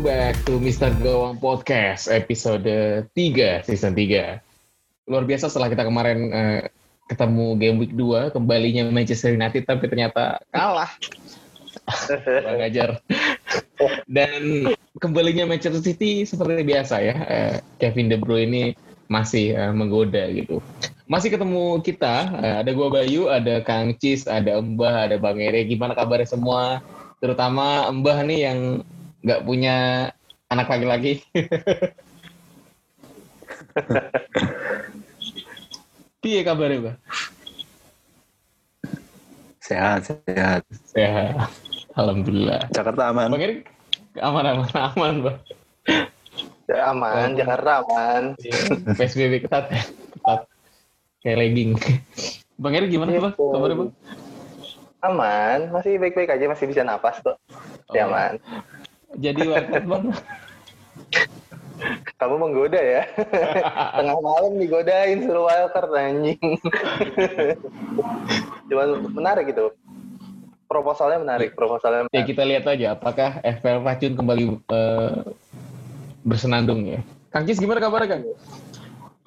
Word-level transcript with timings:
welcome 0.00 0.16
back 0.16 0.36
to 0.48 0.56
Mr. 0.56 0.96
Gawang 1.04 1.36
Podcast 1.36 2.08
episode 2.08 2.64
3 2.64 3.68
season 3.68 3.92
3. 3.92 4.40
Luar 5.04 5.28
biasa 5.28 5.52
setelah 5.52 5.68
kita 5.68 5.84
kemarin 5.84 6.18
uh, 6.32 6.60
ketemu 7.04 7.46
game 7.60 7.76
week 7.76 7.92
2 7.92 8.32
kembalinya 8.32 8.88
Manchester 8.88 9.36
United 9.36 9.68
tapi 9.68 9.92
ternyata 9.92 10.40
kalah. 10.56 10.88
Bang 12.24 12.64
ajar. 12.64 13.04
Dan 14.08 14.72
kembalinya 14.96 15.44
Manchester 15.44 15.84
City 15.84 16.24
seperti 16.24 16.64
biasa 16.64 16.96
ya. 17.04 17.16
Uh, 17.20 17.54
Kevin 17.76 18.08
De 18.08 18.16
Bruyne 18.16 18.48
ini 18.48 18.62
masih 19.12 19.52
uh, 19.52 19.76
menggoda 19.76 20.32
gitu. 20.32 20.64
Masih 21.12 21.28
ketemu 21.28 21.76
kita, 21.84 22.40
uh, 22.40 22.56
ada 22.64 22.72
gua 22.72 22.88
Bayu, 22.88 23.28
ada 23.28 23.60
Kang 23.60 23.92
Cis, 24.00 24.24
ada 24.24 24.64
Mbah, 24.64 25.12
ada 25.12 25.20
Bang 25.20 25.36
Ere. 25.36 25.60
Gimana 25.68 25.92
kabarnya 25.92 26.40
semua? 26.40 26.80
Terutama 27.20 27.84
Mbah 27.92 28.24
nih 28.24 28.48
yang 28.48 28.60
nggak 29.20 29.44
punya 29.44 30.08
anak 30.50 30.66
laki-laki. 30.68 31.22
Piye 36.20 36.44
kabarnya, 36.44 36.78
Mbah? 36.84 36.96
Sehat, 39.64 40.04
sehat. 40.04 40.60
Sehat. 40.92 41.48
Alhamdulillah. 41.96 42.68
Jakarta 42.74 43.08
aman. 43.08 43.32
Bang 43.32 43.40
Erik, 43.40 43.64
aman, 44.20 44.44
aman, 44.44 44.68
aman, 44.68 45.14
Mbah. 45.24 45.36
Ya, 46.68 46.92
aman, 46.92 47.34
Jakarta 47.34 47.80
aman. 47.86 48.36
Iya, 48.36 48.58
PSBB 49.00 49.48
ketat 49.48 49.72
ya, 49.72 49.82
ketat. 49.86 50.40
Kayak 51.24 51.36
legging. 51.40 51.70
Bang 52.60 52.76
Erik 52.76 52.92
gimana, 52.92 53.16
Bang? 53.16 53.34
Kabarnya, 53.36 53.76
Bang? 53.80 53.90
Aman, 55.00 55.72
masih 55.72 55.96
baik-baik 55.96 56.36
aja, 56.36 56.44
masih 56.44 56.68
bisa 56.68 56.84
napas 56.84 57.16
kok. 57.24 57.40
Oh. 57.88 57.96
aman. 57.96 58.36
Jadi 59.18 59.40
Bang? 59.86 60.04
Kamu 62.20 62.36
menggoda 62.36 62.76
ya? 62.76 63.02
Tengah 63.98 64.18
malam 64.20 64.60
digodain 64.60 65.24
suruh 65.24 65.48
wildcard 65.48 65.90
anjing. 65.96 66.36
Cuman 68.68 68.88
menarik 69.16 69.48
itu. 69.50 69.72
Proposalnya 70.70 71.18
menarik, 71.18 71.58
proposalnya 71.58 72.06
Ya 72.06 72.22
menarik. 72.22 72.26
kita 72.30 72.42
lihat 72.46 72.64
aja 72.68 72.86
apakah 72.94 73.42
FPL 73.42 73.82
Racun 73.82 74.14
kembali 74.14 74.44
eh, 74.70 75.18
bersenandung 76.22 76.86
ya. 76.86 77.00
Kang 77.34 77.42
Cis 77.48 77.58
gimana 77.58 77.82
kabarnya, 77.82 78.20
Kang? 78.20 78.22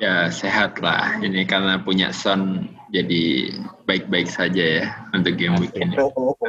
Ya 0.03 0.27
sehat 0.27 0.83
lah. 0.83 1.15
Ini 1.23 1.47
karena 1.47 1.79
punya 1.79 2.11
son 2.11 2.67
jadi 2.91 3.55
baik-baik 3.87 4.27
saja 4.27 4.83
ya 4.83 4.85
untuk 5.15 5.39
game 5.39 5.55
week 5.63 5.71
ini. 5.79 5.95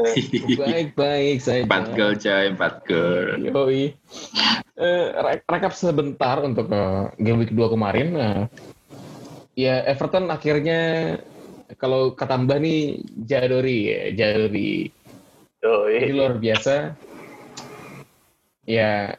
Baik-baik 0.59 1.39
saja. 1.39 1.63
Empat 1.63 1.95
gol 1.95 2.19
coy, 2.19 2.45
empat 2.51 2.75
gol. 2.83 3.27
Yoi. 3.39 3.95
Eh, 4.75 5.07
re- 5.15 5.47
rekap 5.47 5.71
sebentar 5.71 6.43
untuk 6.43 6.67
eh, 6.67 7.15
game 7.23 7.47
week 7.47 7.55
2 7.55 7.75
kemarin. 7.79 8.09
Nah, 8.19 8.39
ya 9.55 9.87
Everton 9.87 10.27
akhirnya 10.35 11.15
kalau 11.79 12.19
kata 12.19 12.35
Mbah 12.35 12.59
nih 12.59 13.07
Jadori 13.23 13.79
ya, 13.87 14.03
Jadori. 14.19 14.91
Yoi. 15.63 16.11
luar 16.11 16.43
biasa. 16.43 16.99
Ya 18.67 19.15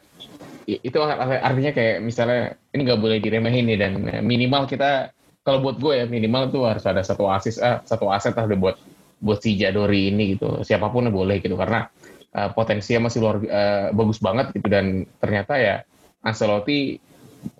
itu 0.66 0.98
ar- 0.98 1.46
artinya 1.46 1.70
kayak 1.70 2.02
misalnya 2.02 2.58
ini 2.74 2.80
nggak 2.82 3.00
boleh 3.00 3.18
diremehin 3.22 3.64
nih 3.70 3.78
dan 3.78 3.92
eh, 4.10 4.22
minimal 4.22 4.66
kita 4.66 5.14
kalau 5.46 5.62
buat 5.62 5.78
gue 5.78 6.02
ya 6.02 6.06
minimal 6.10 6.50
tuh 6.50 6.66
harus 6.66 6.82
ada 6.82 7.06
satu 7.06 7.30
asis 7.30 7.62
ah, 7.62 7.78
satu 7.86 8.10
aset 8.10 8.34
lah 8.34 8.50
buat 8.58 8.74
buat 9.22 9.38
si 9.38 9.54
Jadori 9.54 10.10
ini 10.10 10.34
gitu. 10.34 10.60
Siapa 10.66 10.90
pun 10.90 11.06
boleh 11.08 11.38
gitu 11.38 11.54
karena 11.54 11.86
eh, 12.34 12.50
potensinya 12.50 13.06
masih 13.06 13.18
luar 13.22 13.36
eh, 13.46 13.88
bagus 13.94 14.18
banget 14.18 14.50
gitu. 14.58 14.66
Dan 14.66 15.06
ternyata 15.22 15.54
ya 15.54 15.86
Ancelotti 16.26 16.98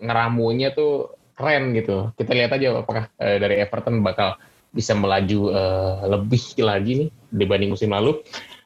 ngeramunya 0.02 0.74
tuh 0.74 1.14
keren 1.38 1.78
gitu. 1.78 2.10
Kita 2.18 2.34
lihat 2.34 2.58
aja 2.58 2.82
apakah 2.82 3.06
eh, 3.22 3.38
dari 3.38 3.62
Everton 3.62 4.02
bakal 4.02 4.34
bisa 4.74 4.98
melaju 4.98 5.54
eh, 5.54 5.96
lebih 6.10 6.42
lagi 6.66 6.92
nih 7.06 7.08
dibanding 7.30 7.70
musim 7.70 7.94
lalu. 7.94 8.18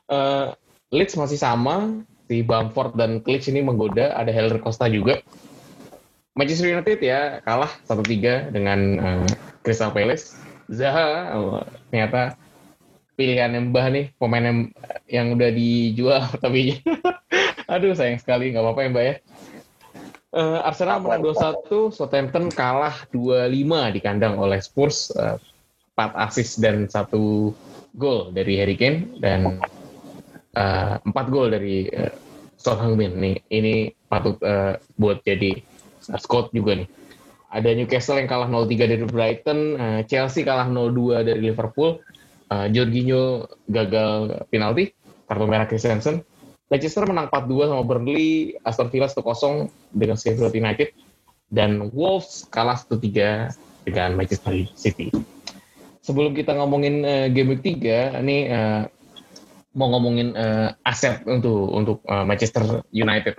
Eh, 0.09 0.49
Leeds 0.91 1.15
masih 1.15 1.39
sama 1.39 2.03
si 2.31 2.47
Bamford 2.47 2.95
dan 2.95 3.19
Klitsch 3.27 3.51
ini 3.51 3.59
menggoda 3.59 4.15
ada 4.15 4.31
Helder 4.31 4.63
Costa 4.63 4.87
juga. 4.87 5.19
Manchester 6.39 6.71
United 6.71 7.03
ya 7.03 7.43
kalah 7.43 7.75
1-3 7.91 8.55
dengan 8.55 8.79
eh, 9.03 9.27
Crystal 9.67 9.91
Palace. 9.91 10.39
Zaha 10.71 11.35
oh, 11.35 11.67
ternyata 11.91 12.39
pilihan 13.19 13.51
Mbah 13.75 13.91
nih 13.91 14.07
pemain 14.15 14.47
yang, 14.47 14.59
yang 15.11 15.27
udah 15.35 15.51
dijual 15.51 16.23
tapi 16.45 16.79
aduh 17.75 17.99
sayang 17.99 18.23
sekali 18.23 18.55
nggak 18.55 18.63
apa-apa 18.63 18.81
ya 18.87 18.89
Mbak 18.95 19.05
ya. 19.11 19.15
Eh, 20.31 20.59
Arsenal 20.63 21.03
menang 21.03 21.27
2-1 21.27 21.91
Southampton 21.91 22.55
kalah 22.55 22.95
2-5 23.11 23.51
di 23.91 23.99
kandang 23.99 24.39
oleh 24.39 24.63
Spurs 24.63 25.11
eh, 25.19 25.35
4 25.99 26.15
assist 26.31 26.63
dan 26.63 26.87
satu 26.87 27.51
gol 27.99 28.31
dari 28.31 28.55
Harry 28.63 28.79
Kane 28.79 29.19
dan 29.19 29.59
eh, 30.61 30.95
empat 31.01 31.27
gol 31.33 31.49
dari 31.49 31.89
uh, 31.89 32.13
Son 32.61 32.77
Heung-min 32.77 33.17
nih 33.17 33.37
ini 33.49 33.75
patut 34.05 34.37
eh, 34.45 34.77
buat 35.01 35.25
jadi 35.25 35.57
uh, 36.13 36.21
Scott 36.21 36.53
juga 36.53 36.77
nih. 36.77 36.89
Ada 37.51 37.75
Newcastle 37.75 38.23
yang 38.23 38.31
kalah 38.31 38.47
0-3 38.47 38.93
dari 38.93 39.05
Brighton 39.09 39.61
eh, 39.75 40.01
Chelsea 40.05 40.45
kalah 40.45 40.69
0-2 40.69 41.25
dari 41.25 41.41
Liverpool 41.41 41.99
eh, 42.53 42.67
Jorginho 42.71 43.49
gagal 43.67 44.47
penalti 44.53 44.93
kartu 45.27 45.47
merah 45.49 45.67
Christensen 45.67 46.23
Leicester 46.71 47.03
menang 47.03 47.27
4-2 47.27 47.67
sama 47.67 47.83
Burnley 47.83 48.55
Aston 48.63 48.95
Villa 48.95 49.11
1-0 49.11 49.67
dengan 49.91 50.15
Sheffield 50.15 50.55
United 50.55 50.95
dan 51.51 51.91
Wolves 51.91 52.47
kalah 52.47 52.79
1-3 52.79 53.51
dengan 53.83 54.15
Manchester 54.15 54.55
City. 54.79 55.11
Sebelum 56.01 56.31
kita 56.31 56.55
ngomongin 56.55 57.03
eh, 57.03 57.27
game 57.35 57.59
week 57.59 57.67
3 57.67 58.23
ini 58.23 58.47
eh, 58.47 58.87
mau 59.75 59.87
ngomongin 59.95 60.35
eh, 60.35 60.69
aset 60.83 61.23
untuk 61.27 61.71
untuk 61.71 61.99
eh, 62.07 62.25
Manchester 62.27 62.83
United. 62.91 63.39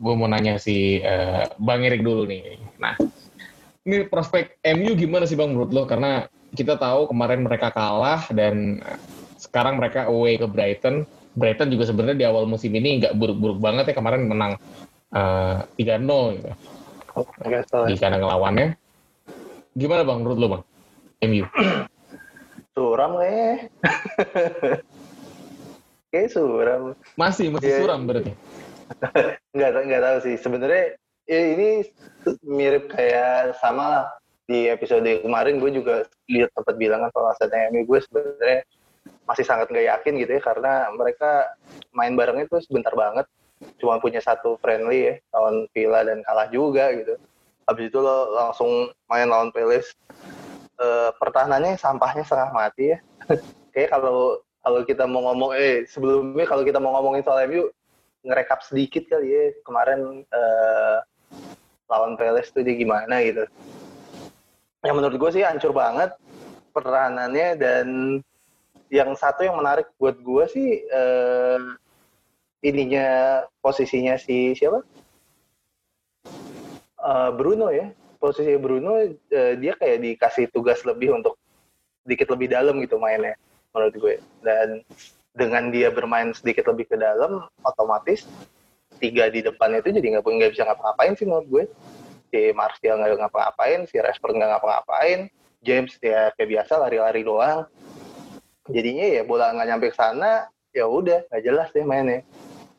Gue 0.00 0.14
mau 0.16 0.26
nanya 0.26 0.58
si 0.58 0.98
eh, 0.98 1.46
Bang 1.60 1.86
Erik 1.86 2.02
dulu 2.02 2.26
nih. 2.26 2.58
Nah, 2.82 2.98
ini 3.86 4.06
prospek 4.10 4.58
MU 4.74 4.98
gimana 4.98 5.24
sih 5.28 5.38
Bang 5.38 5.54
menurut 5.54 5.70
lo? 5.70 5.86
Karena 5.86 6.26
kita 6.50 6.74
tahu 6.74 7.06
kemarin 7.06 7.46
mereka 7.46 7.70
kalah 7.70 8.26
dan 8.34 8.82
sekarang 9.38 9.78
mereka 9.78 10.10
away 10.10 10.34
ke 10.34 10.46
Brighton. 10.50 11.06
Brighton 11.38 11.70
juga 11.70 11.86
sebenarnya 11.86 12.18
di 12.18 12.26
awal 12.26 12.50
musim 12.50 12.74
ini 12.74 12.98
nggak 12.98 13.14
buruk-buruk 13.14 13.62
banget 13.62 13.94
ya 13.94 13.94
kemarin 13.94 14.26
menang 14.26 14.58
eh, 15.14 15.56
3-0 15.78 16.42
gitu 16.42 16.50
di 17.86 17.94
kandang 17.98 18.26
lawannya. 18.26 18.74
Gimana 19.78 20.02
Bang 20.02 20.26
menurut 20.26 20.38
lo 20.42 20.46
Bang? 20.58 20.62
MU. 21.22 21.46
Suram 22.74 23.14
kayaknya. 23.20 23.70
Kayak 26.10 26.30
suram. 26.34 26.82
Masih 27.14 27.46
masih 27.54 27.70
Iya. 27.70 27.78
suram 27.82 28.00
berarti. 28.06 28.32
Nggak, 29.54 29.70
nggak 29.86 30.02
tahu 30.02 30.18
sih. 30.26 30.34
Sebenarnya 30.38 30.84
ya 31.30 31.40
ini 31.54 31.68
mirip 32.42 32.90
kayak 32.90 33.54
sama 33.62 33.84
lah. 33.86 34.06
Di 34.50 34.66
episode 34.66 35.06
kemarin 35.22 35.62
gue 35.62 35.70
juga 35.70 36.02
lihat 36.26 36.50
tempat 36.58 36.74
bilang 36.74 37.06
kan 37.06 37.10
soal 37.14 37.30
asetnya 37.30 37.70
MU 37.70 37.86
gue 37.86 38.02
sebenarnya 38.02 38.66
masih 39.30 39.46
sangat 39.46 39.70
nggak 39.70 39.86
yakin 39.86 40.12
gitu 40.18 40.32
ya 40.34 40.42
karena 40.42 40.72
mereka 40.90 41.54
main 41.94 42.18
bareng 42.18 42.42
itu 42.42 42.58
sebentar 42.66 42.90
banget 42.98 43.30
cuma 43.78 44.02
punya 44.02 44.18
satu 44.18 44.58
friendly 44.58 45.06
ya 45.06 45.14
lawan 45.30 45.70
Villa 45.70 46.02
dan 46.02 46.26
kalah 46.26 46.50
juga 46.50 46.90
gitu 46.98 47.14
habis 47.62 47.94
itu 47.94 47.98
lo 48.02 48.34
langsung 48.34 48.90
main 49.06 49.30
lawan 49.30 49.54
Palace 49.54 49.94
Eh, 50.80 51.10
pertahanannya 51.20 51.76
sampahnya 51.76 52.24
setengah 52.24 52.56
mati 52.56 52.96
ya 52.96 52.98
kayak 53.76 53.92
kalau 53.92 54.40
kalau 54.60 54.84
kita 54.84 55.08
mau 55.08 55.32
ngomong 55.32 55.56
eh 55.56 55.88
sebelumnya 55.88 56.44
kalau 56.44 56.62
kita 56.64 56.76
mau 56.76 56.92
ngomongin 57.00 57.24
soal 57.24 57.48
MU 57.48 57.72
ngerekap 58.24 58.60
sedikit 58.60 59.08
kali 59.08 59.28
ya. 59.32 59.44
Kemarin 59.64 60.24
eh, 60.28 60.96
lawan 61.88 62.14
Palace 62.20 62.52
tuh 62.52 62.60
dia 62.60 62.76
gimana 62.76 63.24
gitu. 63.24 63.44
Yang 64.84 64.94
menurut 64.96 65.16
gue 65.16 65.30
sih 65.40 65.44
hancur 65.44 65.72
banget 65.72 66.12
pertahanannya 66.76 67.48
dan 67.56 67.86
yang 68.92 69.14
satu 69.16 69.46
yang 69.46 69.56
menarik 69.56 69.88
buat 69.96 70.20
gue 70.20 70.44
sih 70.52 70.68
eh, 70.84 71.58
ininya 72.60 73.40
posisinya 73.64 74.20
si 74.20 74.52
siapa? 74.52 74.84
Eh, 77.00 77.30
Bruno 77.32 77.72
ya. 77.72 77.88
Posisi 78.20 78.52
Bruno 78.60 79.00
eh, 79.00 79.56
dia 79.56 79.72
kayak 79.72 80.04
dikasih 80.04 80.52
tugas 80.52 80.84
lebih 80.84 81.16
untuk 81.16 81.40
sedikit 82.04 82.36
lebih 82.36 82.52
dalam 82.52 82.76
gitu 82.84 83.00
mainnya 83.00 83.40
menurut 83.74 83.94
gue. 83.96 84.14
Dan 84.42 84.82
dengan 85.34 85.70
dia 85.70 85.88
bermain 85.94 86.34
sedikit 86.34 86.66
lebih 86.70 86.90
ke 86.90 86.96
dalam 86.98 87.46
otomatis 87.62 88.26
tiga 88.98 89.30
di 89.32 89.40
depan 89.40 89.72
itu 89.78 89.94
jadi 89.94 90.18
nggak 90.18 90.26
nggak 90.26 90.52
bisa 90.52 90.66
ngapa-ngapain 90.66 91.12
sih 91.16 91.26
menurut 91.26 91.48
gue. 91.48 91.64
Si 92.30 92.40
Martial 92.54 93.00
nggak 93.00 93.18
ngapa-ngapain 93.26 93.80
si 93.90 93.96
Rashford 93.98 94.38
nggak 94.38 94.50
ngapa-ngapain 94.58 95.30
James 95.60 95.92
ya 96.00 96.32
kayak 96.36 96.48
biasa 96.60 96.72
lari-lari 96.80 97.22
doang. 97.24 97.66
Jadinya 98.70 99.06
ya 99.06 99.22
bola 99.26 99.50
nggak 99.54 99.68
nyampe 99.68 99.86
ke 99.90 99.96
sana 99.96 100.46
ya 100.70 100.86
udah 100.86 101.26
nggak 101.30 101.42
jelas 101.42 101.68
deh 101.74 101.82
mainnya. 101.86 102.22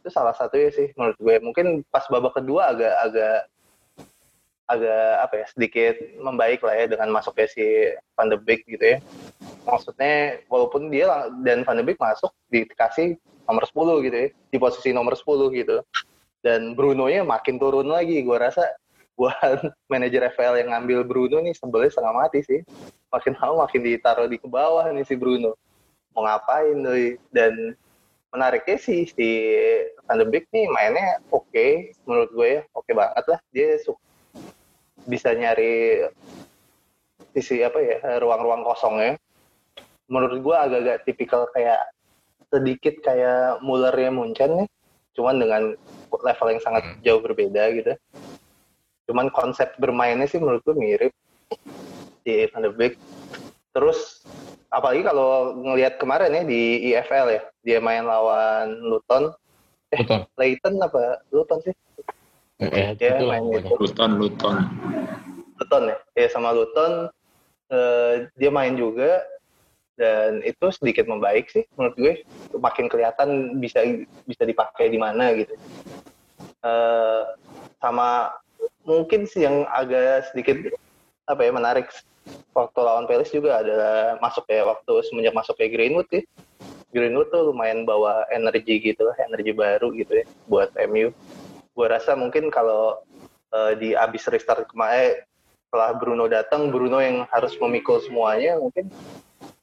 Itu 0.01 0.09
salah 0.09 0.33
satunya 0.33 0.69
sih 0.71 0.87
menurut 0.95 1.17
gue. 1.17 1.35
Mungkin 1.41 1.67
pas 1.89 2.05
babak 2.07 2.37
kedua 2.37 2.73
agak 2.73 2.93
agak 3.05 3.39
agak 4.71 5.11
apa 5.27 5.33
ya 5.35 5.45
sedikit 5.51 5.95
membaik 6.15 6.63
lah 6.63 6.75
ya 6.79 6.85
dengan 6.87 7.11
masuknya 7.11 7.47
si 7.51 7.91
Van 8.15 8.31
de 8.31 8.39
Beek 8.39 8.63
gitu 8.71 8.95
ya 8.95 8.97
maksudnya 9.65 10.41
walaupun 10.49 10.89
dia 10.89 11.29
dan 11.45 11.61
Van 11.61 11.77
de 11.77 11.83
Beek 11.85 12.01
masuk 12.01 12.33
dikasih 12.49 13.17
nomor 13.45 13.63
10 13.67 14.05
gitu 14.07 14.17
ya 14.17 14.27
di 14.31 14.57
posisi 14.57 14.89
nomor 14.95 15.13
10 15.13 15.51
gitu. 15.53 15.77
Dan 16.41 16.73
Bruno-nya 16.73 17.21
makin 17.21 17.61
turun 17.61 17.89
lagi. 17.93 18.25
Gue 18.25 18.37
rasa 18.41 18.65
buat 19.13 19.61
manajer 19.91 20.25
FPL 20.33 20.65
yang 20.65 20.69
ngambil 20.73 21.05
Bruno 21.05 21.37
nih 21.43 21.53
sebelnya 21.53 21.93
setengah 21.93 22.15
mati 22.15 22.41
sih. 22.41 22.59
Makin 23.11 23.37
lama 23.37 23.67
makin 23.67 23.81
ditaruh 23.85 24.25
di 24.25 24.41
ke 24.41 24.47
bawah 24.49 24.89
nih 24.89 25.05
si 25.05 25.13
Bruno. 25.13 25.53
Mau 26.17 26.25
ngapain 26.25 26.75
doi? 26.81 27.19
Dan 27.29 27.77
menariknya 28.31 28.77
sih 28.79 29.05
si 29.05 29.29
Van 30.07 30.17
de 30.17 30.25
Beek 30.25 30.47
nih 30.49 30.65
mainnya 30.71 31.19
oke 31.29 31.91
menurut 32.07 32.31
gue 32.33 32.47
ya 32.57 32.61
oke 32.73 32.91
banget 32.95 33.25
lah. 33.29 33.39
Dia 33.53 33.77
su- 33.83 33.99
bisa 35.05 35.33
nyari 35.33 36.07
sisi 37.31 37.61
apa 37.61 37.79
ya 37.79 37.97
ruang-ruang 38.19 38.65
kosongnya 38.65 39.20
menurut 40.11 40.43
gue 40.43 40.55
agak-agak 40.55 41.07
tipikal 41.07 41.47
kayak 41.55 41.79
sedikit 42.51 42.99
kayak 42.99 43.63
Muller-nya 43.63 44.11
Munchen 44.11 44.51
nih. 44.59 44.69
Cuman 45.15 45.39
dengan 45.39 45.71
level 46.11 46.47
yang 46.51 46.61
sangat 46.61 46.83
Hmm. 46.83 46.99
jauh 47.01 47.23
berbeda 47.23 47.63
gitu. 47.71 47.93
Cuman 49.07 49.31
konsep 49.31 49.71
bermainnya 49.79 50.27
sih 50.27 50.39
menurut 50.39 50.59
gue 50.67 50.75
mirip 50.75 51.13
di 52.21 52.45
Van 52.51 52.63
de 52.63 52.71
Beek 52.71 52.95
terus 53.71 54.23
apalagi 54.67 55.03
kalau 55.03 55.55
ngelihat 55.57 55.95
kemarin 55.95 56.35
ya 56.35 56.43
di 56.43 56.91
IFL 56.91 57.27
ya 57.31 57.41
dia 57.63 57.79
main 57.79 58.03
lawan 58.03 58.83
Luton. 58.83 59.31
Betul. 59.91 60.27
Leighton 60.39 60.75
apa? 60.79 61.23
Luton 61.31 61.59
sih? 61.63 61.75
Eh, 62.61 62.93
Dia 62.95 63.17
itulah 63.19 63.41
main 63.41 63.63
itu. 63.63 63.73
Luton, 63.75 64.11
Luton. 64.15 64.55
Luton 65.59 65.83
ya? 65.91 65.97
Ya 66.15 66.27
sama 66.31 66.55
Luton. 66.55 67.09
Eh, 67.71 68.27
dia 68.37 68.51
main 68.53 68.75
juga 68.75 69.23
dan 69.99 70.43
itu 70.43 70.65
sedikit 70.73 71.07
membaik 71.07 71.51
sih 71.51 71.63
menurut 71.75 71.95
gue. 71.97 72.13
Makin 72.55 72.87
kelihatan 72.87 73.59
bisa 73.59 73.83
bisa 74.27 74.43
dipakai 74.43 74.91
di 74.91 74.99
mana 74.99 75.31
gitu. 75.35 75.55
Eh, 76.61 77.21
sama 77.81 78.35
mungkin 78.85 79.25
sih 79.25 79.45
yang 79.45 79.65
agak 79.69 80.31
sedikit 80.31 80.57
apa 81.25 81.41
ya 81.41 81.51
menarik. 81.53 81.87
Waktu 82.53 82.79
lawan 82.83 83.09
Palace 83.09 83.33
juga 83.33 83.65
adalah 83.65 84.21
masuk 84.21 84.45
ya 84.45 84.61
waktu 84.67 84.93
semenjak 85.09 85.33
masuk 85.33 85.57
ke 85.57 85.73
Greenwood 85.73 86.05
ya 86.13 86.21
Greenwood 86.91 87.31
tuh 87.31 87.49
lumayan 87.49 87.87
bawa 87.87 88.27
energi 88.29 88.77
gitu 88.83 89.07
lah 89.07 89.15
energi 89.23 89.55
baru 89.55 89.95
gitu 89.95 90.21
ya 90.21 90.25
buat 90.51 90.75
MU 90.91 91.15
gue 91.71 91.87
rasa 91.87 92.13
mungkin 92.19 92.51
kalau 92.51 92.99
eh, 93.55 93.73
di 93.79 93.89
abis 93.95 94.27
restart 94.27 94.67
kemarin 94.67 95.23
setelah 95.71 95.95
Bruno 95.95 96.27
datang 96.27 96.67
Bruno 96.67 96.99
yang 96.99 97.23
harus 97.31 97.55
memikul 97.55 98.03
semuanya 98.03 98.59
mungkin 98.59 98.91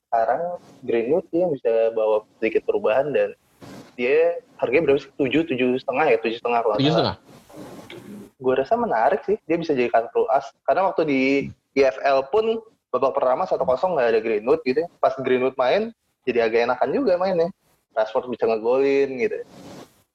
sekarang 0.08 0.42
Greenwood 0.88 1.28
dia 1.28 1.44
bisa 1.52 1.72
bawa 1.92 2.24
sedikit 2.40 2.64
perubahan 2.64 3.12
dan 3.12 3.36
dia 3.92 4.40
harganya 4.56 4.88
berapa 4.88 5.04
sih? 5.04 5.12
Tujuh 5.20 5.44
tujuh 5.44 5.76
setengah 5.76 6.04
ya 6.08 6.16
tujuh 6.24 6.38
setengah 6.40 6.60
kalau 6.64 6.74
Tujuh 6.80 6.92
setengah. 6.96 7.16
gue 8.38 8.54
rasa 8.54 8.78
menarik 8.78 9.20
sih 9.26 9.36
dia 9.44 9.60
bisa 9.60 9.76
jadikan 9.76 10.08
pro 10.08 10.24
as. 10.32 10.48
Karena 10.64 10.88
waktu 10.88 11.02
di 11.04 11.22
IFL 11.76 12.30
pun 12.32 12.64
babak 12.88 13.12
pertama 13.20 13.44
satu 13.44 13.68
kosong 13.68 13.98
nggak 13.98 14.08
ada 14.16 14.20
Greenwood 14.24 14.64
gitu 14.64 14.86
ya. 14.86 14.88
pas 15.02 15.12
Greenwood 15.20 15.58
main 15.60 15.92
jadi 16.24 16.48
agak 16.48 16.72
enakan 16.72 16.88
juga 16.94 17.20
mainnya. 17.20 17.52
Rashford 17.92 18.30
bisa 18.32 18.46
ngegolin 18.48 19.18
gitu 19.20 19.42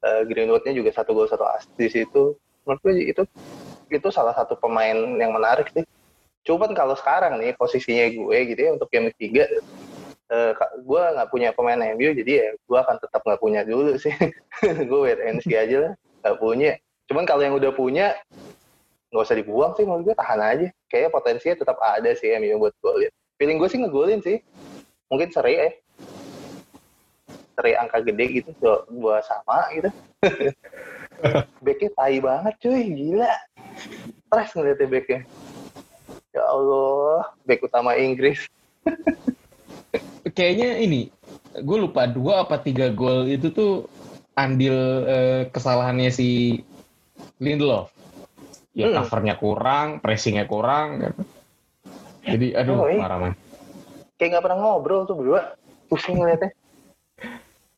Eh, 0.04 0.22
Greenwoodnya 0.28 0.76
juga 0.76 0.92
satu 0.92 1.16
gol 1.16 1.32
satu 1.32 1.48
as 1.48 1.64
di 1.80 1.88
situ. 1.88 2.36
Menurut 2.66 2.80
gue 2.84 2.94
itu 3.08 3.24
itu 3.88 4.08
salah 4.10 4.34
satu 4.34 4.58
pemain 4.58 4.96
yang 4.96 5.32
menarik 5.36 5.70
sih 5.70 5.86
cuman 6.44 6.76
kalau 6.76 6.96
sekarang 7.00 7.40
nih 7.40 7.56
posisinya 7.56 8.12
gue 8.12 8.38
gitu 8.52 8.60
ya 8.60 8.72
untuk 8.76 8.92
game 8.92 9.08
ketiga 9.16 9.48
eh, 10.32 10.52
gue 10.84 11.02
nggak 11.16 11.30
punya 11.32 11.56
pemain 11.56 11.80
MU 11.96 12.12
jadi 12.12 12.32
ya 12.32 12.48
gue 12.56 12.80
akan 12.80 13.00
tetap 13.00 13.24
nggak 13.24 13.42
punya 13.42 13.62
dulu 13.64 13.96
sih. 13.96 14.12
Gue 14.90 15.00
wait 15.12 15.20
and 15.22 15.40
see 15.44 15.56
aja 15.56 15.90
lah 15.90 15.94
nggak 16.24 16.38
punya. 16.40 16.72
Cuman 17.06 17.24
kalau 17.28 17.44
yang 17.44 17.56
udah 17.56 17.72
punya 17.76 18.18
nggak 19.14 19.24
usah 19.24 19.38
dibuang 19.38 19.78
sih 19.78 19.86
menurut 19.86 20.12
gue 20.12 20.16
tahan 20.18 20.42
aja. 20.42 20.68
Kayaknya 20.90 21.12
potensinya 21.14 21.56
tetap 21.62 21.78
ada 21.80 22.12
sih 22.18 22.34
MU 22.40 22.60
buat 22.60 22.74
golin 22.82 23.14
feeling 23.44 23.60
gue 23.60 23.70
sih 23.70 23.80
ngegolin 23.84 24.22
sih. 24.24 24.40
Mungkin 25.12 25.30
seri 25.36 25.60
eh 25.60 25.74
seri 27.54 27.76
angka 27.78 28.02
gede 28.02 28.42
gitu 28.42 28.50
buat 28.98 29.28
sama 29.28 29.68
gitu. 29.76 29.92
Backnya 31.66 31.90
tai 31.94 32.18
banget 32.24 32.54
cuy 32.64 32.84
gila. 32.88 33.34
Stres 34.32 34.50
ngeliatnya 34.56 34.88
backnya 34.90 35.20
ya 36.34 36.44
Allah 36.44 37.30
back 37.46 37.64
utama 37.64 37.96
Inggris 37.96 38.44
Kayaknya 40.24 40.82
ini, 40.82 41.02
gue 41.54 41.78
lupa 41.78 42.10
dua 42.10 42.48
apa 42.48 42.58
tiga 42.58 42.90
gol 42.90 43.30
itu 43.30 43.54
tuh 43.54 43.86
andil 44.34 44.74
eh, 45.06 45.42
kesalahannya 45.52 46.10
si 46.10 46.58
Lindelof. 47.38 47.94
Ya 48.74 48.90
Hmm. 48.90 49.04
covernya 49.04 49.38
kurang, 49.38 50.02
pressingnya 50.02 50.50
kurang. 50.50 51.06
Gitu. 51.06 51.22
Jadi 52.26 52.48
aduh 52.58 52.78
Oh, 52.80 52.90
iya. 52.90 53.00
parah 53.04 53.18
man. 53.20 53.34
kayak 54.16 54.30
nggak 54.34 54.44
pernah 54.48 54.58
ngobrol 54.58 55.04
tuh 55.04 55.16
berdua 55.20 55.60
pusing 55.92 56.18
ngeliatnya 56.18 56.50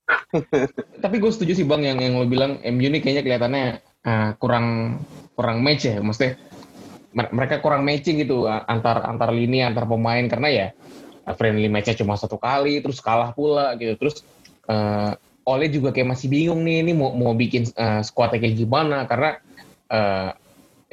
Tapi 1.04 1.16
gue 1.18 1.32
setuju 1.34 1.52
sih 1.58 1.66
bang 1.66 1.82
yang 1.84 1.98
yang 2.00 2.14
lo 2.16 2.30
bilang 2.30 2.62
MU 2.62 2.84
ini 2.86 3.02
kayaknya 3.02 3.24
kelihatannya 3.26 3.66
ah, 4.06 4.32
kurang 4.38 5.00
kurang 5.34 5.60
match 5.60 5.90
ya, 5.90 6.00
maksudnya 6.00 6.38
mereka 7.16 7.64
kurang 7.64 7.88
matching 7.88 8.20
gitu 8.22 8.44
antar 8.46 9.08
antar 9.08 9.32
lini 9.32 9.64
antar 9.64 9.88
pemain 9.88 10.28
karena 10.28 10.48
ya 10.52 10.68
friendly 11.40 11.72
matchnya 11.72 12.04
cuma 12.04 12.20
satu 12.20 12.36
kali 12.36 12.84
terus 12.84 13.00
kalah 13.00 13.32
pula 13.32 13.74
gitu 13.80 13.96
terus 13.96 14.22
eh 14.68 15.16
Ole 15.46 15.70
juga 15.70 15.94
kayak 15.94 16.18
masih 16.18 16.26
bingung 16.26 16.66
nih 16.66 16.82
ini 16.82 16.98
mau 16.98 17.14
mau 17.14 17.38
bikin 17.38 17.70
eh, 17.70 18.02
squadnya 18.02 18.42
kayak 18.42 18.58
gimana 18.58 19.06
karena 19.06 19.38
eh, 19.94 20.30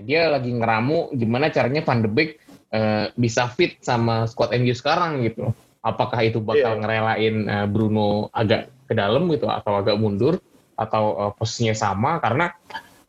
dia 0.04 0.28
lagi 0.28 0.52
ngeramu 0.52 1.16
gimana 1.16 1.48
caranya 1.48 1.80
Van 1.80 2.04
de 2.04 2.10
Beek 2.12 2.36
eh, 2.68 3.08
bisa 3.16 3.48
fit 3.48 3.80
sama 3.80 4.28
squad 4.28 4.52
MU 4.60 4.76
sekarang 4.76 5.24
gitu. 5.24 5.56
Apakah 5.80 6.20
itu 6.20 6.44
bakal 6.44 6.76
Iya. 6.76 6.80
ngerelain 6.84 7.36
eh, 7.48 7.66
Bruno 7.66 8.28
agak 8.28 8.68
ke 8.84 8.92
dalam 8.92 9.24
gitu 9.32 9.48
atau 9.48 9.80
agak 9.80 9.96
mundur 9.96 10.36
atau 10.76 11.04
eh, 11.16 11.32
posisinya 11.32 11.72
sama 11.72 12.20
karena 12.20 12.52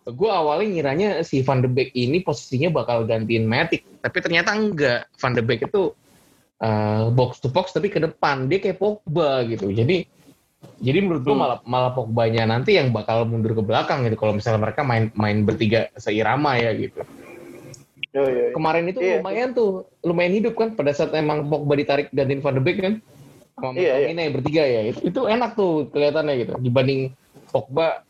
gue 0.03 0.31
awalnya 0.31 0.67
ngiranya 0.67 1.09
si 1.23 1.39
Van 1.43 1.63
de 1.63 1.71
Beek 1.71 1.95
ini 1.95 2.19
posisinya 2.19 2.73
bakal 2.73 3.07
gantiin 3.07 3.47
Matic. 3.47 3.87
Tapi 4.03 4.17
ternyata 4.19 4.51
enggak. 4.51 5.07
Van 5.15 5.31
de 5.31 5.43
Beek 5.43 5.63
itu 5.71 5.95
eh, 6.59 7.03
box 7.15 7.39
to 7.39 7.47
box 7.47 7.71
tapi 7.71 7.87
ke 7.87 8.03
depan. 8.03 8.51
Dia 8.51 8.59
kayak 8.59 8.79
Pogba 8.83 9.47
gitu. 9.47 9.71
Jadi 9.71 10.03
jadi 10.83 10.99
menurut 11.03 11.23
gue 11.23 11.35
malah 11.35 11.59
malah 11.63 11.91
Pogbanya 11.95 12.43
nanti 12.47 12.75
yang 12.75 12.91
bakal 12.91 13.23
mundur 13.23 13.55
ke 13.55 13.63
belakang 13.63 14.03
gitu. 14.07 14.19
Kalau 14.19 14.35
misalnya 14.35 14.59
mereka 14.59 14.83
main 14.83 15.11
main 15.15 15.47
bertiga 15.47 15.87
seirama 15.95 16.59
ya 16.59 16.75
gitu. 16.75 17.03
Yo, 18.13 18.29
yo, 18.29 18.29
yo. 18.29 18.53
kemarin 18.53 18.85
itu 18.85 18.99
Iya. 19.01 19.19
lumayan 19.23 19.49
tuh. 19.57 19.89
Lumayan 20.05 20.33
hidup 20.37 20.53
kan 20.53 20.75
pada 20.77 20.93
saat 20.93 21.15
emang 21.17 21.47
Pogba 21.47 21.73
ditarik 21.79 22.07
gantiin 22.13 22.43
Van 22.43 22.55
de 22.55 22.61
Beek 22.61 22.77
kan? 22.79 22.95
Sama 23.57 23.77
Iya, 23.77 23.93
iya. 24.03 24.07
ini 24.11 24.19
yang 24.27 24.33
bertiga 24.35 24.63
ya. 24.65 24.81
Itu, 24.91 24.99
itu 25.07 25.19
enak 25.29 25.55
tuh 25.55 25.87
kelihatannya 25.93 26.33
gitu. 26.45 26.53
Dibanding 26.59 27.01
Pogba 27.53 28.01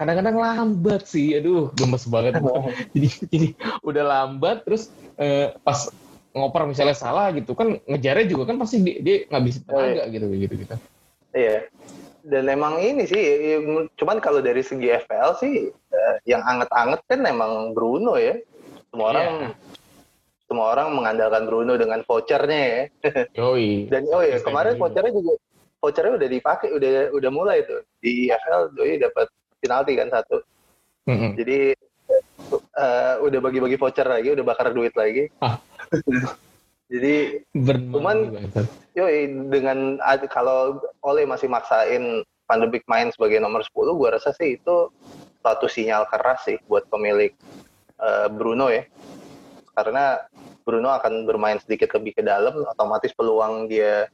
kadang-kadang 0.00 0.36
lambat 0.40 1.04
sih 1.04 1.36
aduh 1.36 1.68
gemes 1.76 2.08
banget 2.08 2.40
jadi 2.96 3.08
jadi 3.28 3.48
udah 3.84 4.04
lambat 4.08 4.64
terus 4.64 4.88
eh, 5.20 5.52
pas 5.60 5.92
ngoper 6.32 6.64
misalnya 6.64 6.96
salah 6.96 7.28
gitu 7.36 7.52
kan 7.52 7.76
ngejarnya 7.84 8.26
juga 8.32 8.48
kan 8.48 8.56
pasti 8.56 8.80
dia, 8.80 8.96
dia 9.04 9.16
ngabisin 9.28 9.62
Oh, 9.68 9.76
iya. 9.76 9.76
tenaga 9.76 10.02
gitu 10.08 10.26
gitu 10.40 10.54
gitu 10.64 10.74
Iya. 11.30 11.70
Dan 12.20 12.52
emang 12.52 12.82
ini 12.82 13.06
sih, 13.08 13.22
ya, 13.22 13.58
cuman 13.96 14.20
kalau 14.20 14.44
dari 14.44 14.60
segi 14.60 14.92
FPL 14.92 15.30
sih, 15.40 15.70
eh, 15.72 16.14
yang 16.28 16.42
anget-anget 16.44 17.00
kan 17.08 17.22
emang 17.24 17.72
Bruno 17.72 18.18
ya. 18.20 18.36
Semua 18.90 19.14
orang, 19.14 19.28
Iya. 19.30 19.50
semua 20.50 20.66
orang 20.74 20.88
mengandalkan 20.98 21.46
Bruno 21.48 21.78
dengan 21.78 22.02
vouchernya 22.04 22.60
ya. 22.60 22.82
Yoi. 23.40 23.88
Dan 23.88 24.10
oh 24.10 24.20
ya 24.20 24.36
kemarin 24.42 24.76
vouchernya 24.76 25.14
juga, 25.16 25.38
vouchernya 25.80 26.12
udah 26.20 26.28
dipakai, 26.28 26.68
udah 26.74 27.14
udah 27.14 27.30
mulai 27.30 27.62
tuh 27.64 27.80
di 28.02 28.28
FPL 28.28 28.74
Doi 28.76 28.98
dapat 29.00 29.30
penalti 29.60 29.92
kan 29.94 30.08
satu. 30.08 30.40
Mm-mm. 31.06 31.36
Jadi 31.36 31.76
eh, 32.56 33.14
udah 33.20 33.40
bagi-bagi 33.44 33.76
voucher 33.76 34.08
lagi, 34.08 34.32
udah 34.32 34.44
bakar 34.44 34.72
duit 34.72 34.96
lagi. 34.96 35.28
Ah. 35.44 35.60
Jadi 36.90 37.46
Bermain 37.54 37.94
Cuman-. 37.94 38.22
Yoi, 38.98 39.30
dengan 39.46 40.02
kalau 40.26 40.82
Ole 41.06 41.22
masih 41.22 41.46
maksain 41.46 42.26
Beek 42.50 42.82
main 42.90 43.14
sebagai 43.14 43.38
nomor 43.38 43.62
10, 43.62 43.94
gue 43.94 44.08
rasa 44.10 44.34
sih 44.34 44.58
itu 44.58 44.90
suatu 45.38 45.70
sinyal 45.70 46.02
keras 46.10 46.50
sih 46.50 46.58
buat 46.66 46.90
pemilik 46.90 47.30
eh, 48.02 48.28
Bruno 48.34 48.66
ya. 48.74 48.82
Karena 49.70 50.18
Bruno 50.66 50.90
akan 50.90 51.30
bermain 51.30 51.62
sedikit 51.62 51.94
lebih 51.94 52.18
ke 52.18 52.22
dalam, 52.26 52.66
otomatis 52.66 53.14
peluang 53.14 53.70
dia 53.70 54.10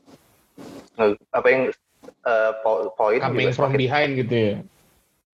apa 1.33 1.49
yang 1.49 1.63
eh, 2.29 2.53
po- 2.61 2.93
poin 2.93 3.21
coming 3.25 3.49
juga 3.49 3.57
from 3.57 3.73
semakin 3.73 3.81
behind 3.81 4.11
gitu 4.21 4.35
ya 4.37 4.57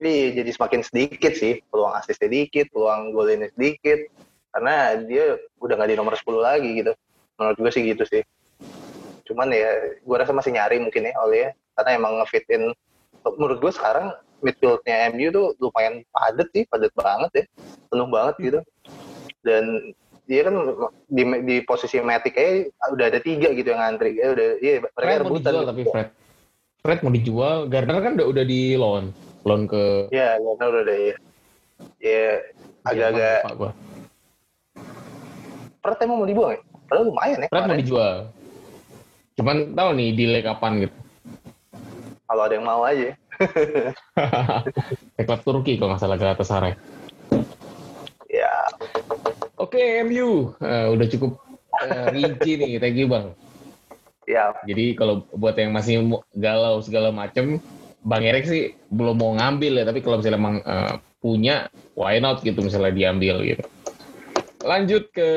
Iya, 0.03 0.43
jadi 0.43 0.51
semakin 0.51 0.83
sedikit 0.83 1.33
sih 1.39 1.63
peluang 1.71 1.95
asis 1.95 2.19
sedikit, 2.19 2.67
peluang 2.75 3.15
gol 3.15 3.31
ini 3.31 3.47
sedikit 3.55 4.03
karena 4.51 4.99
dia 5.07 5.39
udah 5.63 5.75
nggak 5.79 5.91
di 5.95 5.97
nomor 5.97 6.19
10 6.19 6.43
lagi 6.43 6.71
gitu. 6.83 6.93
Menurut 7.39 7.57
gue 7.63 7.71
sih 7.71 7.83
gitu 7.87 8.03
sih. 8.11 8.23
Cuman 9.31 9.55
ya, 9.55 9.95
gue 10.03 10.17
rasa 10.19 10.35
masih 10.35 10.59
nyari 10.59 10.83
mungkin 10.83 11.07
ya 11.07 11.15
oleh 11.23 11.39
ya, 11.47 11.51
karena 11.79 11.91
emang 12.03 12.13
ngefitin. 12.19 12.75
Menurut 13.39 13.63
gue 13.63 13.73
sekarang 13.73 14.11
midfieldnya 14.43 15.15
MU 15.15 15.31
tuh 15.31 15.47
lumayan 15.63 16.03
padat 16.11 16.51
sih, 16.51 16.67
padat 16.67 16.91
banget 16.99 17.31
ya, 17.31 17.45
penuh 17.87 18.09
banget 18.11 18.35
gitu. 18.43 18.61
Dan 19.47 19.95
dia 20.27 20.51
kan 20.51 20.55
di, 21.07 21.23
di 21.47 21.57
posisi 21.63 22.03
Matic 22.03 22.35
kayak 22.35 22.75
udah 22.91 23.07
ada 23.07 23.23
tiga 23.23 23.55
gitu 23.55 23.71
yang 23.71 23.79
ngantri. 23.79 24.19
Ya 24.19 24.35
udah, 24.35 24.49
iya 24.59 24.83
mereka 24.83 24.99
Fred 24.99 25.23
mau 25.23 25.31
rebutan. 25.31 25.39
dijual 25.47 25.63
gitu. 25.63 25.71
tapi 25.71 25.83
Fred. 25.87 26.09
Fred 26.83 27.01
mau 27.07 27.13
dijual, 27.15 27.57
Gardner 27.71 27.99
kan 28.03 28.13
udah, 28.19 28.27
udah 28.27 28.45
di 28.45 28.75
loan. 28.75 29.15
Loan 29.43 29.67
ke 29.67 30.07
Ya, 30.15 30.39
ya 30.39 30.49
udah 30.55 30.67
udah 30.71 30.97
ya. 30.97 31.15
Ya 31.99 32.27
agak-agak. 32.87 33.39
Fred 35.83 35.99
emang 35.99 36.23
mau 36.23 36.29
dibuang 36.29 36.55
ya? 36.55 36.61
Padahal 36.87 37.07
lumayan 37.11 37.43
ya. 37.43 37.49
Fred 37.51 37.65
mau 37.67 37.79
dijual. 37.79 38.17
Cuman 39.35 39.57
tahu 39.75 39.91
nih 39.99 40.09
delay 40.15 40.43
kapan 40.45 40.87
gitu. 40.87 40.97
Kalau 42.29 42.43
ada 42.47 42.55
yang 42.55 42.67
mau 42.67 42.87
aja. 42.87 43.13
Ke 45.19 45.23
klub 45.27 45.43
Turki 45.43 45.75
kalau 45.77 45.93
nggak 45.93 46.03
salah 46.03 46.19
Galatasaray. 46.21 46.75
Ya, 48.33 48.53
Oke 49.61 50.01
MU, 50.07 50.57
Eh, 50.59 50.87
udah 50.89 51.07
cukup 51.11 51.37
eh, 51.85 52.07
rinci 52.15 52.57
nih, 52.57 52.81
thank 52.81 52.97
you 52.97 53.11
bang. 53.11 53.35
ya. 54.25 54.55
Jadi 54.65 54.97
kalau 54.97 55.27
buat 55.35 55.53
yang 55.59 55.75
masih 55.75 56.01
galau 56.33 56.81
segala 56.81 57.13
macem, 57.13 57.61
Bang 58.03 58.27
Erik 58.27 58.47
sih 58.51 58.75
belum 58.91 59.19
mau 59.19 59.33
ngambil 59.39 59.83
ya, 59.83 59.85
tapi 59.87 60.03
kalau 60.03 60.19
misalnya 60.19 60.39
emang 60.39 60.57
eh, 60.63 60.95
punya, 61.23 61.71
why 61.95 62.19
not 62.19 62.43
gitu 62.43 62.59
misalnya 62.61 62.91
diambil 62.91 63.43
gitu. 63.47 63.65
Lanjut 64.63 65.11
ke 65.15 65.31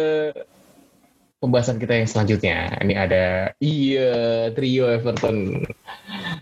pembahasan 1.45 1.77
kita 1.77 1.93
yang 2.01 2.09
selanjutnya. 2.09 2.73
Ini 2.81 2.93
ada 2.97 3.25
iya 3.61 4.49
trio 4.57 4.89
Everton. 4.89 5.61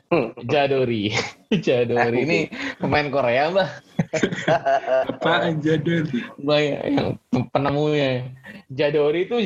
Hmm. 0.07 0.31
Jadori. 0.47 1.11
Jadori 1.65 2.19
ini 2.23 2.39
pemain 2.79 3.11
Korea 3.11 3.51
mbak. 3.51 3.69
Apaan 5.11 5.59
jadul? 5.59 6.07
Mbak 6.39 6.59
yang 6.87 7.09
penemunya. 7.51 8.31
Jadori 8.71 9.27
itu 9.27 9.37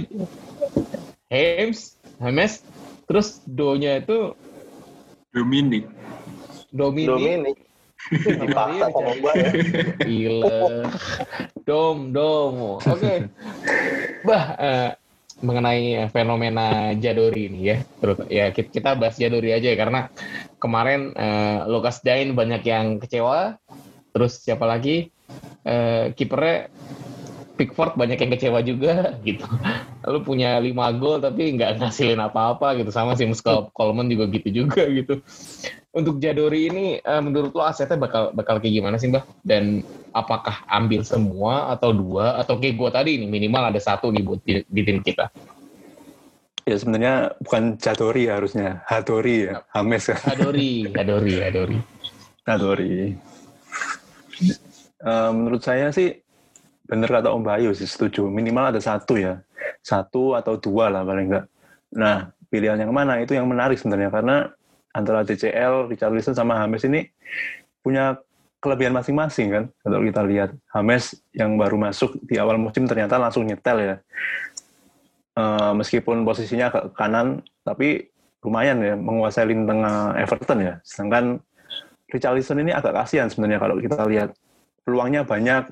Hames, 1.27 1.99
Hames, 2.23 2.63
terus 3.09 3.43
Do-nya 3.43 3.99
itu 3.99 4.37
Dominic. 5.35 5.96
Dominic. 6.71 7.07
Dominic. 7.09 7.57
Dipaksa 8.13 8.85
sama 8.93 9.11
gua 9.19 9.33
ya. 9.33 9.51
Gila. 10.05 10.61
Dom, 11.67 12.15
dom. 12.15 12.79
Oke. 12.79 13.27
Bah, 14.23 14.43
eh, 14.55 14.89
mengenai 15.43 16.07
fenomena 16.09 16.95
Jadori 16.95 17.51
ini 17.51 17.59
ya. 17.67 17.77
Terus 17.83 18.17
ya 18.31 18.45
kita, 18.55 18.95
bahas 18.95 19.19
Jadori 19.19 19.51
aja 19.51 19.67
ya 19.67 19.77
karena 19.77 20.07
kemarin 20.57 21.11
eh, 21.11 21.67
Lucas 21.67 21.99
Dain 22.01 22.31
banyak 22.33 22.63
yang 22.63 23.03
kecewa. 23.03 23.59
Terus 24.15 24.39
siapa 24.39 24.63
lagi? 24.63 25.11
Eh, 25.67 26.15
kipernya 26.15 26.71
Pickford 27.57 27.97
banyak 27.97 28.21
yang 28.21 28.31
kecewa 28.31 28.59
juga 28.61 28.93
gitu. 29.27 29.43
Lalu 30.05 30.19
punya 30.23 30.61
5 30.61 31.01
gol 31.01 31.17
tapi 31.19 31.57
nggak 31.57 31.81
ngasilin 31.81 32.21
apa-apa 32.21 32.77
gitu. 32.79 32.93
Sama 32.93 33.17
sih 33.17 33.25
Muscal 33.27 33.73
Coleman 33.73 34.07
juga 34.07 34.29
gitu 34.29 34.63
juga 34.63 34.85
gitu. 34.87 35.19
Untuk 35.97 36.21
Jadori 36.21 36.69
ini 36.69 36.85
eh, 37.01 37.21
menurut 37.25 37.57
lo 37.57 37.65
asetnya 37.65 37.97
bakal 37.97 38.29
bakal 38.37 38.61
kayak 38.61 38.77
gimana 38.77 39.01
sih 39.01 39.09
Mbak? 39.09 39.41
Dan 39.41 39.81
apakah 40.13 40.61
ambil 40.69 41.01
semua 41.01 41.73
atau 41.73 41.89
dua 41.89 42.37
atau 42.37 42.61
kayak 42.61 42.77
gue 42.77 42.89
tadi 42.93 43.11
nih 43.17 43.25
minimal 43.25 43.73
ada 43.73 43.81
satu 43.81 44.13
nih 44.13 44.21
buat 44.21 44.41
di, 44.45 44.61
di 44.61 44.81
tim 44.85 45.01
kita. 45.01 45.33
Ya 46.69 46.75
sebenarnya 46.77 47.33
bukan 47.41 47.81
Jadori 47.81 48.29
ya 48.29 48.37
harusnya, 48.37 48.83
Hadori 48.85 49.49
ya, 49.49 49.63
Hames 49.71 50.03
kan. 50.11 50.19
Adori, 50.37 50.85
Adori, 50.91 51.33
Adori. 51.41 51.79
Hadori. 52.45 52.95
Eh, 54.97 55.31
menurut 55.33 55.61
saya 55.65 55.89
sih 55.89 56.13
bener 56.85 57.09
kata 57.09 57.33
Om 57.33 57.41
Bayu 57.41 57.73
sih 57.73 57.89
setuju. 57.89 58.29
Minimal 58.29 58.75
ada 58.75 58.81
satu 58.83 59.17
ya, 59.17 59.41
satu 59.81 60.37
atau 60.37 60.61
dua 60.61 60.93
lah 60.93 61.01
paling 61.01 61.25
enggak. 61.25 61.45
Nah 61.97 62.29
pilihan 62.53 62.79
yang 62.79 62.93
mana 62.93 63.17
itu 63.17 63.33
yang 63.33 63.47
menarik 63.49 63.81
sebenarnya 63.81 64.13
karena 64.13 64.37
antara 64.97 65.21
DCL, 65.21 65.93
Richarlison 65.93 66.33
sama 66.33 66.57
Hames 66.57 66.81
ini 66.89 67.05
punya 67.85 68.17
kelebihan 68.57 68.97
masing-masing 68.97 69.47
kan. 69.53 69.63
Kalau 69.85 70.01
kita 70.01 70.25
lihat 70.25 70.49
Hames 70.73 71.21
yang 71.37 71.53
baru 71.61 71.77
masuk 71.77 72.17
di 72.25 72.41
awal 72.41 72.57
musim 72.57 72.89
ternyata 72.89 73.21
langsung 73.21 73.45
nyetel 73.45 73.77
ya. 73.77 73.95
Eh, 75.37 75.71
meskipun 75.77 76.25
posisinya 76.25 76.73
ke 76.73 76.79
kanan, 76.97 77.45
tapi 77.61 78.09
lumayan 78.41 78.81
ya 78.81 78.97
menguasai 78.97 79.45
lini 79.45 79.69
tengah 79.69 80.17
Everton 80.17 80.59
ya. 80.65 80.73
Sedangkan 80.81 81.37
Richarlison 82.09 82.57
ini 82.57 82.73
agak 82.73 82.97
kasihan 82.97 83.29
sebenarnya 83.29 83.61
kalau 83.61 83.77
kita 83.77 84.01
lihat 84.09 84.33
peluangnya 84.81 85.21
banyak, 85.21 85.69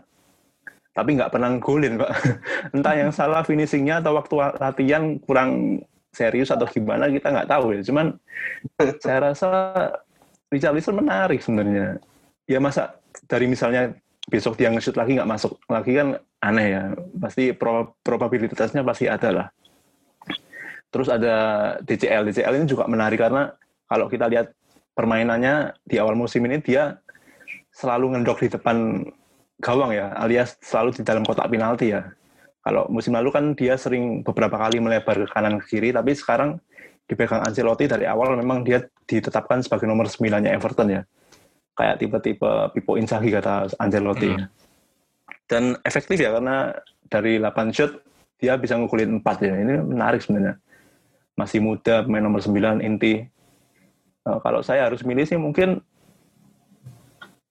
tapi 0.94 1.18
nggak 1.18 1.34
pernah 1.34 1.50
golin 1.58 1.98
pak. 1.98 2.12
Entah 2.78 2.94
yang 2.94 3.10
salah 3.10 3.42
finishingnya 3.42 4.06
atau 4.06 4.14
waktu 4.14 4.54
latihan 4.62 5.18
kurang 5.26 5.82
serius 6.16 6.50
atau 6.50 6.64
gimana 6.66 7.12
kita 7.12 7.28
nggak 7.30 7.50
tahu 7.52 7.76
ya. 7.76 7.82
Cuman 7.84 8.16
saya 9.04 9.20
rasa 9.32 9.50
Richarlison 10.48 10.96
menarik 10.96 11.44
sebenarnya. 11.44 12.00
Ya 12.48 12.64
masa 12.64 12.96
dari 13.28 13.52
misalnya 13.52 13.92
besok 14.26 14.56
dia 14.58 14.72
nge-shoot 14.72 14.96
lagi 14.98 15.20
nggak 15.20 15.30
masuk 15.30 15.60
lagi 15.68 15.92
kan 16.00 16.08
aneh 16.40 16.68
ya. 16.72 16.84
Pasti 17.20 17.52
pro- 17.52 17.94
probabilitasnya 18.00 18.82
pasti 18.88 19.12
ada 19.12 19.30
lah. 19.30 19.48
Terus 20.90 21.12
ada 21.12 21.36
DCL. 21.84 22.32
DCL 22.32 22.56
ini 22.64 22.66
juga 22.72 22.88
menarik 22.88 23.20
karena 23.20 23.52
kalau 23.92 24.08
kita 24.08 24.32
lihat 24.32 24.56
permainannya 24.96 25.76
di 25.84 26.00
awal 26.00 26.16
musim 26.16 26.48
ini 26.48 26.64
dia 26.64 26.98
selalu 27.76 28.16
ngendok 28.16 28.40
di 28.40 28.48
depan 28.48 29.04
gawang 29.60 29.92
ya, 29.92 30.16
alias 30.16 30.56
selalu 30.64 30.96
di 30.96 31.04
dalam 31.04 31.28
kotak 31.28 31.52
penalti 31.52 31.92
ya. 31.92 32.08
Kalau 32.66 32.90
musim 32.90 33.14
lalu 33.14 33.30
kan 33.30 33.54
dia 33.54 33.78
sering 33.78 34.26
beberapa 34.26 34.58
kali 34.58 34.82
melebar 34.82 35.22
ke 35.22 35.30
kanan 35.30 35.62
ke 35.62 35.78
kiri, 35.78 35.94
tapi 35.94 36.18
sekarang 36.18 36.58
dipegang 37.06 37.46
Ancelotti 37.46 37.86
dari 37.86 38.10
awal 38.10 38.34
memang 38.34 38.66
dia 38.66 38.82
ditetapkan 39.06 39.62
sebagai 39.62 39.86
nomor 39.86 40.10
9-nya 40.10 40.50
Everton 40.50 40.90
ya. 40.90 41.02
Kayak 41.78 42.02
tipe-tipe 42.02 42.50
Pipo 42.74 42.98
Inzaghi 42.98 43.30
kata 43.30 43.70
Ancelotti. 43.78 44.34
Hmm. 44.34 44.50
Dan 45.46 45.64
efektif 45.86 46.18
ya 46.18 46.34
karena 46.34 46.74
dari 47.06 47.38
8 47.38 47.70
shot 47.70 48.02
dia 48.42 48.58
bisa 48.58 48.82
ngukulin 48.82 49.22
4 49.22 49.46
ya. 49.46 49.54
Ini 49.62 49.74
menarik 49.86 50.26
sebenarnya. 50.26 50.58
Masih 51.38 51.62
muda, 51.62 52.02
pemain 52.02 52.26
nomor 52.26 52.42
9 52.42 52.82
inti. 52.82 53.22
Eh, 54.26 54.38
kalau 54.42 54.66
saya 54.66 54.90
harus 54.90 55.06
milih 55.06 55.22
sih 55.22 55.38
mungkin 55.38 55.86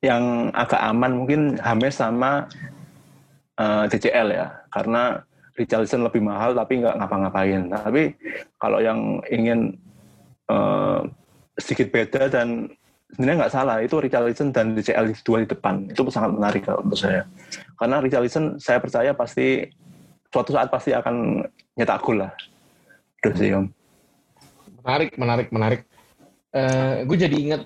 yang 0.03 0.51
agak 0.51 0.83
aman 0.83 1.15
mungkin 1.15 1.55
Hames 1.63 2.03
sama 2.03 2.51
eh, 3.55 3.85
DCL 3.95 4.29
ya 4.35 4.64
karena 4.75 5.23
Richarlison 5.55 6.03
lebih 6.03 6.19
mahal 6.19 6.51
tapi 6.59 6.83
nggak 6.83 6.99
ngapa-ngapain 6.99 7.71
tapi 7.71 8.19
kalau 8.59 8.83
yang 8.83 9.23
ingin 9.31 9.79
eh, 10.51 11.01
sedikit 11.55 11.95
beda 11.95 12.27
dan 12.27 12.67
sebenarnya 13.15 13.47
nggak 13.47 13.55
salah 13.55 13.79
itu 13.79 13.95
Richarlison 14.03 14.51
dan 14.51 14.75
DCL 14.75 15.15
dua 15.23 15.47
di 15.47 15.49
depan 15.49 15.87
itu 15.87 16.03
sangat 16.11 16.35
menarik 16.35 16.67
kalau 16.67 16.83
menurut 16.83 16.99
saya 16.99 17.23
karena 17.79 18.03
Richarlison 18.03 18.59
saya 18.59 18.83
percaya 18.83 19.15
pasti 19.15 19.71
suatu 20.35 20.51
saat 20.51 20.67
pasti 20.75 20.91
akan 20.91 21.47
nyetak 21.79 22.03
gol 22.03 22.27
lah 22.27 22.35
itu 23.23 23.31
sih 23.39 23.55
om 23.55 23.71
Menarik, 24.85 25.17
menarik, 25.17 25.49
menarik. 25.49 25.81
Eh 26.53 27.09
gue 27.09 27.17
jadi 27.17 27.37
inget 27.41 27.63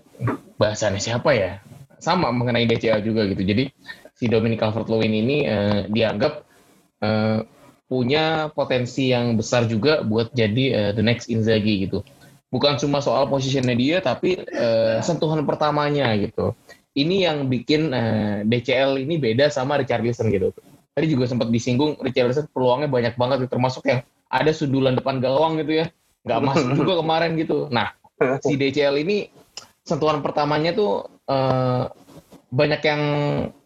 bahasannya 0.55 1.03
siapa 1.03 1.35
ya? 1.35 1.59
Sama 1.99 2.31
mengenai 2.31 2.62
DCL 2.62 3.03
juga 3.03 3.27
gitu. 3.27 3.43
Jadi 3.43 3.67
si 4.15 4.31
Dominic 4.31 4.62
Calvert-Lewin 4.62 5.15
ini 5.27 5.37
eh, 5.50 5.91
dianggap 5.91 6.47
eh, 7.02 7.40
punya 7.88 8.52
potensi 8.52 9.11
yang 9.11 9.35
besar 9.40 9.64
juga 9.64 10.05
buat 10.05 10.31
jadi 10.37 10.64
eh, 10.73 10.93
the 10.93 11.02
next 11.05 11.33
Inzaghi 11.33 11.88
gitu. 11.88 12.05
Bukan 12.49 12.81
cuma 12.81 13.05
soal 13.05 13.28
posisinya 13.28 13.76
dia, 13.76 14.00
tapi 14.00 14.40
eh, 14.40 14.99
sentuhan 15.05 15.45
pertamanya 15.45 16.12
gitu. 16.17 16.57
Ini 16.97 17.31
yang 17.31 17.38
bikin 17.49 17.93
eh, 17.93 18.37
DCL 18.45 19.00
ini 19.05 19.21
beda 19.21 19.52
sama 19.52 19.81
Richarlison 19.81 20.33
gitu. 20.33 20.52
Tadi 20.93 21.07
juga 21.07 21.31
sempat 21.31 21.52
disinggung 21.52 22.00
Richarlison 22.00 22.50
peluangnya 22.50 22.90
banyak 22.90 23.14
banget, 23.14 23.47
gitu. 23.47 23.57
termasuk 23.57 23.85
yang 23.87 24.00
ada 24.28 24.50
sundulan 24.52 24.93
depan 24.97 25.25
gawang 25.25 25.57
gitu 25.61 25.85
ya 25.85 25.87
nggak 26.28 26.40
masuk 26.45 26.69
juga 26.76 26.93
kemarin 27.00 27.33
gitu. 27.40 27.59
Nah, 27.73 27.97
si 28.45 28.61
DCL 28.61 29.00
ini 29.00 29.33
sentuhan 29.87 30.21
pertamanya 30.21 30.76
tuh 30.76 31.09
eh, 31.25 31.85
banyak 32.52 32.81
yang 32.85 33.02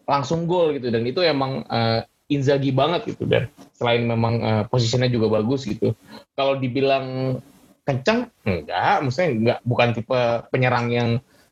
langsung 0.03 0.47
gol 0.47 0.75
gitu 0.75 0.87
dan 0.91 1.03
itu 1.03 1.19
emang 1.23 1.67
eh, 1.67 2.07
Inzaghi 2.33 2.73
banget 2.73 3.15
gitu 3.15 3.29
dan 3.29 3.49
selain 3.77 4.03
memang 4.05 4.33
eh, 4.41 4.63
posisinya 4.67 5.07
juga 5.09 5.41
bagus 5.41 5.65
gitu. 5.69 5.93
Kalau 6.33 6.57
dibilang 6.57 7.37
kencang 7.83 8.31
enggak, 8.47 9.03
maksudnya 9.03 9.29
enggak 9.29 9.59
bukan 9.67 9.89
tipe 9.93 10.19
penyerang 10.49 10.87
yang 10.89 11.09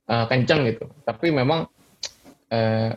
eh, 0.10 0.26
kencang 0.28 0.66
gitu. 0.68 0.86
Tapi 1.06 1.30
memang 1.30 1.70
uh, 2.52 2.92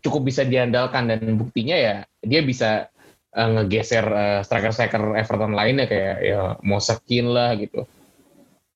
cukup 0.00 0.30
bisa 0.30 0.46
diandalkan 0.46 1.10
dan 1.10 1.20
buktinya 1.36 1.74
ya 1.74 1.96
dia 2.22 2.40
bisa 2.40 2.88
uh, 3.34 3.48
ngegeser 3.58 4.06
uh, 4.06 4.40
striker-striker 4.46 5.18
Everton 5.18 5.52
lainnya 5.52 5.90
kayak 5.90 6.16
ya 6.22 6.40
Mosakin 6.62 7.26
lah 7.34 7.58
gitu. 7.58 7.84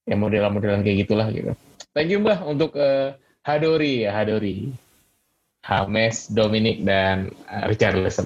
Ya 0.09 0.17
model-modelan 0.17 0.83
kayak 0.83 1.07
gitulah 1.07 1.29
gitu. 1.31 1.53
Thank 1.93 2.13
you 2.13 2.21
Mbah 2.21 2.45
untuk 2.45 2.75
uh, 2.77 3.15
Hadori 3.45 4.05
ya 4.05 4.13
Hadori. 4.13 4.88
Hames, 5.69 6.33
Dominic 6.33 6.81
dan 6.81 7.29
uh, 7.53 7.69
Richard 7.69 8.01
Listen. 8.01 8.25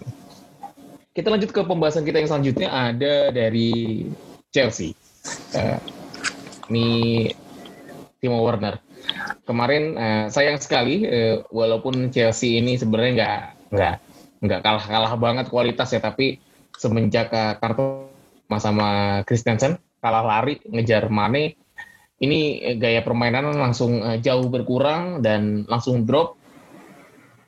Kita 1.11 1.27
lanjut 1.27 1.51
ke 1.51 1.61
pembahasan 1.67 2.07
kita 2.07 2.23
yang 2.23 2.31
selanjutnya 2.31 2.71
ada 2.71 3.35
dari 3.35 4.07
Chelsea. 4.55 4.95
Uh, 5.51 5.77
ini 6.71 7.27
Timo 8.23 8.47
Werner. 8.47 8.79
Kemarin 9.43 9.99
uh, 9.99 10.27
sayang 10.31 10.63
sekali, 10.63 11.03
uh, 11.03 11.43
walaupun 11.51 12.15
Chelsea 12.15 12.63
ini 12.63 12.79
sebenarnya 12.79 13.13
nggak 13.19 13.41
nggak 13.75 13.97
nggak 14.47 14.61
kalah 14.63 14.85
kalah 14.87 15.13
banget 15.19 15.47
kualitas 15.51 15.91
ya, 15.91 15.99
tapi 15.99 16.39
semenjak 16.79 17.35
uh, 17.35 17.59
kartu 17.59 18.07
sama 18.53 19.21
Christensen 19.27 19.83
kalah 19.99 20.23
lari 20.23 20.63
ngejar 20.67 21.11
Mane, 21.11 21.59
ini 22.23 22.63
gaya 22.79 23.03
permainan 23.03 23.51
langsung 23.59 23.99
uh, 23.99 24.19
jauh 24.23 24.47
berkurang 24.47 25.27
dan 25.27 25.67
langsung 25.67 26.07
drop 26.07 26.42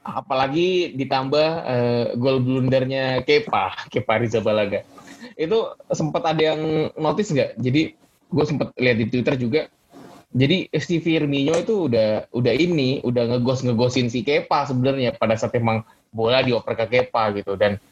apalagi 0.05 0.93
ditambah 0.95 1.49
uh, 1.65 2.05
gol 2.21 2.39
blundernya 2.45 3.25
Kepa, 3.25 3.75
Kepa 3.93 4.21
Rizabalaga. 4.21 4.85
Itu 5.35 5.75
sempat 5.91 6.23
ada 6.29 6.55
yang 6.55 6.93
notice 7.01 7.33
nggak? 7.33 7.57
Jadi 7.59 7.97
gue 8.29 8.45
sempat 8.45 8.71
lihat 8.77 9.01
di 9.01 9.07
Twitter 9.09 9.35
juga. 9.41 9.63
Jadi 10.35 10.67
si 10.83 10.99
Firmino 10.99 11.55
itu 11.55 11.87
udah 11.87 12.27
udah 12.35 12.55
ini, 12.55 12.99
udah 13.07 13.35
ngegos 13.35 13.63
ngegosin 13.65 14.11
si 14.11 14.27
Kepa 14.27 14.67
sebenarnya 14.69 15.15
pada 15.15 15.39
saat 15.39 15.55
emang 15.57 15.87
bola 16.15 16.45
dioper 16.47 16.79
ke 16.79 16.87
Kepa 16.87 17.35
gitu 17.35 17.59
dan 17.59 17.83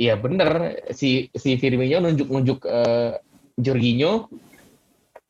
iya 0.00 0.16
bener 0.16 0.80
si 0.96 1.28
si 1.36 1.60
Firmino 1.60 2.00
nunjuk-nunjuk 2.00 2.64
uh, 2.64 3.20
Jorginho 3.60 4.32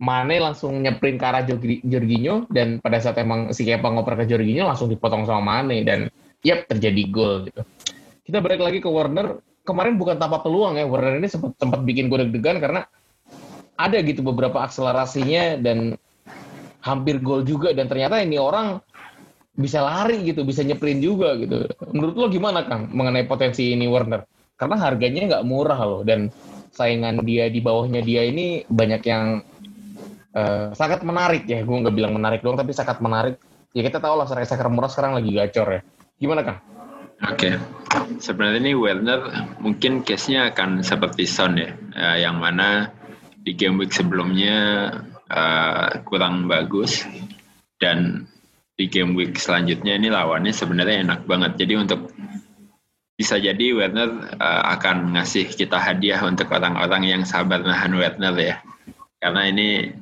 Mane 0.03 0.43
langsung 0.43 0.83
nyeprin 0.83 1.15
ke 1.15 1.23
arah 1.23 1.47
Jorginho 1.87 2.51
dan 2.51 2.83
pada 2.83 2.99
saat 2.99 3.23
emang 3.23 3.55
si 3.55 3.63
Kepa 3.63 3.87
ngoper 3.87 4.19
ke 4.19 4.35
Jorginho 4.35 4.67
langsung 4.67 4.91
dipotong 4.91 5.23
sama 5.23 5.63
Mane 5.63 5.87
dan 5.87 6.11
yep 6.43 6.67
terjadi 6.67 7.03
gol 7.07 7.47
gitu. 7.47 7.63
Kita 8.27 8.43
balik 8.43 8.67
lagi 8.67 8.83
ke 8.83 8.91
Warner. 8.91 9.39
Kemarin 9.63 9.95
bukan 9.95 10.19
tanpa 10.19 10.43
peluang 10.43 10.75
ya 10.75 10.91
Warner 10.91 11.23
ini 11.23 11.31
sempat 11.31 11.55
sempat 11.55 11.87
bikin 11.87 12.11
gue 12.11 12.19
deg-degan 12.27 12.59
karena 12.59 12.83
ada 13.79 13.99
gitu 14.03 14.27
beberapa 14.27 14.59
akselerasinya 14.67 15.63
dan 15.63 15.95
hampir 16.83 17.23
gol 17.23 17.47
juga 17.47 17.71
dan 17.71 17.87
ternyata 17.87 18.19
ini 18.19 18.43
orang 18.43 18.83
bisa 19.55 19.87
lari 19.87 20.19
gitu, 20.27 20.43
bisa 20.43 20.67
nyeprin 20.67 20.99
juga 20.99 21.39
gitu. 21.39 21.71
Menurut 21.95 22.15
lo 22.19 22.27
gimana 22.27 22.67
Kang 22.67 22.91
mengenai 22.91 23.23
potensi 23.31 23.71
ini 23.71 23.87
Warner? 23.87 24.27
Karena 24.59 24.83
harganya 24.83 25.31
nggak 25.31 25.47
murah 25.47 25.79
loh 25.79 26.03
dan 26.03 26.27
saingan 26.75 27.23
dia 27.23 27.47
di 27.47 27.63
bawahnya 27.63 28.03
dia 28.03 28.27
ini 28.27 28.67
banyak 28.67 29.03
yang 29.07 29.47
uh, 30.37 30.73
sangat 30.77 31.01
menarik 31.05 31.45
ya. 31.49 31.65
Gue 31.65 31.77
nggak 31.81 31.95
bilang 31.95 32.12
menarik 32.17 32.41
doang, 32.45 32.59
tapi 32.59 32.73
sangat 32.77 32.99
menarik. 33.01 33.41
Ya 33.73 33.81
kita 33.85 34.03
tahu 34.05 34.21
lah 34.21 34.29
striker 34.29 34.69
murah 34.69 34.91
sekarang 34.93 35.17
lagi 35.17 35.33
gacor 35.33 35.69
ya. 35.69 35.81
Gimana 36.21 36.41
kang? 36.45 36.59
Oke, 37.23 37.55
okay. 37.55 38.19
sebenarnya 38.19 38.59
ini 38.67 38.75
Werner 38.75 39.23
mungkin 39.62 40.03
case-nya 40.03 40.51
akan 40.51 40.83
seperti 40.83 41.23
Son 41.23 41.55
ya, 41.55 41.71
uh, 41.95 42.18
yang 42.18 42.42
mana 42.42 42.90
di 43.47 43.55
game 43.55 43.79
week 43.79 43.95
sebelumnya 43.95 44.90
uh, 45.31 46.03
kurang 46.03 46.51
bagus 46.51 47.07
dan 47.79 48.27
di 48.75 48.90
game 48.90 49.14
week 49.14 49.38
selanjutnya 49.38 49.95
ini 49.95 50.11
lawannya 50.11 50.51
sebenarnya 50.51 51.07
enak 51.07 51.21
banget. 51.31 51.62
Jadi 51.62 51.75
untuk 51.79 52.11
bisa 53.14 53.38
jadi 53.38 53.71
Werner 53.71 54.35
uh, 54.42 54.62
akan 54.75 55.14
ngasih 55.14 55.47
kita 55.47 55.79
hadiah 55.79 56.18
untuk 56.27 56.51
orang-orang 56.51 57.07
yang 57.07 57.23
sabar 57.23 57.62
nahan 57.62 57.95
Werner 57.95 58.35
ya. 58.35 58.57
Karena 59.23 59.47
ini 59.47 59.95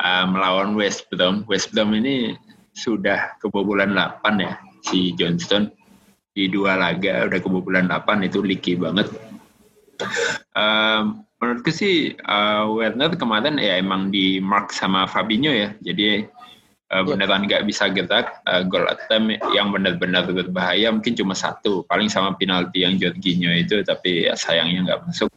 uh, 0.00 0.24
melawan 0.24 0.72
West 0.72 1.12
Brom. 1.12 1.44
West 1.44 1.76
Brom 1.76 1.92
ini 1.92 2.32
sudah 2.72 3.36
kebobolan 3.44 3.92
8 3.92 4.40
ya 4.40 4.56
si 4.80 5.12
Johnston 5.12 5.68
di 6.32 6.48
dua 6.48 6.80
laga 6.80 7.28
udah 7.28 7.40
kebobolan 7.44 7.92
8 7.92 8.24
itu 8.24 8.40
leaky 8.40 8.80
banget. 8.80 9.12
Uh, 10.56 11.20
menurutku 11.36 11.68
sih 11.68 12.16
uh, 12.24 12.64
Werner 12.72 13.12
kemarin 13.12 13.60
ya 13.60 13.76
emang 13.76 14.08
di 14.08 14.40
mark 14.40 14.72
sama 14.72 15.04
Fabinho 15.04 15.52
ya. 15.52 15.76
Jadi 15.84 16.24
uh, 16.92 17.02
beneran 17.04 17.44
nggak 17.48 17.68
bisa 17.68 17.92
gerak 17.92 18.40
uh, 18.48 18.64
goal 18.64 18.88
attempt 18.88 19.40
yang 19.56 19.68
benar-benar 19.68 20.28
berbahaya 20.28 20.92
mungkin 20.92 21.12
cuma 21.12 21.36
satu 21.36 21.84
paling 21.88 22.08
sama 22.08 22.36
penalti 22.36 22.88
yang 22.88 23.00
Jorginho 23.00 23.52
itu 23.52 23.80
tapi 23.84 24.28
ya 24.28 24.36
sayangnya 24.36 24.92
nggak 24.92 25.00
masuk 25.08 25.28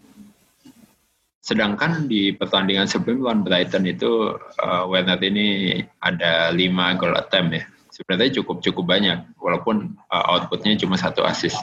Sedangkan 1.45 2.09
di 2.09 2.33
pertandingan 2.33 2.89
sebelum 2.89 3.21
lawan 3.21 3.45
Brighton 3.45 3.85
itu 3.85 4.33
uh, 4.33 4.83
Werner 4.89 5.21
ini 5.21 5.77
ada 6.01 6.49
5 6.49 6.57
gol 6.97 7.13
attempt 7.13 7.51
ya. 7.53 7.63
Sebenarnya 7.93 8.41
cukup 8.41 8.65
cukup 8.65 8.89
banyak 8.89 9.37
walaupun 9.37 9.93
uh, 10.09 10.25
outputnya 10.33 10.73
cuma 10.81 10.97
satu 10.97 11.21
assist. 11.21 11.61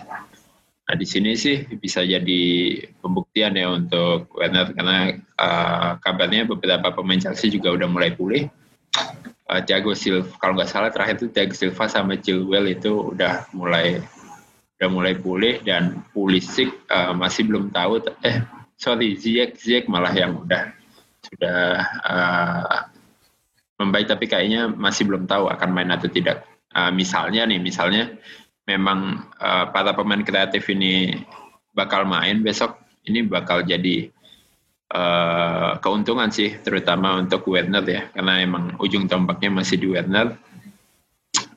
Nah 0.87 0.95
di 0.95 1.03
sini 1.03 1.35
sih 1.35 1.67
bisa 1.75 2.07
jadi 2.07 2.43
pembuktian 3.03 3.59
ya 3.59 3.75
untuk 3.75 4.31
Werner 4.39 4.71
karena 4.71 5.19
uh, 5.35 5.99
kabarnya 5.99 6.47
beberapa 6.47 6.95
pemain 6.95 7.19
Chelsea 7.19 7.51
juga 7.51 7.75
udah 7.75 7.91
mulai 7.91 8.15
pulih. 8.15 8.47
Uh, 9.51 9.61
Thiago 9.67 9.99
Silva 9.99 10.31
kalau 10.39 10.63
nggak 10.63 10.71
salah 10.71 10.95
terakhir 10.95 11.19
itu 11.19 11.35
Thiago 11.35 11.59
Silva 11.59 11.91
sama 11.91 12.15
Chilwell 12.23 12.71
itu 12.71 13.19
udah 13.19 13.51
mulai 13.51 13.99
udah 14.79 14.89
mulai 14.95 15.19
pulih 15.19 15.59
dan 15.67 16.07
Pulisic 16.15 16.71
uh, 16.87 17.11
masih 17.11 17.51
belum 17.51 17.75
tahu 17.75 17.99
eh 18.23 18.47
sorry 18.83 19.15
Ziyech 19.15 19.55
Ziyech 19.63 19.87
malah 19.87 20.11
yang 20.11 20.43
udah 20.43 20.75
sudah 21.23 21.87
uh, 22.03 22.91
membaik 23.79 24.11
tapi 24.11 24.27
kayaknya 24.27 24.67
masih 24.67 25.07
belum 25.07 25.31
tahu 25.31 25.47
akan 25.47 25.71
main 25.71 25.91
atau 25.95 26.11
tidak. 26.11 26.43
Uh, 26.75 26.91
misalnya 26.91 27.47
nih, 27.47 27.63
misalnya 27.63 28.11
memang 28.67 29.23
uh, 29.39 29.71
para 29.71 29.95
pemain 29.95 30.23
kreatif 30.27 30.67
ini 30.71 31.15
bakal 31.71 32.03
main 32.03 32.43
besok, 32.43 32.79
ini 33.07 33.23
bakal 33.23 33.63
jadi 33.63 34.11
uh, 34.91 35.79
keuntungan 35.79 36.31
sih, 36.35 36.59
terutama 36.63 37.23
untuk 37.23 37.47
Werner 37.47 37.85
ya, 37.87 38.11
karena 38.11 38.43
emang 38.43 38.75
ujung 38.83 39.07
tombaknya 39.07 39.63
masih 39.63 39.79
di 39.79 39.87
Werner. 39.91 40.35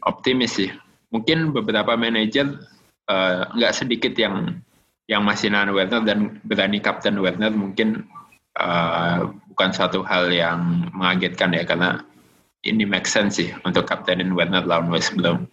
Optimis 0.06 0.62
sih. 0.62 0.70
Mungkin 1.10 1.50
beberapa 1.56 1.98
manajer 1.98 2.62
nggak 3.54 3.74
uh, 3.74 3.78
sedikit 3.78 4.14
yang 4.14 4.62
yang 5.06 5.22
masih 5.22 5.54
nahan 5.54 5.70
Werner 5.74 6.02
dan 6.02 6.42
berani 6.42 6.82
kapten 6.82 7.22
Werner 7.22 7.54
mungkin 7.54 8.10
uh, 8.58 9.30
bukan 9.54 9.70
suatu 9.72 10.02
hal 10.02 10.34
yang 10.34 10.90
mengagetkan 10.92 11.54
ya 11.54 11.64
karena 11.64 12.02
ini 12.66 12.84
make 12.84 13.06
sense 13.06 13.38
sih 13.38 13.54
untuk 13.62 13.86
kaptenin 13.86 14.34
Werner 14.34 14.66
lawan 14.66 14.90
West 14.90 15.14
Brom. 15.14 15.46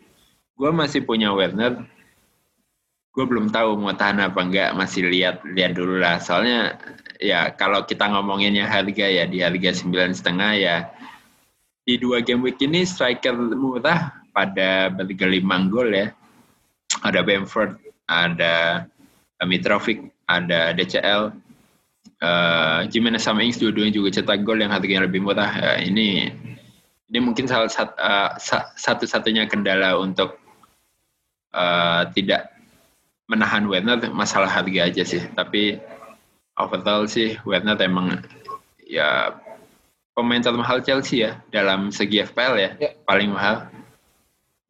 Gue 0.57 0.71
masih 0.73 1.05
punya 1.05 1.29
Werner, 1.37 1.85
gue 3.13 3.25
belum 3.29 3.53
tahu 3.53 3.77
mau 3.77 3.93
tahan 3.93 4.25
apa 4.25 4.41
enggak, 4.41 4.73
masih 4.73 5.13
lihat 5.13 5.45
lihat 5.45 5.77
dulu 5.77 6.01
lah. 6.01 6.17
Soalnya 6.17 6.81
ya 7.21 7.53
kalau 7.53 7.85
kita 7.85 8.09
ngomonginnya 8.09 8.65
harga 8.65 9.05
ya 9.05 9.29
di 9.29 9.45
harga 9.45 9.77
sembilan 9.77 10.17
setengah 10.17 10.51
ya 10.57 10.77
di 11.85 12.01
dua 12.01 12.25
game 12.25 12.49
week 12.49 12.63
ini 12.65 12.89
striker 12.89 13.37
murah 13.37 14.17
pada 14.33 14.89
bertiga 14.89 15.29
lima 15.29 15.61
gol 15.69 15.93
ya. 15.93 16.09
Ada 17.05 17.21
Bamford, 17.21 17.77
ada 18.09 18.87
Mitrovic, 19.45 20.13
ada 20.31 20.73
DCL, 20.73 21.33
uh, 21.33 21.37
eh, 22.23 22.81
Jimenez 22.89 23.23
sama 23.27 23.43
Ings 23.43 23.59
dua-duanya 23.59 23.93
juga 23.95 24.15
cetak 24.15 24.47
gol 24.47 24.63
yang 24.63 24.71
harganya 24.71 25.05
lebih 25.05 25.23
murah. 25.23 25.51
Uh, 25.51 25.79
ini 25.83 26.31
ini 27.13 27.19
mungkin 27.21 27.45
salah 27.45 27.69
sat, 27.69 27.93
uh, 28.01 28.33
satu-satunya 28.79 29.45
kendala 29.51 29.99
untuk 30.01 30.41
uh, 31.53 32.09
tidak 32.17 32.49
menahan 33.29 33.69
Werner 33.69 34.01
masalah 34.15 34.49
harga 34.49 34.89
aja 34.89 35.03
sih. 35.05 35.23
Tapi 35.37 35.77
overall 36.57 37.05
sih 37.05 37.37
Werner 37.45 37.77
emang 37.83 38.23
ya 38.87 39.37
pemain 40.17 40.41
termahal 40.41 40.81
Chelsea 40.81 41.25
ya 41.25 41.41
dalam 41.53 41.93
segi 41.93 42.25
FPL 42.25 42.55
ya, 42.57 42.71
ya. 42.81 42.91
paling 43.05 43.33
mahal. 43.33 43.69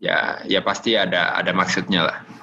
Ya 0.02 0.42
ya 0.50 0.58
pasti 0.58 0.98
ada 0.98 1.38
ada 1.38 1.54
maksudnya 1.54 2.10
lah 2.10 2.41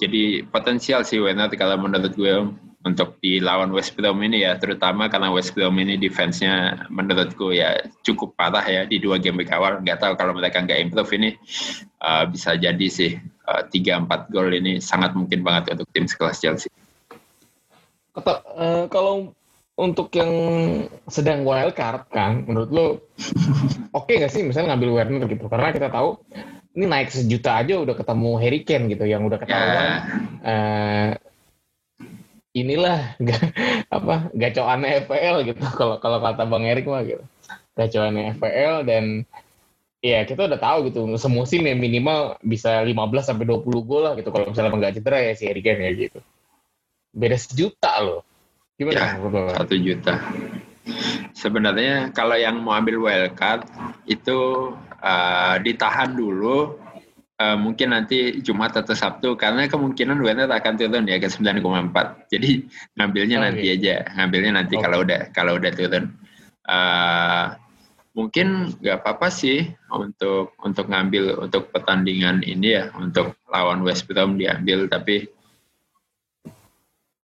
jadi 0.00 0.48
potensial 0.48 1.04
sih 1.04 1.20
Werner 1.20 1.52
kalau 1.52 1.76
menurut 1.76 2.16
gue 2.16 2.56
untuk 2.80 3.20
di 3.20 3.44
lawan 3.44 3.68
West 3.76 3.92
Brom 3.92 4.16
ini 4.24 4.40
ya 4.40 4.56
terutama 4.56 5.12
karena 5.12 5.28
West 5.28 5.52
Brom 5.52 5.76
ini 5.76 6.00
defense-nya 6.00 6.88
menurutku 6.88 7.52
ya 7.52 7.76
cukup 8.00 8.32
parah 8.40 8.64
ya 8.64 8.88
di 8.88 8.96
dua 8.96 9.20
game 9.20 9.44
week 9.44 9.52
awal 9.52 9.84
nggak 9.84 10.00
tahu 10.00 10.16
kalau 10.16 10.32
mereka 10.32 10.64
nggak 10.64 10.80
improve 10.80 11.12
ini 11.12 11.36
uh, 12.00 12.24
bisa 12.24 12.56
jadi 12.56 12.86
sih 12.88 13.20
uh, 13.44 13.68
tiga 13.68 14.00
empat 14.00 14.32
gol 14.32 14.48
ini 14.48 14.80
sangat 14.80 15.12
mungkin 15.12 15.44
banget 15.44 15.76
untuk 15.76 15.92
tim 15.92 16.08
sekelas 16.08 16.40
Chelsea. 16.40 16.72
Kata, 18.16 18.40
uh, 18.56 18.84
kalau 18.88 19.36
untuk 19.76 20.08
yang 20.16 20.32
sedang 21.08 21.44
wild 21.44 21.76
card 21.76 22.08
kan 22.08 22.48
menurut 22.48 22.70
lo 22.72 22.86
oke 23.96 24.08
okay 24.08 24.20
nggak 24.20 24.32
sih 24.32 24.44
misalnya 24.44 24.76
ngambil 24.76 24.90
Werner 24.96 25.24
gitu 25.28 25.48
karena 25.48 25.72
kita 25.72 25.88
tahu 25.88 26.20
ini 26.80 26.88
naik 26.88 27.12
sejuta 27.12 27.60
aja 27.60 27.76
udah 27.76 27.92
ketemu 27.92 28.30
Harry 28.40 28.64
Kane 28.64 28.88
gitu 28.88 29.04
yang 29.04 29.28
udah 29.28 29.36
ketahuan 29.36 29.84
Ya, 29.84 29.92
eh, 30.40 31.08
inilah 32.56 33.14
ga- 33.28 33.52
apa 33.92 34.32
gacoan 34.32 34.82
FPL 35.04 35.36
gitu. 35.44 35.60
Kalau 35.78 36.00
kalau 36.00 36.18
kata 36.24 36.48
Bang 36.48 36.64
Erik 36.64 36.88
mah 36.88 37.04
gitu. 37.04 37.20
Gacoan 37.76 38.16
FPL 38.40 38.88
dan 38.88 39.04
ya 40.00 40.24
kita 40.24 40.48
udah 40.48 40.56
tahu 40.56 40.88
gitu 40.88 41.04
semusim 41.20 41.60
ya 41.68 41.76
minimal 41.76 42.40
bisa 42.40 42.80
15 42.80 42.96
sampai 43.28 43.44
20 43.44 43.84
gol 43.84 44.02
lah 44.08 44.16
gitu. 44.16 44.32
Kalau 44.32 44.48
misalnya 44.48 44.72
nggak 44.72 44.94
cedera 44.96 45.18
ya 45.20 45.32
si 45.36 45.44
Harry 45.44 45.60
Kane 45.60 45.84
ya 45.84 45.92
gitu. 45.92 46.18
Beda 47.12 47.36
sejuta 47.36 47.92
loh. 48.00 48.24
Gimana 48.80 48.96
Ya. 48.96 49.08
satu 49.60 49.74
juta. 49.76 50.16
Sebenarnya 51.36 52.10
kalau 52.16 52.34
yang 52.34 52.58
mau 52.64 52.74
ambil 52.74 52.96
wildcard 52.98 53.68
itu 54.08 54.72
eh, 55.00 55.56
ditahan 55.64 56.12
dulu. 56.14 56.76
Eh, 57.40 57.56
mungkin 57.56 57.96
nanti 57.96 58.36
Jumat 58.44 58.76
atau 58.76 58.92
Sabtu 58.92 59.32
karena 59.32 59.64
kemungkinan 59.64 60.20
Werner 60.20 60.52
akan 60.52 60.76
turun 60.76 61.08
ya 61.08 61.16
ke 61.16 61.32
9,4. 61.32 62.28
Jadi 62.28 62.68
ngambilnya 63.00 63.36
Oh, 63.40 63.44
nanti 63.48 63.66
aja, 63.72 64.04
ngambilnya 64.12 64.52
nanti 64.60 64.74
Oke. 64.76 64.84
kalau 64.84 64.98
udah 65.00 65.20
kalau 65.32 65.52
udah 65.56 65.72
turun. 65.72 66.04
Eh, 66.68 67.46
mungkin 68.10 68.76
nggak 68.76 69.00
apa-apa 69.00 69.32
sih 69.32 69.70
untuk 69.88 70.52
untuk 70.60 70.90
ngambil 70.90 71.40
untuk 71.46 71.70
pertandingan 71.72 72.42
ini 72.42 72.76
ya 72.76 72.90
untuk 72.98 73.38
lawan 73.48 73.86
West 73.86 74.10
Brom 74.10 74.34
diambil 74.34 74.90
tapi 74.90 75.30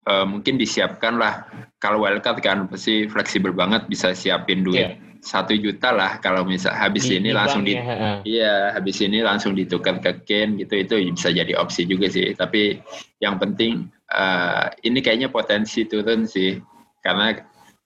eh, 0.06 0.26
mungkin 0.30 0.56
disiapkan 0.56 1.18
lah 1.18 1.50
kalau 1.82 2.06
wildcard 2.06 2.40
kan 2.40 2.70
pasti 2.70 3.10
fleksibel 3.10 3.52
banget 3.52 3.90
bisa 3.90 4.14
siapin 4.14 4.62
duit 4.62 5.02
satu 5.26 5.58
juta 5.58 5.90
lah 5.90 6.22
kalau 6.22 6.46
misal 6.46 6.70
habis 6.78 7.10
Di- 7.10 7.18
ini 7.18 7.34
di 7.34 7.36
langsung 7.36 7.66
bank 7.66 7.74
di 7.74 7.74
ya, 7.74 8.12
iya 8.22 8.56
habis 8.78 9.02
ini 9.02 9.26
langsung 9.26 9.58
ditukar 9.58 9.98
ke 9.98 10.22
Ken 10.22 10.54
gitu 10.62 10.78
itu 10.78 10.94
bisa 11.10 11.34
jadi 11.34 11.58
opsi 11.58 11.90
juga 11.90 12.06
sih. 12.06 12.38
Tapi 12.38 12.78
yang 13.18 13.42
penting 13.42 13.90
eh, 14.14 14.66
ini 14.86 15.02
kayaknya 15.02 15.34
potensi 15.34 15.90
turun 15.90 16.30
sih. 16.30 16.62
Karena 17.02 17.34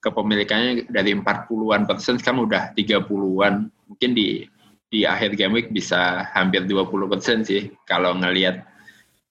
kepemilikannya 0.04 0.92
dari 0.92 1.16
40-an 1.16 1.88
persen 1.88 2.20
sekarang 2.20 2.44
udah 2.44 2.76
30-an 2.76 3.72
mungkin 3.88 4.10
di 4.12 4.44
di 4.90 5.06
akhir 5.08 5.38
game 5.38 5.56
week 5.56 5.72
bisa 5.72 6.28
hampir 6.36 6.68
20 6.68 7.08
persen 7.08 7.40
sih. 7.40 7.72
Kalau 7.88 8.12
ngelihat 8.20 8.68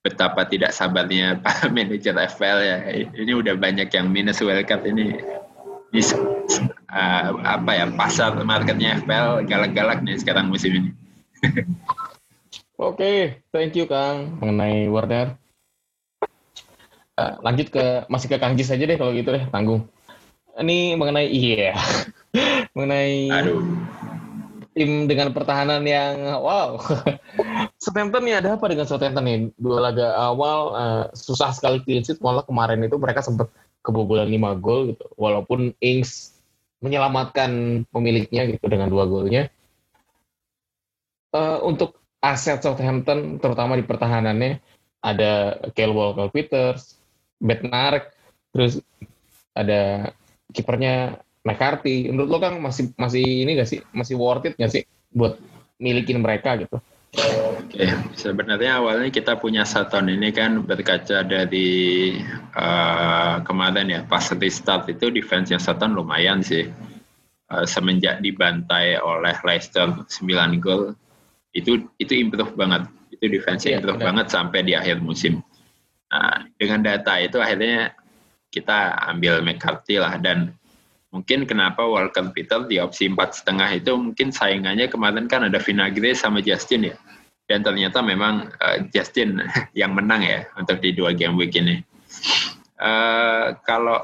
betapa 0.02 0.50
tidak 0.50 0.74
sabarnya 0.74 1.38
para 1.46 1.70
manajer 1.76 2.18
FPL 2.18 2.60
ya. 2.66 2.78
Ini 3.22 3.32
udah 3.38 3.54
banyak 3.54 3.94
yang 3.94 4.10
minus 4.10 4.42
wildcard 4.42 4.82
ini 4.90 5.14
s- 5.98 6.14
uh, 6.94 7.30
apa 7.42 7.72
ya 7.74 7.86
pasar 7.94 8.38
marketnya 8.46 9.02
FPL 9.02 9.46
galak-galak 9.50 10.06
nih 10.06 10.22
sekarang 10.22 10.50
musim 10.54 10.78
ini 10.78 10.90
Oke, 12.80 13.44
thank 13.52 13.76
you 13.76 13.84
Kang 13.84 14.40
mengenai 14.40 14.88
Werner. 14.88 15.36
Eh, 17.20 17.34
lanjut 17.44 17.68
ke 17.68 18.08
masih 18.08 18.32
ke 18.32 18.40
Kang 18.40 18.56
Jis 18.56 18.72
aja 18.72 18.88
deh 18.88 18.96
kalau 18.96 19.12
gitu 19.12 19.36
deh 19.36 19.44
tanggung. 19.52 19.84
Ini 20.56 20.96
mengenai 20.96 21.28
iya, 21.28 21.76
mengenai 22.76 23.28
aduh 23.36 23.60
tim 24.72 25.12
dengan 25.12 25.36
pertahanan 25.36 25.84
yang 25.84 26.40
wow. 26.40 26.80
Southampton 27.84 28.24
nih 28.24 28.40
ada 28.40 28.56
apa 28.56 28.72
dengan 28.72 28.88
Southampton 28.88 29.24
nih? 29.28 29.40
Dua 29.60 29.92
laga 29.92 30.16
awal 30.16 30.60
eh, 30.80 31.04
susah 31.20 31.52
sekali 31.52 31.84
clean 31.84 32.08
sheet, 32.08 32.24
malah 32.24 32.48
kemarin 32.48 32.80
itu 32.80 32.96
mereka 32.96 33.20
sempat 33.20 33.52
kebobolan 33.86 34.30
5 34.30 34.60
gol 34.60 34.94
gitu. 34.96 35.06
Walaupun 35.16 35.74
Ings 35.80 36.40
menyelamatkan 36.80 37.84
pemiliknya 37.92 38.48
gitu 38.48 38.66
dengan 38.72 38.88
dua 38.88 39.04
golnya. 39.08 39.52
Eh, 41.30 41.60
untuk 41.62 42.00
aset 42.20 42.60
Southampton 42.60 43.38
terutama 43.40 43.78
di 43.80 43.86
pertahanannya 43.86 44.60
ada 45.00 45.56
Kyle 45.72 45.96
Walker-Peters, 45.96 47.00
Bednarek, 47.40 48.12
terus 48.52 48.84
ada 49.56 50.12
kipernya 50.52 51.20
McCarthy. 51.48 52.12
Menurut 52.12 52.30
lo 52.30 52.40
kan 52.42 52.54
masih 52.60 52.92
masih 53.00 53.24
ini 53.24 53.56
gak 53.56 53.70
sih? 53.70 53.80
Masih 53.96 54.16
worth 54.20 54.48
it 54.52 54.56
gak 54.60 54.72
sih 54.74 54.84
buat 55.14 55.40
milikin 55.80 56.20
mereka 56.20 56.60
gitu? 56.60 56.84
Oke, 57.10 57.90
sebenarnya 58.14 58.78
awalnya 58.78 59.10
kita 59.10 59.34
punya 59.42 59.66
Saturn 59.66 60.14
ini 60.14 60.30
kan 60.30 60.62
berkaca 60.62 61.26
dari 61.26 62.14
eh, 62.54 63.36
kemarin 63.42 63.88
ya 63.90 64.02
pas 64.06 64.30
restart 64.30 64.94
itu 64.94 65.10
defense-nya 65.10 65.58
Saturn 65.58 65.98
lumayan 65.98 66.46
sih. 66.46 66.70
Eh, 67.50 67.66
semenjak 67.66 68.22
dibantai 68.22 69.02
oleh 69.02 69.34
Leicester 69.42 69.90
9 70.06 70.62
gol 70.62 70.94
itu 71.58 71.90
itu 71.98 72.14
improve 72.14 72.54
banget. 72.54 72.86
Itu 73.10 73.26
defense-nya 73.26 73.70
Iya, 73.74 73.78
improve 73.82 74.00
benar. 74.00 74.08
banget 74.14 74.26
sampai 74.30 74.60
di 74.62 74.74
akhir 74.78 75.02
musim. 75.02 75.42
Nah, 76.14 76.46
dengan 76.62 76.86
data 76.86 77.18
itu 77.18 77.42
akhirnya 77.42 77.94
kita 78.54 78.98
ambil 79.14 79.42
McCarthy 79.42 79.98
lah 79.98 80.18
dan 80.22 80.54
mungkin 81.10 81.50
kenapa 81.50 81.82
Walker 81.86 82.30
Peter 82.34 82.66
di 82.70 82.78
opsi 82.78 83.10
empat 83.10 83.42
setengah 83.42 83.70
itu 83.78 83.92
mungkin 83.98 84.30
saingannya 84.30 84.90
kemarin 84.90 85.26
kan 85.26 85.46
ada 85.46 85.58
Vinagre 85.58 86.14
sama 86.14 86.40
Justin 86.40 86.94
ya. 86.94 86.96
Dan 87.50 87.66
ternyata 87.66 88.06
memang 88.06 88.54
eh, 88.62 88.86
Justin 88.94 89.42
yang 89.80 89.98
menang 89.98 90.22
ya 90.22 90.46
untuk 90.58 90.78
di 90.82 90.94
dua 90.94 91.14
game 91.18 91.36
week 91.38 91.58
ini. 91.58 91.82
Eh, 92.80 93.48
kalau 93.66 94.00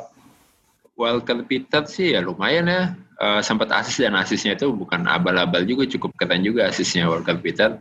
Walker 0.95 1.43
Peter 1.45 1.85
sih 1.85 2.17
ya 2.17 2.25
lumayan 2.25 2.67
ya. 2.67 2.83
Eh, 3.15 3.41
sempat 3.45 3.71
asis 3.71 4.03
dan 4.03 4.17
asisnya 4.19 4.59
itu 4.59 4.73
bukan 4.75 5.07
abal-abal 5.07 5.63
juga 5.63 5.87
cukup 5.87 6.11
keren 6.19 6.43
juga 6.43 6.67
asisnya 6.67 7.07
Walker 7.07 7.39
Peter 7.39 7.79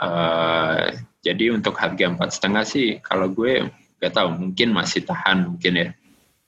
Eh, 0.00 0.86
jadi 1.20 1.52
untuk 1.52 1.76
harga 1.76 2.08
empat 2.08 2.32
setengah 2.32 2.64
sih 2.64 3.04
kalau 3.04 3.28
gue 3.28 3.68
nggak 4.00 4.16
tahu 4.16 4.32
mungkin 4.32 4.72
masih 4.72 5.04
tahan 5.04 5.44
mungkin 5.44 5.72
ya 5.76 5.88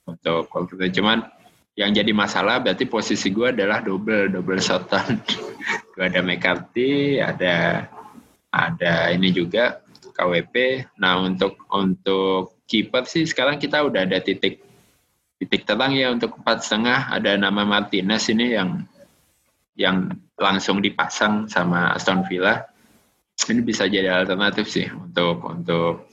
untuk 0.09 0.49
Walker 0.49 0.73
Peter 0.73 0.97
cuman 0.97 1.21
yang 1.73 1.89
jadi 1.89 2.11
masalah 2.13 2.61
berarti 2.61 2.85
posisi 2.85 3.33
gue 3.33 3.49
adalah 3.49 3.81
double 3.81 4.29
double 4.29 4.61
shotan. 4.61 5.17
Gue 5.93 6.09
ada 6.09 6.21
McCarthy 6.25 7.21
ada 7.21 7.85
ada 8.53 8.93
ini 9.13 9.33
juga 9.33 9.81
KWP 10.13 10.85
nah 11.01 11.17
untuk 11.21 11.57
untuk 11.73 12.61
kiper 12.69 13.05
sih 13.09 13.25
sekarang 13.25 13.57
kita 13.57 13.81
udah 13.81 14.05
ada 14.05 14.21
titik 14.21 14.61
titik 15.41 15.65
terang 15.65 15.97
ya 15.97 16.13
untuk 16.13 16.37
empat 16.41 16.61
setengah. 16.61 17.09
Ada 17.09 17.41
nama 17.41 17.65
Martinez 17.65 18.29
ini 18.29 18.53
yang 18.53 18.85
yang 19.73 20.13
langsung 20.37 20.77
dipasang 20.77 21.49
sama 21.49 21.93
Aston 21.97 22.21
Villa. 22.29 22.69
Ini 23.33 23.65
bisa 23.65 23.89
jadi 23.89 24.13
alternatif 24.13 24.69
sih 24.69 24.85
untuk 24.93 25.41
untuk 25.49 26.05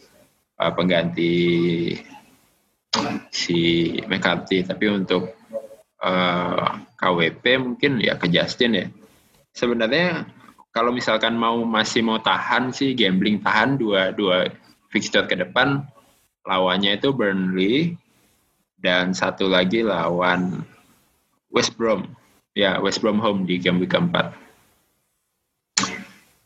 uh, 0.56 0.72
pengganti 0.72 1.36
si 3.30 3.92
McCarthy. 4.06 4.66
Tapi 4.66 4.84
untuk 4.90 5.34
eh, 6.02 6.68
KWP 6.98 7.44
mungkin 7.62 8.02
ya 8.02 8.18
ke 8.18 8.26
Justin 8.28 8.72
ya. 8.76 8.86
Sebenarnya 9.54 10.26
kalau 10.70 10.94
misalkan 10.94 11.34
mau 11.34 11.62
masih 11.66 12.06
mau 12.06 12.22
tahan 12.22 12.70
sih 12.70 12.94
gambling 12.94 13.42
tahan 13.42 13.74
dua 13.74 14.14
dua 14.14 14.46
fixture 14.90 15.26
ke 15.26 15.34
depan 15.34 15.82
lawannya 16.46 16.98
itu 16.98 17.10
Burnley 17.10 17.98
dan 18.80 19.12
satu 19.12 19.50
lagi 19.50 19.84
lawan 19.84 20.64
West 21.52 21.74
Brom. 21.76 22.06
Ya 22.54 22.78
West 22.82 23.02
Brom 23.02 23.18
home 23.18 23.46
di 23.46 23.58
game 23.58 23.82
week 23.82 23.94
keempat. 23.94 24.34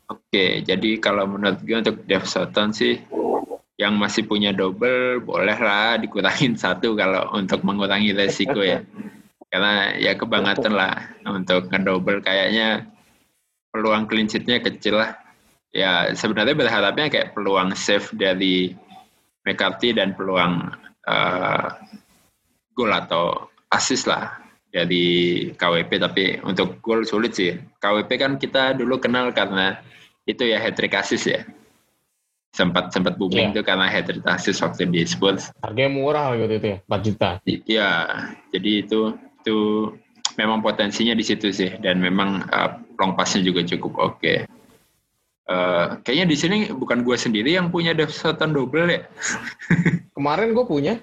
Oke, 0.04 0.60
jadi 0.66 1.00
kalau 1.00 1.24
menurut 1.24 1.64
gue 1.64 1.78
untuk 1.80 2.04
Dev 2.04 2.28
Soton 2.28 2.74
sih 2.76 3.00
yang 3.84 4.00
masih 4.00 4.24
punya 4.24 4.56
double 4.56 5.20
bolehlah 5.20 6.00
dikurangin 6.00 6.56
satu 6.64 6.96
kalau 6.96 7.28
untuk 7.36 7.60
mengurangi 7.60 8.16
resiko 8.16 8.64
ya. 8.64 8.80
Karena 9.52 9.94
ya 10.00 10.16
kebangetan 10.16 10.72
lah 10.74 11.14
untuk 11.28 11.68
ngedouble 11.68 12.24
kayaknya 12.24 12.88
peluang 13.70 14.08
clean 14.08 14.26
sheet-nya 14.26 14.64
kecil 14.64 14.98
lah. 14.98 15.14
Ya 15.70 16.10
sebenarnya 16.16 16.56
berharapnya 16.56 17.12
kayak 17.12 17.36
peluang 17.36 17.76
save 17.76 18.08
dari 18.16 18.72
McCarthy 19.44 19.92
dan 19.92 20.16
peluang 20.16 20.72
eh, 21.06 21.66
gol 22.74 22.90
atau 22.90 23.52
assist 23.70 24.08
lah 24.10 24.42
dari 24.74 25.50
KWP 25.54 25.90
tapi 26.02 26.24
untuk 26.42 26.82
gol 26.82 27.06
sulit 27.06 27.36
sih. 27.36 27.54
KWP 27.78 28.10
kan 28.18 28.32
kita 28.40 28.74
dulu 28.74 28.98
kenal 28.98 29.30
karena 29.30 29.78
itu 30.26 30.48
ya 30.48 30.58
hat 30.58 30.74
trick 30.74 30.96
assist 30.98 31.30
ya. 31.30 31.46
Sempat 32.54 32.94
sempat 32.94 33.18
booming 33.18 33.50
Iya. 33.50 33.56
tuh 33.58 33.64
karena 33.66 33.90
trick 34.06 34.22
assist 34.30 34.62
waktu 34.62 34.86
di 34.86 35.02
Spurs. 35.02 35.50
Harganya 35.58 35.90
murah 35.90 36.38
gitu 36.38 36.54
itu 36.54 36.68
ya, 36.70 36.78
4 36.86 37.00
juta. 37.02 37.28
Iya, 37.42 37.90
jadi 38.54 38.70
itu 38.86 39.00
itu 39.42 39.58
memang 40.38 40.62
potensinya 40.62 41.18
di 41.18 41.26
situ 41.26 41.50
sih 41.50 41.74
dan 41.82 41.98
memang 41.98 42.46
uh, 42.54 42.78
long 43.02 43.18
pass-nya 43.18 43.42
juga 43.42 43.66
cukup 43.66 43.92
oke. 43.98 44.46
Eh, 45.44 45.86
kayaknya 46.00 46.26
di 46.32 46.36
sini 46.40 46.56
bukan 46.72 47.04
gue 47.04 47.20
sendiri 47.20 47.52
yang 47.52 47.68
punya 47.68 47.92
Sutton 48.08 48.56
double 48.56 48.88
ya 48.88 49.04
Kemarin 50.16 50.56
gue 50.56 50.64
punya, 50.64 50.96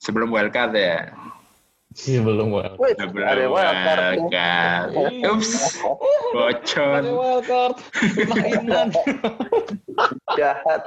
sebelum 0.00 0.32
wildcard 0.32 0.72
ya. 0.72 1.12
Sih 1.94 2.18
belum 2.18 2.48
wild. 2.50 2.76
Wih, 2.76 2.92
Udah 2.96 3.26
ada 3.28 3.44
wildcard. 3.46 4.00
wildcard. 4.18 4.90
Iya. 4.92 5.30
Ups, 5.32 5.50
bocor. 6.34 7.00
Ada 7.00 7.10
wildcard. 7.12 7.76
Jahat. 10.38 10.82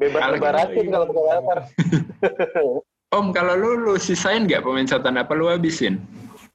Bebas 0.00 0.18
Kalau 0.18 0.36
ngebaratin 0.36 0.86
kalau 0.88 1.06
pakai 1.08 1.22
wildcard. 1.22 1.64
Om, 3.16 3.26
kalau 3.30 3.54
lu, 3.54 3.70
lu 3.76 3.94
sisain 4.00 4.48
nggak 4.48 4.64
pemain 4.64 4.88
apa 4.88 5.32
lu 5.36 5.52
habisin? 5.52 6.00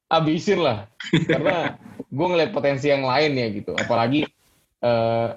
Abisin 0.09 0.65
lah. 0.65 0.89
Karena 1.05 1.77
gue 2.01 2.27
ngeliat 2.27 2.49
potensi 2.49 2.89
yang 2.89 3.05
lain 3.05 3.37
ya 3.37 3.47
gitu. 3.53 3.77
Apalagi 3.77 4.25
eh, 4.81 5.27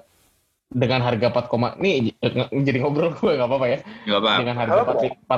dengan 0.71 1.03
harga 1.03 1.27
4, 1.29 1.51
koma- 1.51 1.75
nih 1.77 2.15
jadi 2.63 2.79
ngobrol 2.81 3.13
gue 3.13 3.37
nggak 3.37 3.45
apa-apa 3.45 3.67
ya. 3.69 3.79
Nggak 4.07 4.19
apa 4.23 4.31
Dengan 4.39 4.55
harga 4.57 4.79
Apa? 4.81 4.93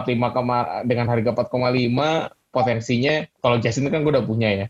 45 0.08 0.36
koma 0.38 0.58
dengan 0.88 1.06
harga 1.10 1.30
4,5 1.36 2.43
potensinya 2.54 3.26
kalau 3.42 3.58
Justin 3.58 3.90
kan 3.90 4.06
gue 4.06 4.14
udah 4.14 4.24
punya 4.24 4.50
ya. 4.54 4.68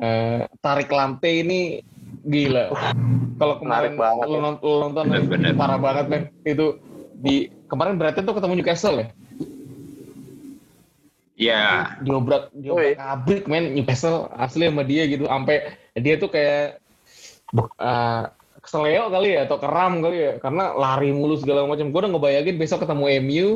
Eh, 0.00 0.42
tarik 0.58 0.90
Lamte 0.90 1.30
ini 1.30 1.78
gila. 2.26 2.74
Kalau 3.38 3.62
kemarin 3.62 3.94
banget 3.94 4.26
lu, 4.26 4.36
ya. 4.36 4.40
nont- 4.42 4.62
lu 4.66 4.74
nonton 4.82 5.04
Bener-bener. 5.08 5.54
parah 5.54 5.78
banget 5.78 6.04
men. 6.10 6.22
Itu 6.42 6.82
di 7.14 7.48
kemarin 7.70 7.96
berarti 7.96 8.26
tuh 8.26 8.34
ketemu 8.34 8.60
Newcastle 8.60 8.98
ya. 8.98 9.08
Ya, 11.40 11.96
diobrak 12.04 12.52
Woi. 12.52 12.92
diobrak 12.92 13.00
abrik 13.00 13.42
men 13.48 13.72
Newcastle 13.72 14.28
asli 14.36 14.68
sama 14.68 14.84
dia 14.84 15.08
gitu 15.08 15.24
sampai 15.24 15.72
dia 15.96 16.20
tuh 16.20 16.28
kayak 16.28 16.84
uh, 17.80 18.28
keseleo 18.60 19.08
kali 19.08 19.40
ya 19.40 19.48
atau 19.48 19.56
keram 19.56 20.04
kali 20.04 20.18
ya 20.20 20.32
karena 20.36 20.76
lari 20.76 21.16
mulu 21.16 21.40
segala 21.40 21.64
macam 21.64 21.88
gue 21.88 22.00
udah 22.04 22.12
ngebayangin 22.12 22.60
besok 22.60 22.84
ketemu 22.84 23.04
MU 23.24 23.48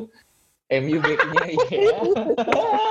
MU 0.72 0.96
backnya 0.96 1.44
iya 1.52 1.98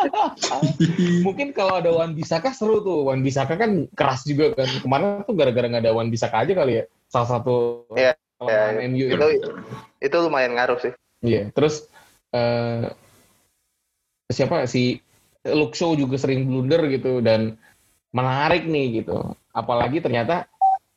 mungkin 1.26 1.50
kalau 1.58 1.82
ada 1.82 1.90
Wan 1.90 2.14
Bisaka 2.14 2.54
seru 2.54 2.86
tuh 2.86 3.10
Wan 3.10 3.26
Bisaka 3.26 3.58
kan 3.58 3.90
keras 3.98 4.22
juga 4.30 4.54
kan 4.54 4.70
kemarin 4.86 5.26
tuh 5.26 5.34
gara-gara 5.34 5.66
nggak 5.66 5.84
ada 5.90 5.96
Wan 5.98 6.14
Bisaka 6.14 6.46
aja 6.46 6.54
kali 6.54 6.82
ya 6.82 6.84
salah 7.10 7.30
satu 7.30 7.86
Iya, 7.94 8.14
kelemahan 8.42 8.76
iya. 8.78 8.88
MU 8.90 9.06
Itu 9.10 9.28
itu 10.04 10.16
lumayan 10.20 10.58
ngaruh 10.58 10.80
sih. 10.82 10.94
Iya, 11.24 11.54
terus 11.56 11.88
eh 12.36 12.92
siapa 14.28 14.66
si 14.66 15.00
Luke 15.46 15.78
Shaw 15.78 15.96
juga 15.96 16.18
sering 16.18 16.50
blunder 16.50 16.82
gitu 16.90 17.22
dan 17.22 17.56
menarik 18.12 18.66
nih 18.68 19.04
gitu. 19.04 19.38
Apalagi 19.56 20.04
ternyata 20.04 20.50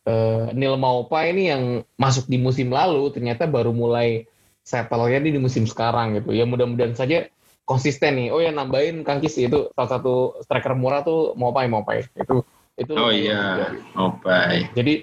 eh, 0.09 0.51
Neil 0.57 0.81
Maupa 0.81 1.23
ini 1.29 1.53
yang 1.53 1.62
masuk 2.01 2.27
di 2.27 2.41
musim 2.41 2.73
lalu 2.73 3.12
ternyata 3.15 3.47
baru 3.47 3.71
mulai 3.71 4.27
settle-nya 4.66 5.22
di 5.22 5.38
musim 5.38 5.62
sekarang 5.62 6.18
gitu. 6.18 6.35
Ya 6.35 6.42
mudah-mudahan 6.42 6.98
saja 6.98 7.31
konsisten 7.62 8.18
nih. 8.18 8.29
Oh 8.35 8.42
ya 8.42 8.50
nambahin 8.50 9.07
Kang 9.07 9.22
Kis 9.22 9.38
itu 9.38 9.70
salah 9.79 9.90
satu 9.94 10.42
striker 10.42 10.74
murah 10.74 11.07
tuh 11.07 11.38
Maupai 11.38 11.70
Maupai. 11.70 12.02
Itu 12.18 12.42
itu 12.74 12.92
oh 12.92 13.14
iya, 13.14 13.62
juga. 13.62 13.66
oh 13.94 14.11
baik. 14.18 14.74
Jadi 14.74 14.94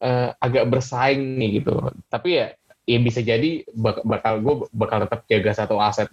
eh, 0.00 0.28
agak 0.38 0.64
bersaing 0.70 1.36
nih 1.36 1.60
gitu. 1.60 1.74
Tapi 2.06 2.38
ya 2.38 2.46
ya 2.86 2.98
bisa 3.02 3.20
jadi 3.20 3.66
bak- 3.74 4.06
bakal 4.06 4.38
gue 4.40 4.54
bakal 4.70 5.02
tetap 5.04 5.26
jaga 5.26 5.52
satu 5.58 5.76
aset. 5.82 6.06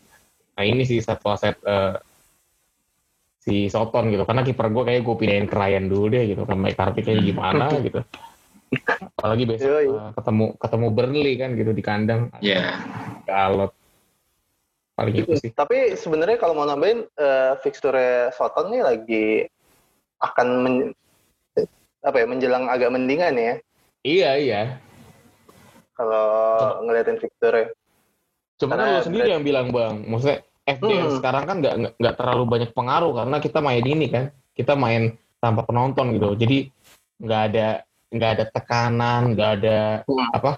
Nah 0.57 0.65
ini 0.65 0.81
sih 0.81 0.97
satu 0.97 1.29
aset 1.29 1.53
eh, 1.61 2.01
si 3.45 3.69
Soton 3.69 4.09
gitu. 4.09 4.25
Karena 4.25 4.41
kiper 4.41 4.73
gue 4.73 4.83
kayak 4.89 5.01
gue 5.05 5.15
pindahin 5.21 5.45
ke 5.45 5.53
Ryan 5.53 5.85
dulu 5.85 6.05
deh 6.09 6.33
gitu. 6.33 6.41
Sama 6.49 6.73
Icardi 6.73 7.05
kayak 7.05 7.21
gimana 7.21 7.69
gitu. 7.77 8.01
Apalagi 9.17 9.43
besok 9.47 9.67
Yoi. 9.69 9.87
eh, 9.87 10.11
ketemu 10.13 10.45
ketemu 10.59 10.87
Burnley 10.91 11.33
kan 11.35 11.49
gitu 11.55 11.71
di 11.71 11.83
kandang. 11.83 12.21
Ya, 12.39 12.75
Galot. 13.23 13.71
Paling 14.93 15.13
itu 15.13 15.33
sih. 15.37 15.53
Tapi 15.53 15.93
sebenarnya 15.93 16.35
kalau 16.35 16.57
mau 16.57 16.65
nambahin 16.65 17.05
eh, 17.05 17.53
fixture 17.61 18.29
Soton 18.33 18.73
nih 18.73 18.81
lagi 18.83 19.27
akan 20.19 20.47
men- 20.59 20.93
apa 22.01 22.17
ya 22.17 22.25
menjelang 22.25 22.65
agak 22.69 22.89
mendingan 22.89 23.35
ya 23.35 23.53
Iya 24.01 24.31
iya. 24.37 24.61
kalau 25.93 26.29
ngeliatin 26.85 27.17
fixture. 27.17 27.73
Cuma 28.57 28.77
kan 28.77 28.97
lo 28.97 29.01
sendiri 29.01 29.33
yang 29.33 29.41
bilang 29.41 29.69
bang, 29.69 30.05
maksudnya 30.05 30.45
FPL 30.61 31.09
Hmm. 31.09 31.17
sekarang 31.17 31.43
kan 31.45 31.55
nggak 31.57 31.73
nggak- 31.73 31.95
nggak 31.97 32.15
terlalu 32.17 32.43
banyak 32.45 32.71
pengaruh 32.73 33.11
karena 33.17 33.37
kita 33.41 33.59
main 33.61 33.81
ini 33.81 34.05
kan, 34.09 34.25
kita 34.53 34.73
main 34.77 35.13
tanpa 35.37 35.65
penonton 35.65 36.13
gitu, 36.17 36.33
jadi 36.37 36.69
nggak 37.17 37.41
ada 37.53 37.67
nggak 38.11 38.31
ada 38.39 38.45
tekanan, 38.51 39.35
nggak 39.35 39.49
ada 39.61 39.79
Hmm. 40.07 40.29
apa 40.31 40.51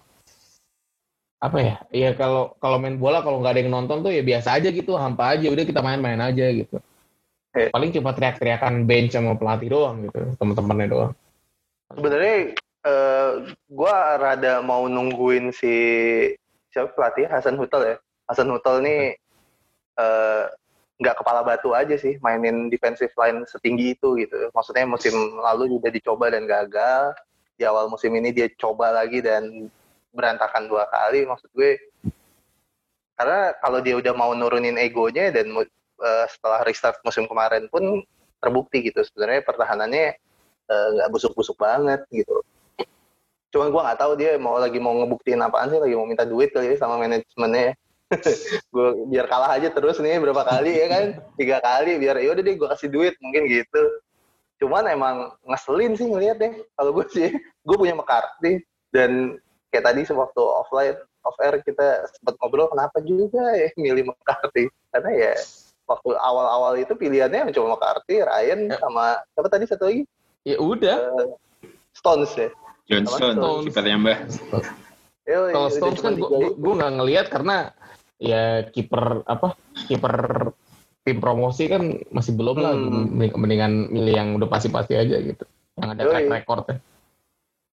apa 1.40 1.58
ya, 1.64 1.76
ya 1.96 2.10
kalau 2.20 2.52
kalau 2.60 2.84
main 2.84 3.00
bola 3.00 3.24
kalau 3.24 3.40
nggak 3.40 3.56
ada 3.56 3.62
yang 3.64 3.72
nonton 3.72 4.04
tuh 4.04 4.12
ya 4.12 4.20
biasa 4.20 4.60
aja 4.60 4.70
gitu, 4.76 5.00
hampa 5.00 5.40
aja, 5.40 5.48
udah 5.48 5.64
kita 5.64 5.80
main-main 5.80 6.20
aja 6.20 6.52
gitu. 6.52 6.84
Eh. 7.56 7.72
Paling 7.72 7.96
cuma 7.96 8.12
teriak-teriakan 8.12 8.84
bench 8.84 9.16
sama 9.16 9.40
pelatih 9.40 9.72
doang 9.72 10.04
gitu, 10.04 10.36
teman-temannya 10.36 10.88
doang. 10.92 11.14
Sebenarnya 11.96 12.60
eh, 12.86 13.32
gua 13.72 14.20
rada 14.20 14.60
mau 14.60 14.86
nungguin 14.92 15.56
si 15.56 15.74
siapa 16.76 16.92
pelatih 16.94 17.32
Hasan 17.32 17.56
Hutel 17.56 17.88
ya. 17.88 17.96
Hasan 18.28 18.52
Hutel 18.52 18.84
nih 18.84 19.02
eh, 19.96 20.44
nggak 21.00 21.24
kepala 21.24 21.42
batu 21.48 21.72
aja 21.72 21.96
sih 21.96 22.20
mainin 22.20 22.68
defensive 22.68 23.16
line 23.16 23.48
setinggi 23.48 23.96
itu 23.96 24.20
gitu. 24.20 24.52
Maksudnya 24.52 24.84
musim 24.84 25.16
lalu 25.40 25.72
juga 25.72 25.88
dicoba 25.88 26.28
dan 26.28 26.44
gagal. 26.44 27.16
Di 27.60 27.68
awal 27.68 27.92
musim 27.92 28.16
ini 28.16 28.32
dia 28.32 28.48
coba 28.56 28.96
lagi 28.96 29.20
dan 29.20 29.68
berantakan 30.16 30.72
dua 30.72 30.88
kali. 30.88 31.28
Maksud 31.28 31.52
gue 31.52 31.76
karena 33.20 33.52
kalau 33.60 33.84
dia 33.84 34.00
udah 34.00 34.14
mau 34.16 34.32
nurunin 34.32 34.80
egonya 34.80 35.28
dan 35.36 35.52
eh, 35.52 36.26
setelah 36.32 36.64
restart 36.64 37.04
musim 37.04 37.28
kemarin 37.28 37.68
pun 37.68 38.00
terbukti 38.40 38.88
gitu 38.88 39.04
sebenarnya 39.04 39.44
pertahanannya 39.44 40.16
eh, 40.72 40.88
nggak 40.96 41.12
busuk-busuk 41.12 41.60
banget 41.60 42.00
gitu. 42.16 42.40
Cuma 43.52 43.68
gua 43.68 43.92
nggak 43.92 44.00
tahu 44.00 44.14
dia 44.16 44.40
mau 44.40 44.56
lagi 44.56 44.80
mau 44.80 44.96
ngebuktiin 44.96 45.42
apaan 45.42 45.68
sih, 45.74 45.82
lagi 45.82 45.96
mau 46.00 46.08
minta 46.08 46.24
duit 46.24 46.54
kali 46.56 46.72
ya 46.72 46.76
sama 46.80 46.96
manajemennya. 46.96 47.76
gue 48.74 48.90
biar 49.14 49.30
kalah 49.30 49.54
aja 49.54 49.70
terus 49.70 50.02
nih 50.02 50.18
berapa 50.18 50.42
kali 50.42 50.82
ya 50.82 50.88
kan, 50.90 51.06
tiga 51.38 51.62
kali 51.62 52.02
biar 52.02 52.18
ya 52.18 52.34
udah 52.34 52.42
deh 52.42 52.56
gue 52.58 52.68
kasih 52.74 52.90
duit 52.90 53.14
mungkin 53.22 53.46
gitu. 53.46 53.82
Cuman 54.60 54.84
emang 54.86 55.16
ngeselin 55.44 55.96
sih 55.96 56.06
ngeliat 56.06 56.38
deh. 56.38 56.54
Kalau 56.76 56.92
gue 56.92 57.06
sih, 57.10 57.32
gue 57.36 57.76
punya 57.76 57.96
McCarthy 57.96 58.60
dan 58.92 59.40
kayak 59.70 59.86
tadi 59.88 60.02
sewaktu 60.04 60.42
offline 60.42 60.98
off 61.22 61.36
air 61.40 61.60
kita 61.62 62.10
sempat 62.10 62.34
ngobrol 62.40 62.68
kenapa 62.68 63.00
juga 63.02 63.54
ya 63.54 63.70
milih 63.80 64.08
McCarthy 64.08 64.66
karena 64.90 65.12
ya 65.14 65.34
waktu 65.86 66.10
awal-awal 66.16 66.74
itu 66.76 66.94
pilihannya 66.94 67.50
cuma 67.52 67.76
McCarthy, 67.76 68.22
Ryan 68.22 68.60
Ya. 68.68 68.78
sama 68.78 69.20
siapa 69.34 69.50
tadi 69.50 69.66
satu 69.66 69.86
lagi 69.86 70.04
Ya 70.42 70.56
udah, 70.58 70.98
Eh, 71.20 71.36
Stones 71.92 72.32
ya. 72.34 72.50
Johnson, 72.88 73.36
Stones. 73.36 73.64
kipernya 73.70 73.98
Mbah. 74.00 74.20
Yo, 75.28 75.40
kalau 75.52 75.70
Stones 75.70 76.00
kan 76.00 76.14
gue 76.18 76.74
nggak 76.74 76.94
ngelihat 76.98 77.26
karena 77.30 77.70
ya 78.18 78.66
kiper 78.66 79.22
apa 79.24 79.54
kiper 79.86 80.16
tim 81.10 81.18
promosi 81.18 81.66
kan 81.66 81.82
masih 82.08 82.32
belum 82.32 82.56
lah 82.56 82.72
Hmm. 82.72 83.10
Mending- 83.12 83.34
mendingan 83.36 83.72
milih 83.90 84.14
yang 84.14 84.30
udah 84.34 84.46
pasti-pasti 84.46 84.94
aja 84.94 85.18
gitu 85.18 85.44
yang 85.76 85.90
ada 85.90 86.02
Yoi. 86.04 86.12
track 86.12 86.30
record 86.32 86.64
ya 86.64 86.78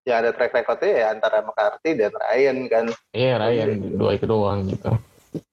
yang 0.03 0.17
ada 0.19 0.31
track 0.31 0.51
recordnya 0.53 0.91
ya 0.93 1.05
antara 1.09 1.41
McCarthy 1.41 1.95
dan 1.95 2.11
Ryan 2.11 2.57
kan. 2.67 2.85
iya 3.11 3.39
Ryan 3.39 3.69
dua 3.93 4.13
itu 4.13 4.25
doang 4.25 4.67
gitu 4.67 4.93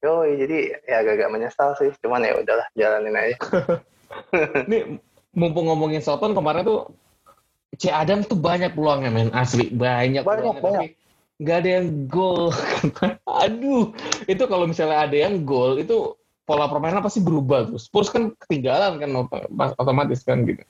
Yo, 0.05 0.29
jadi 0.29 0.77
ya 0.85 1.01
agak-agak 1.01 1.33
menyesal 1.33 1.73
sih. 1.73 1.89
Cuman 1.99 2.21
ya 2.21 2.37
udahlah 2.37 2.69
jalanin 2.75 3.17
aja. 3.17 3.37
ini 4.69 5.01
mumpung 5.33 5.65
ngomongin 5.65 6.05
Soton 6.05 6.35
kemarin 6.35 6.63
tuh 6.63 6.93
C 7.75 7.89
Adam 7.89 8.21
tuh 8.21 8.37
banyak 8.37 8.75
peluangnya 8.75 9.09
men 9.09 9.33
asli 9.33 9.73
banyak 9.73 10.21
Banyak, 10.21 10.61
peluangnya, 10.61 10.61
banyak. 10.61 10.89
nggak 11.39 11.57
ada 11.57 11.71
yang 11.73 11.87
gol 12.05 12.53
aduh 13.41 13.89
itu 14.27 14.45
kalau 14.45 14.69
misalnya 14.69 15.01
ada 15.01 15.17
yang 15.17 15.41
gol 15.41 15.81
itu 15.81 16.13
pola 16.51 16.67
permainan 16.67 16.99
pasti 16.99 17.23
berubah 17.23 17.71
tuh 17.71 17.79
Spurs 17.79 18.11
kan 18.11 18.35
ketinggalan 18.35 18.99
kan 18.99 19.11
ot- 19.15 19.79
otomatis 19.79 20.27
kan 20.27 20.43
gitu 20.43 20.67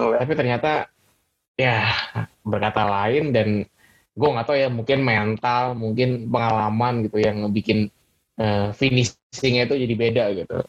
Oh, 0.00 0.16
tapi 0.16 0.32
ternyata 0.32 0.88
ya 1.60 1.92
berkata 2.40 2.88
lain 2.88 3.36
dan 3.36 3.68
gue 4.16 4.28
nggak 4.32 4.48
tahu 4.48 4.56
ya 4.56 4.72
mungkin 4.72 5.04
mental 5.04 5.76
mungkin 5.76 6.24
pengalaman 6.32 7.04
gitu 7.04 7.20
yang 7.20 7.44
bikin 7.52 7.92
eh, 8.40 8.72
finishingnya 8.72 9.68
itu 9.68 9.76
jadi 9.76 9.94
beda 10.00 10.24
gitu 10.40 10.64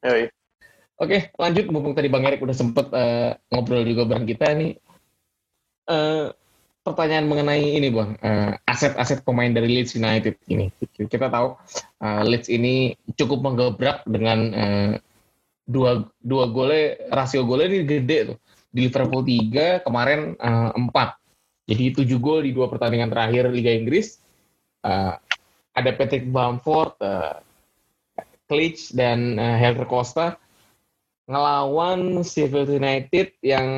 Yoi. 0.00 0.32
Oke, 1.00 1.32
lanjut. 1.36 1.68
Mumpung 1.68 1.92
tadi 1.92 2.08
Bang 2.08 2.24
Erik 2.24 2.40
udah 2.40 2.56
sempet 2.56 2.88
eh, 2.92 3.36
ngobrol 3.52 3.84
juga 3.84 4.08
bareng 4.08 4.24
kita 4.24 4.52
nih. 4.56 4.72
Eh, 5.88 6.26
pertanyaan 6.80 7.26
mengenai 7.28 7.76
ini, 7.76 7.88
Bang. 7.92 8.16
Eh, 8.20 8.52
aset-aset 8.66 9.22
pemain 9.22 9.52
dari 9.52 9.68
Leeds 9.68 9.96
United 9.96 10.40
ini. 10.48 10.72
Kita 10.96 11.28
tahu 11.28 11.56
eh, 12.00 12.22
Leeds 12.26 12.48
ini 12.48 12.96
cukup 13.14 13.44
menggebrak 13.44 14.04
dengan 14.08 14.38
eh, 14.52 14.92
dua 15.68 16.02
dua 16.18 16.50
golnya, 16.50 16.98
rasio 17.12 17.46
golnya 17.46 17.70
ini 17.70 17.86
gede 17.86 18.18
tuh. 18.34 18.38
Di 18.70 18.86
Liverpool 18.86 19.26
3, 19.26 19.82
kemarin 19.82 20.34
eh, 20.38 20.70
4. 20.74 21.70
Jadi 21.70 21.84
7 22.02 22.18
gol 22.18 22.42
di 22.42 22.50
dua 22.50 22.66
pertandingan 22.66 23.10
terakhir 23.14 23.46
Liga 23.54 23.70
Inggris. 23.70 24.18
Eh, 24.82 25.14
ada 25.70 25.90
Patrick 25.94 26.26
Bamford, 26.26 26.98
eh, 26.98 27.38
Klitsch, 28.50 28.90
dan 28.96 29.38
eh, 29.38 29.56
Helder 29.60 29.86
Costa 29.86 30.34
ngelawan 31.30 32.26
Sheffield 32.26 32.74
United 32.74 33.38
yang 33.38 33.68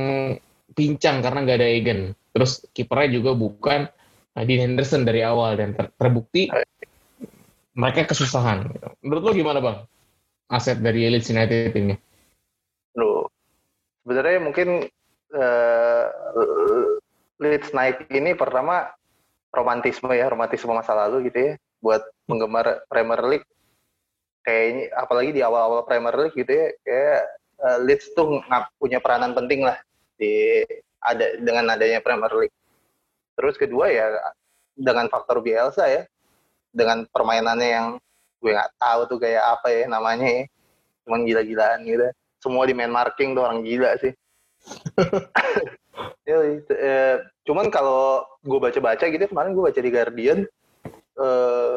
pincang 0.73 1.21
karena 1.21 1.39
nggak 1.45 1.59
ada 1.61 1.69
Egan. 1.69 2.01
Terus 2.33 2.65
kipernya 2.73 3.21
juga 3.21 3.37
bukan 3.37 3.89
Dean 4.33 4.73
Henderson 4.73 5.05
dari 5.05 5.21
awal 5.21 5.61
dan 5.61 5.77
ter 5.77 5.93
terbukti 6.01 6.49
mereka 7.77 8.09
kesusahan. 8.09 8.69
Menurut 9.05 9.23
lo 9.23 9.33
gimana 9.37 9.61
bang? 9.61 9.79
Aset 10.53 10.81
dari 10.81 11.09
Leeds 11.09 11.33
United 11.33 11.73
ini? 11.77 11.97
Loh, 12.97 13.29
sebenarnya 14.05 14.41
mungkin 14.45 14.69
uh, 15.33 16.05
Leeds 17.41 17.73
naik 17.73 18.09
ini 18.13 18.37
pertama 18.37 18.93
romantisme 19.53 20.13
ya, 20.13 20.29
romantisme 20.29 20.73
masa 20.73 20.93
lalu 20.93 21.33
gitu 21.33 21.39
ya, 21.41 21.53
buat 21.81 22.05
penggemar 22.29 22.85
Premier 22.89 23.21
League. 23.25 23.49
Kayaknya, 24.45 24.93
apalagi 24.97 25.31
di 25.33 25.41
awal-awal 25.41 25.89
Premier 25.89 26.17
League 26.21 26.37
gitu 26.37 26.53
ya, 26.53 26.69
kayak 26.85 27.21
uh, 27.65 27.79
Leeds 27.81 28.13
tuh 28.13 28.41
nggak 28.45 28.77
punya 28.77 29.01
peranan 29.01 29.33
penting 29.33 29.65
lah 29.65 29.81
di 30.21 30.65
ada 31.03 31.27
dengan 31.39 31.75
adanya 31.75 31.99
Premier 32.01 32.33
League. 32.47 32.57
Terus 33.35 33.55
kedua 33.59 33.91
ya 33.91 34.07
dengan 34.79 35.11
faktor 35.11 35.43
Bielsa 35.43 35.85
ya, 35.91 36.03
dengan 36.73 37.05
permainannya 37.11 37.69
yang 37.69 37.87
gue 38.43 38.51
nggak 38.51 38.75
tahu 38.79 39.01
tuh 39.07 39.19
kayak 39.23 39.43
apa 39.59 39.69
ya 39.71 39.85
namanya 39.87 40.27
ya, 40.27 40.43
cuman 41.07 41.21
gila-gilaan 41.27 41.81
gitu. 41.87 42.07
Semua 42.43 42.67
di 42.67 42.75
main 42.75 42.91
marking 42.91 43.35
tuh 43.39 43.43
orang 43.47 43.63
gila 43.63 43.95
sih. 44.03 44.13
ya, 46.29 46.37
eh, 46.39 47.17
cuman 47.47 47.71
kalau 47.71 48.23
gue 48.43 48.59
baca-baca 48.59 49.05
gitu 49.07 49.27
kemarin 49.31 49.55
gue 49.55 49.63
baca 49.63 49.81
di 49.83 49.91
Guardian, 49.91 50.39
eh, 51.19 51.77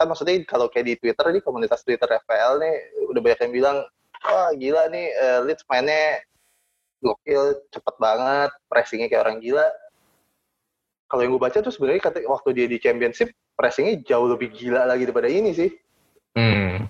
kan 0.00 0.08
maksudnya 0.08 0.40
kalau 0.48 0.72
kayak 0.72 0.86
di 0.88 0.94
Twitter 0.96 1.28
di 1.28 1.44
komunitas 1.44 1.84
Twitter 1.84 2.08
FPL 2.08 2.56
nih 2.56 2.74
udah 3.12 3.20
banyak 3.20 3.40
yang 3.44 3.52
bilang 3.52 3.76
wah 4.24 4.48
gila 4.56 4.88
nih 4.88 5.12
uh, 5.12 5.40
Leeds 5.44 5.68
mainnya 5.68 6.24
gokil, 7.00 7.58
cepet 7.72 7.94
banget, 7.96 8.50
pressingnya 8.68 9.08
kayak 9.08 9.24
orang 9.26 9.38
gila. 9.40 9.66
Kalau 11.10 11.20
yang 11.26 11.32
gue 11.34 11.42
baca 11.42 11.58
tuh 11.58 11.74
sebenarnya 11.74 12.02
kata 12.06 12.18
waktu 12.28 12.48
dia 12.54 12.66
di 12.70 12.78
championship 12.78 13.34
pressingnya 13.58 13.98
jauh 14.06 14.30
lebih 14.30 14.54
gila 14.54 14.86
lagi 14.86 15.08
daripada 15.08 15.26
ini 15.26 15.50
sih. 15.50 15.70
Hmm. 16.38 16.86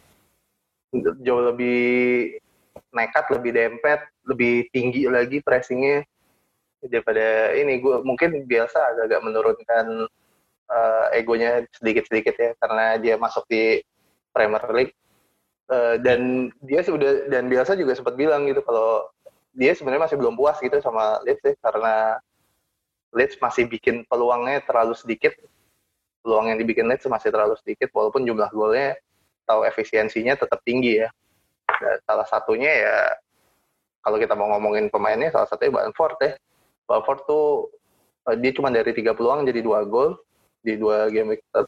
Jauh 1.24 1.42
lebih 1.54 2.36
nekat, 2.92 3.26
lebih 3.32 3.50
dempet, 3.54 4.00
lebih 4.28 4.68
tinggi 4.74 5.08
lagi 5.08 5.40
pressingnya 5.40 6.04
daripada 6.84 7.56
ini. 7.56 7.80
Gue 7.80 8.04
mungkin 8.04 8.44
biasa 8.44 8.78
agak-agak 8.94 9.20
menurunkan 9.24 9.86
uh, 10.70 11.06
egonya 11.16 11.64
sedikit-sedikit 11.74 12.34
ya 12.36 12.50
karena 12.60 13.00
dia 13.00 13.14
masuk 13.16 13.46
di 13.48 13.80
Premier 14.34 14.62
League. 14.74 14.94
Uh, 15.70 15.94
dan 16.02 16.50
dia 16.66 16.82
sudah 16.82 17.30
dan 17.30 17.46
biasa 17.46 17.78
juga 17.78 17.94
sempat 17.94 18.18
bilang 18.18 18.42
gitu 18.50 18.58
kalau 18.66 19.06
dia 19.50 19.72
sebenarnya 19.74 20.06
masih 20.06 20.16
belum 20.18 20.34
puas 20.38 20.56
gitu 20.62 20.78
sama 20.78 21.18
Leeds 21.26 21.42
ya, 21.42 21.54
karena 21.58 21.94
Leeds 23.10 23.36
masih 23.42 23.66
bikin 23.66 24.06
peluangnya 24.06 24.62
terlalu 24.62 24.94
sedikit. 24.94 25.34
Peluang 26.20 26.52
yang 26.52 26.58
dibikin 26.60 26.86
Leeds 26.86 27.08
masih 27.08 27.32
terlalu 27.32 27.56
sedikit, 27.58 27.90
walaupun 27.90 28.22
jumlah 28.22 28.52
golnya 28.52 28.94
atau 29.48 29.66
efisiensinya 29.66 30.38
tetap 30.38 30.62
tinggi 30.62 31.02
ya. 31.02 31.08
Dan 31.66 31.98
salah 32.06 32.28
satunya 32.28 32.70
ya, 32.70 32.96
kalau 34.04 34.20
kita 34.20 34.38
mau 34.38 34.52
ngomongin 34.54 34.92
pemainnya, 34.92 35.34
salah 35.34 35.48
satunya 35.48 35.74
Bamford 35.74 36.16
ya. 36.22 36.32
Bamford 36.86 37.20
tuh, 37.26 37.72
eh, 38.30 38.36
dia 38.38 38.52
cuma 38.54 38.70
dari 38.70 38.94
tiga 38.94 39.16
peluang 39.16 39.48
jadi 39.48 39.60
dua 39.64 39.82
gol 39.82 40.20
di 40.60 40.76
dua 40.76 41.08
game 41.08 41.40
ter, 41.40 41.64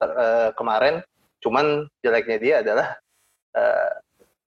ter, 0.00 0.10
uh, 0.10 0.50
kemarin. 0.56 1.04
Cuman 1.44 1.84
jeleknya 2.00 2.38
dia 2.40 2.54
adalah 2.64 2.96
uh, 3.52 3.92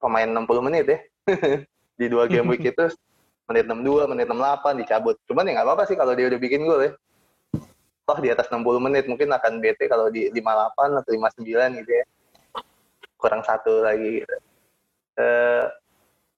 pemain 0.01 0.27
60 0.27 0.67
menit 0.67 0.85
ya. 0.89 0.99
di 1.97 2.05
dua 2.07 2.29
game 2.29 2.47
week 2.53 2.63
itu 2.71 2.85
menit 3.47 3.65
62, 3.65 4.11
menit 4.11 4.27
68 4.29 4.81
dicabut. 4.83 5.15
Cuman 5.25 5.47
ya 5.47 5.51
nggak 5.59 5.67
apa-apa 5.67 5.83
sih 5.87 5.97
kalau 5.97 6.13
dia 6.13 6.27
udah 6.29 6.39
bikin 6.39 6.67
gol 6.67 6.83
ya. 6.83 6.91
Toh 8.07 8.19
di 8.23 8.29
atas 8.31 8.47
60 8.47 8.63
menit 8.79 9.03
mungkin 9.07 9.31
akan 9.31 9.59
bete 9.59 9.87
kalau 9.91 10.07
di 10.07 10.31
58 10.31 11.03
atau 11.03 11.11
59 11.11 11.79
gitu 11.83 11.91
ya. 11.91 12.05
Kurang 13.17 13.41
satu 13.43 13.83
lagi 13.83 14.23
gitu. 14.23 14.35
Uh, 15.17 15.65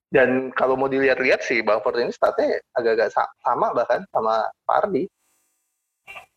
dan 0.10 0.50
kalau 0.56 0.74
mau 0.74 0.90
dilihat-lihat 0.90 1.44
sih 1.46 1.62
Bamford 1.62 2.02
ini 2.02 2.16
statnya 2.16 2.64
agak-agak 2.74 3.14
sama 3.44 3.76
bahkan 3.76 4.02
sama 4.10 4.50
Pardi. 4.66 5.06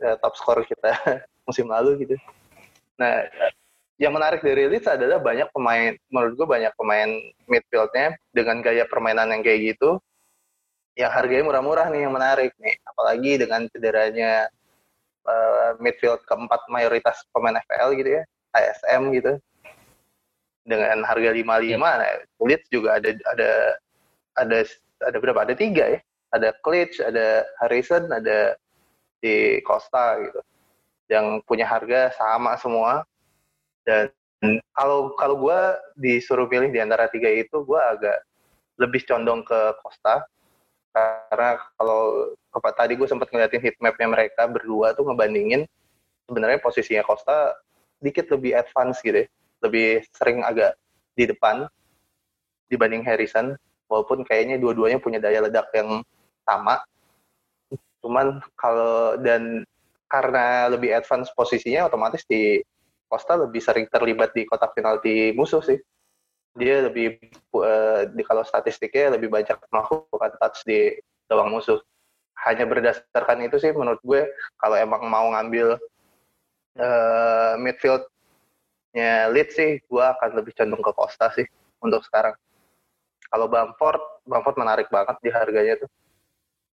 Uh, 0.02 0.16
top 0.20 0.34
skor 0.36 0.60
kita 0.66 0.92
musim 1.48 1.68
lalu 1.68 2.04
gitu. 2.04 2.16
Nah, 3.00 3.24
yang 4.02 4.18
menarik 4.18 4.42
dari 4.42 4.66
Leeds 4.66 4.90
adalah 4.90 5.22
banyak 5.22 5.46
pemain, 5.54 5.94
menurut 6.10 6.34
gue 6.34 6.48
banyak 6.50 6.74
pemain 6.74 7.06
midfieldnya 7.46 8.18
dengan 8.34 8.58
gaya 8.58 8.82
permainan 8.90 9.30
yang 9.30 9.46
kayak 9.46 9.78
gitu, 9.78 10.02
yang 10.98 11.14
harganya 11.14 11.46
murah-murah 11.46 11.86
nih 11.86 12.10
yang 12.10 12.10
menarik 12.10 12.50
nih. 12.58 12.74
Apalagi 12.82 13.38
dengan 13.38 13.70
cederanya 13.70 14.50
uh, 15.22 15.78
midfield 15.78 16.18
keempat 16.26 16.66
mayoritas 16.66 17.22
pemain 17.30 17.62
FPL 17.62 17.94
gitu 17.94 18.10
ya, 18.18 18.22
ASM 18.58 19.14
gitu. 19.14 19.38
Dengan 20.66 21.06
harga 21.06 21.30
55, 21.30 21.62
yeah. 21.62 21.78
nah, 21.78 22.10
Leeds 22.42 22.66
juga 22.74 22.98
ada 22.98 23.14
ada 23.30 23.50
ada 24.34 24.58
ada 25.06 25.16
berapa? 25.22 25.46
Ada 25.46 25.54
tiga 25.54 25.94
ya. 25.94 26.00
Ada 26.34 26.58
Klitsch, 26.64 26.98
ada 26.98 27.46
Harrison, 27.62 28.10
ada 28.10 28.58
di 29.22 29.62
Costa 29.62 30.18
gitu. 30.18 30.42
Yang 31.06 31.46
punya 31.46 31.70
harga 31.70 32.10
sama 32.18 32.58
semua 32.58 33.06
dan 33.82 34.10
kalau 34.74 35.14
kalau 35.14 35.36
gue 35.38 35.60
disuruh 35.98 36.50
pilih 36.50 36.70
di 36.74 36.82
antara 36.82 37.06
tiga 37.06 37.30
itu 37.30 37.62
gue 37.62 37.78
agak 37.78 38.18
lebih 38.80 39.06
condong 39.06 39.46
ke 39.46 39.58
Costa. 39.78 40.26
Karena 40.92 41.56
kalau 41.78 42.34
tadi 42.76 42.98
gue 42.98 43.08
sempat 43.08 43.32
ngeliatin 43.32 43.62
heatmapnya 43.64 44.08
mereka 44.12 44.44
berdua 44.44 44.92
tuh 44.92 45.08
ngebandingin 45.08 45.64
sebenarnya 46.28 46.60
posisinya 46.60 47.00
Costa 47.06 47.56
dikit 48.02 48.28
lebih 48.28 48.52
advance 48.58 49.00
gitu 49.00 49.24
ya. 49.24 49.28
lebih 49.62 50.02
sering 50.10 50.42
agak 50.42 50.74
di 51.14 51.30
depan 51.30 51.70
dibanding 52.66 53.06
Harrison. 53.06 53.54
Walaupun 53.86 54.26
kayaknya 54.26 54.58
dua-duanya 54.58 54.98
punya 54.98 55.22
daya 55.22 55.44
ledak 55.46 55.70
yang 55.70 56.02
sama. 56.42 56.82
Cuman 58.02 58.42
kalau 58.58 59.14
dan 59.22 59.62
karena 60.10 60.66
lebih 60.66 60.90
advance 60.92 61.30
posisinya 61.32 61.86
otomatis 61.86 62.26
di 62.26 62.58
Costa 63.12 63.36
lebih 63.36 63.60
sering 63.60 63.84
terlibat 63.92 64.32
di 64.32 64.48
kotak 64.48 64.72
penalti 64.72 65.36
musuh 65.36 65.60
sih. 65.60 65.76
Dia 66.56 66.88
lebih 66.88 67.20
uh, 67.52 68.08
di 68.08 68.24
kalau 68.24 68.40
statistiknya 68.40 69.20
lebih 69.20 69.28
banyak 69.28 69.52
melakukan 69.68 70.32
touch 70.40 70.64
di 70.64 70.96
gawang 71.28 71.52
musuh. 71.52 71.76
Hanya 72.48 72.64
berdasarkan 72.64 73.44
itu 73.44 73.60
sih 73.60 73.76
menurut 73.76 74.00
gue 74.00 74.24
kalau 74.56 74.80
emang 74.80 75.04
mau 75.04 75.28
ngambil 75.28 75.76
uh, 76.80 77.54
midfieldnya 77.60 79.28
lead 79.28 79.52
sih, 79.52 79.76
gue 79.84 80.04
akan 80.16 80.40
lebih 80.40 80.56
cenderung 80.56 80.80
ke 80.80 80.96
Costa 80.96 81.28
sih 81.36 81.44
untuk 81.84 82.00
sekarang. 82.08 82.32
Kalau 83.28 83.44
Bamford, 83.52 84.24
Bamford 84.24 84.56
menarik 84.56 84.88
banget 84.88 85.20
di 85.20 85.28
harganya 85.28 85.84
tuh. 85.84 85.90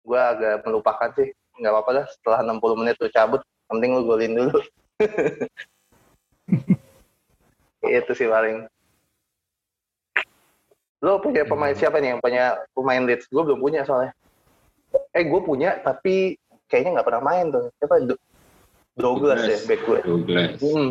Gue 0.06 0.18
agak 0.22 0.62
melupakan 0.62 1.10
sih, 1.18 1.34
nggak 1.58 1.72
apa-apa 1.74 1.90
lah 2.02 2.06
setelah 2.06 2.46
60 2.46 2.78
menit 2.78 2.94
tuh 2.94 3.10
cabut, 3.10 3.42
penting 3.66 3.90
lu 3.98 4.06
golin 4.06 4.38
dulu. 4.38 4.62
itu 7.98 8.12
sih 8.16 8.28
paling. 8.28 8.66
Lo 10.98 11.22
punya 11.22 11.46
pemain 11.46 11.74
hmm. 11.74 11.80
siapa 11.80 12.02
nih 12.02 12.16
yang 12.16 12.20
punya 12.20 12.58
pemain 12.74 13.02
Leeds? 13.06 13.30
Gue 13.30 13.46
belum 13.46 13.62
punya 13.62 13.86
soalnya. 13.86 14.12
Eh 15.14 15.24
gue 15.24 15.40
punya 15.44 15.78
tapi 15.84 16.34
kayaknya 16.66 16.98
nggak 16.98 17.06
pernah 17.06 17.22
main 17.22 17.46
tuh. 17.54 17.70
Siapa? 17.78 18.02
Do 18.02 18.14
Douglas, 18.98 19.46
ya 19.46 19.58
back 19.70 19.80
gue 19.86 19.98
Douglas. 20.02 20.58
Hmm. 20.58 20.90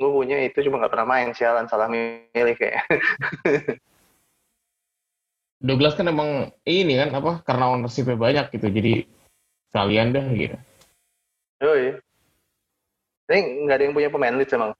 gue 0.00 0.08
punya 0.08 0.40
itu 0.40 0.64
cuma 0.64 0.80
nggak 0.80 0.96
pernah 0.96 1.08
main 1.12 1.36
sialan 1.36 1.68
salah 1.68 1.84
milih 1.84 2.56
kayak 2.56 2.88
Douglas 5.68 5.92
kan 5.92 6.08
emang 6.08 6.48
ini 6.64 6.96
kan 6.96 7.12
apa 7.12 7.44
karena 7.44 7.76
ownershipnya 7.76 8.16
banyak 8.16 8.48
gitu. 8.56 8.72
Jadi 8.72 9.04
kalian 9.76 10.16
dah 10.16 10.24
gitu. 10.32 10.56
Oh 11.60 11.76
iya 11.76 12.00
ini 13.30 13.66
nggak 13.66 13.76
ada 13.78 13.84
yang 13.86 13.94
punya 13.94 14.10
pemain 14.10 14.34
Leeds 14.34 14.54
emang. 14.54 14.72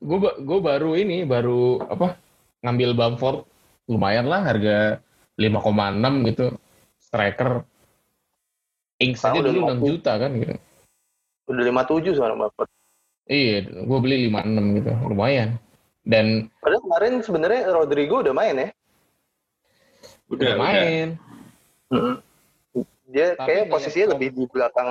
Gue 0.00 0.18
gue 0.40 0.58
baru 0.60 0.96
ini 0.96 1.24
baru 1.24 1.80
apa 1.88 2.20
ngambil 2.64 2.90
Bamford. 2.96 3.48
Lumayan 3.90 4.30
lah 4.30 4.46
harga 4.46 5.02
5,6 5.34 6.28
gitu 6.30 6.46
striker. 7.00 7.64
Ings 9.00 9.24
aja 9.24 9.40
dulu 9.40 9.66
6 9.66 9.88
juta 9.88 10.12
kan 10.20 10.30
gitu. 10.36 10.54
Udah 11.48 11.64
57 11.64 12.16
sekarang 12.20 12.38
Bamford. 12.38 12.70
Iya 13.26 13.66
gue 13.66 13.98
beli 13.98 14.28
56 14.28 14.78
gitu 14.78 14.92
lumayan. 15.08 15.56
Dan 16.04 16.48
padahal 16.64 16.82
kemarin 16.84 17.12
sebenarnya 17.20 17.60
Rodrigo 17.72 18.24
udah 18.24 18.34
main 18.36 18.56
ya? 18.56 18.68
Udah, 20.30 20.46
udah 20.46 20.56
main. 20.56 21.06
Udah. 21.90 22.16
dia 23.10 23.34
Tapi 23.34 23.42
kayak 23.42 23.64
posisinya 23.74 24.14
lebih 24.14 24.30
di 24.30 24.44
belakang 24.46 24.90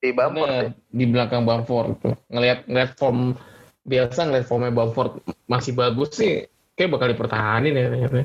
di 0.00 0.10
Bamford 0.16 0.48
ya? 0.48 0.68
di 0.72 1.04
belakang 1.04 1.42
Bamford 1.44 2.00
tuh 2.00 2.14
ngelihat 2.32 2.64
ngelihat 2.64 2.92
form 2.96 3.36
biasa 3.84 4.28
ngeliat 4.28 4.46
formnya 4.48 4.72
Bamford 4.72 5.20
masih 5.44 5.76
bagus 5.76 6.16
sih 6.16 6.48
kayak 6.74 6.96
bakal 6.96 7.08
dipertahanin 7.12 7.76
ya 7.76 7.86
ternyata. 7.92 8.24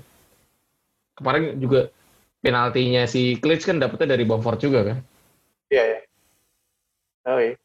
kemarin 1.15 1.59
juga 1.59 1.91
penaltinya 2.43 3.07
si 3.07 3.39
Klitsch 3.39 3.67
kan 3.67 3.79
dapetnya 3.79 4.15
dari 4.15 4.27
Bamford 4.27 4.59
juga 4.59 4.79
kan. 4.93 4.97
Iya, 5.71 5.83
ya. 5.83 5.99
Oh 7.25 7.39
iya. 7.41 7.55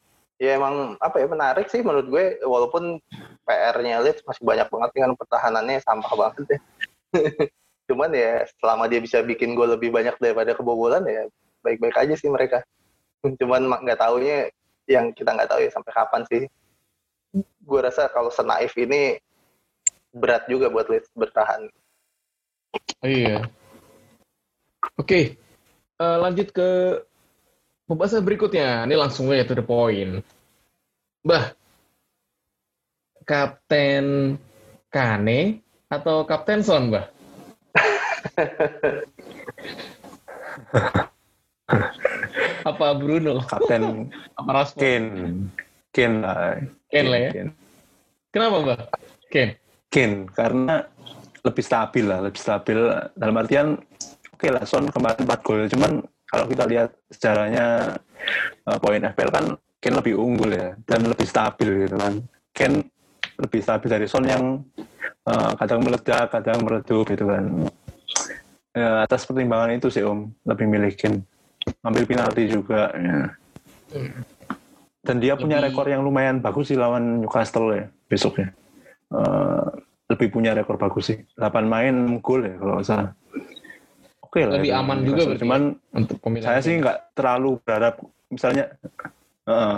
Ya 0.40 0.56
emang 0.56 0.96
apa 1.04 1.20
ya 1.20 1.28
menarik 1.28 1.68
sih 1.68 1.84
menurut 1.84 2.08
gue 2.08 2.24
walaupun 2.40 2.96
PR-nya 3.44 4.00
Leeds 4.00 4.24
masih 4.24 4.40
banyak 4.40 4.72
banget 4.72 4.90
dengan 4.96 5.12
pertahanannya 5.12 5.84
sampah 5.84 6.14
banget 6.16 6.56
ya. 6.56 6.58
Cuman 7.92 8.08
ya 8.14 8.48
selama 8.56 8.88
dia 8.88 9.04
bisa 9.04 9.20
bikin 9.20 9.52
gol 9.52 9.76
lebih 9.76 9.92
banyak 9.92 10.16
daripada 10.16 10.56
kebobolan 10.56 11.04
ya 11.04 11.28
baik-baik 11.60 12.00
aja 12.00 12.14
sih 12.16 12.32
mereka. 12.32 12.64
Cuman 13.40 13.62
nggak 13.84 14.00
taunya 14.00 14.48
yang 14.90 15.14
kita 15.14 15.32
nggak 15.36 15.50
tahu 15.50 15.60
ya 15.62 15.70
sampai 15.70 15.92
kapan 15.92 16.22
sih. 16.28 16.42
Gue 17.62 17.80
rasa 17.80 18.10
kalau 18.10 18.32
senaif 18.32 18.74
ini 18.74 19.18
berat 20.10 20.46
juga 20.50 20.66
buat 20.66 20.90
Leeds 20.90 21.10
bertahan. 21.14 21.70
Iya. 23.06 23.46
Oke, 24.98 25.38
Eh, 26.00 26.16
lanjut 26.16 26.48
ke 26.48 26.96
pembahasan 27.84 28.24
berikutnya. 28.24 28.88
Ini 28.88 28.96
langsung 28.96 29.28
aja 29.28 29.44
to 29.44 29.52
the 29.52 29.60
point. 29.60 30.24
Bah, 31.20 31.52
Kapten 33.28 34.40
Kane 34.88 35.60
atau 35.92 36.24
Kapten 36.24 36.64
Son, 36.64 36.88
Bah? 36.88 37.04
Apa 42.80 42.96
Bruno? 42.96 43.44
Kapten 43.44 44.08
Apa 44.40 44.50
Rashford? 44.56 44.80
Kane. 44.80 45.52
Kane 45.92 46.16
lah. 46.24 46.64
Kane 46.88 47.08
lah 47.12 47.20
ya. 47.20 47.30
Kane. 47.36 47.52
Kenapa, 48.32 48.56
Bah? 48.64 48.80
Kane. 49.28 49.52
Kane, 49.92 50.16
karena 50.32 50.88
lebih 51.44 51.60
stabil 51.60 52.04
lah, 52.08 52.24
lebih 52.24 52.40
stabil. 52.40 52.80
Dalam 53.12 53.36
artian, 53.36 53.76
oke 54.32 54.48
lah, 54.48 54.64
Son 54.64 54.88
kemarin 54.88 55.28
4 55.28 55.44
gol. 55.44 55.68
Cuman 55.68 55.92
kalau 56.24 56.48
kita 56.48 56.64
lihat 56.64 56.96
sejarahnya 57.12 58.00
eh, 58.40 58.78
poin 58.80 59.04
FPL 59.04 59.28
kan 59.28 59.44
Kane 59.76 60.00
lebih 60.00 60.16
unggul 60.16 60.56
ya, 60.56 60.72
dan 60.88 61.04
lebih 61.04 61.28
stabil 61.28 61.84
gitu 61.84 62.00
kan. 62.00 62.16
Kane 62.56 62.88
lebih 63.36 63.60
stabil 63.60 63.92
dari 63.92 64.06
Son 64.08 64.24
yang 64.24 64.64
eh, 65.28 65.50
kadang 65.60 65.84
meledak, 65.84 66.32
kadang 66.32 66.64
meredup 66.64 67.04
gitu 67.12 67.28
kan. 67.28 67.44
Ya, 68.72 69.04
atas 69.04 69.28
pertimbangan 69.28 69.76
itu 69.76 69.92
sih 69.92 70.00
Om, 70.00 70.32
lebih 70.48 70.64
milih 70.64 70.96
Kane. 70.96 71.28
Ambil 71.80 72.04
penalti 72.06 72.42
juga. 72.46 72.90
Ya. 72.94 73.18
Dan 75.00 75.16
dia 75.18 75.34
punya 75.34 75.58
Lebih- 75.58 75.72
rekor 75.74 75.86
yang 75.88 76.02
lumayan 76.04 76.38
bagus 76.38 76.68
sih 76.70 76.78
lawan 76.78 77.24
Newcastle 77.24 77.72
ya 77.72 77.84
besoknya. 78.06 78.52
Eh, 79.10 79.66
lebih 80.10 80.28
punya 80.30 80.54
rekor 80.54 80.76
bagus 80.76 81.10
sih. 81.10 81.18
8 81.34 81.66
main 81.66 81.94
gol 82.20 82.46
ya 82.46 82.54
kalau 82.58 82.82
salah. 82.82 83.10
Oke 84.22 84.46
lah. 84.46 84.58
Lebih 84.62 84.70
itu 84.70 84.78
aman 84.78 84.98
juga 85.02 85.22
berarti 85.26 85.42
Cuman 85.42 85.62
Untuk 85.90 86.16
pemilihan. 86.22 86.46
saya 86.46 86.60
sih 86.62 86.74
nggak 86.78 87.18
terlalu 87.18 87.58
berharap 87.66 87.94
misalnya 88.30 88.70
Heeh. 89.42 89.76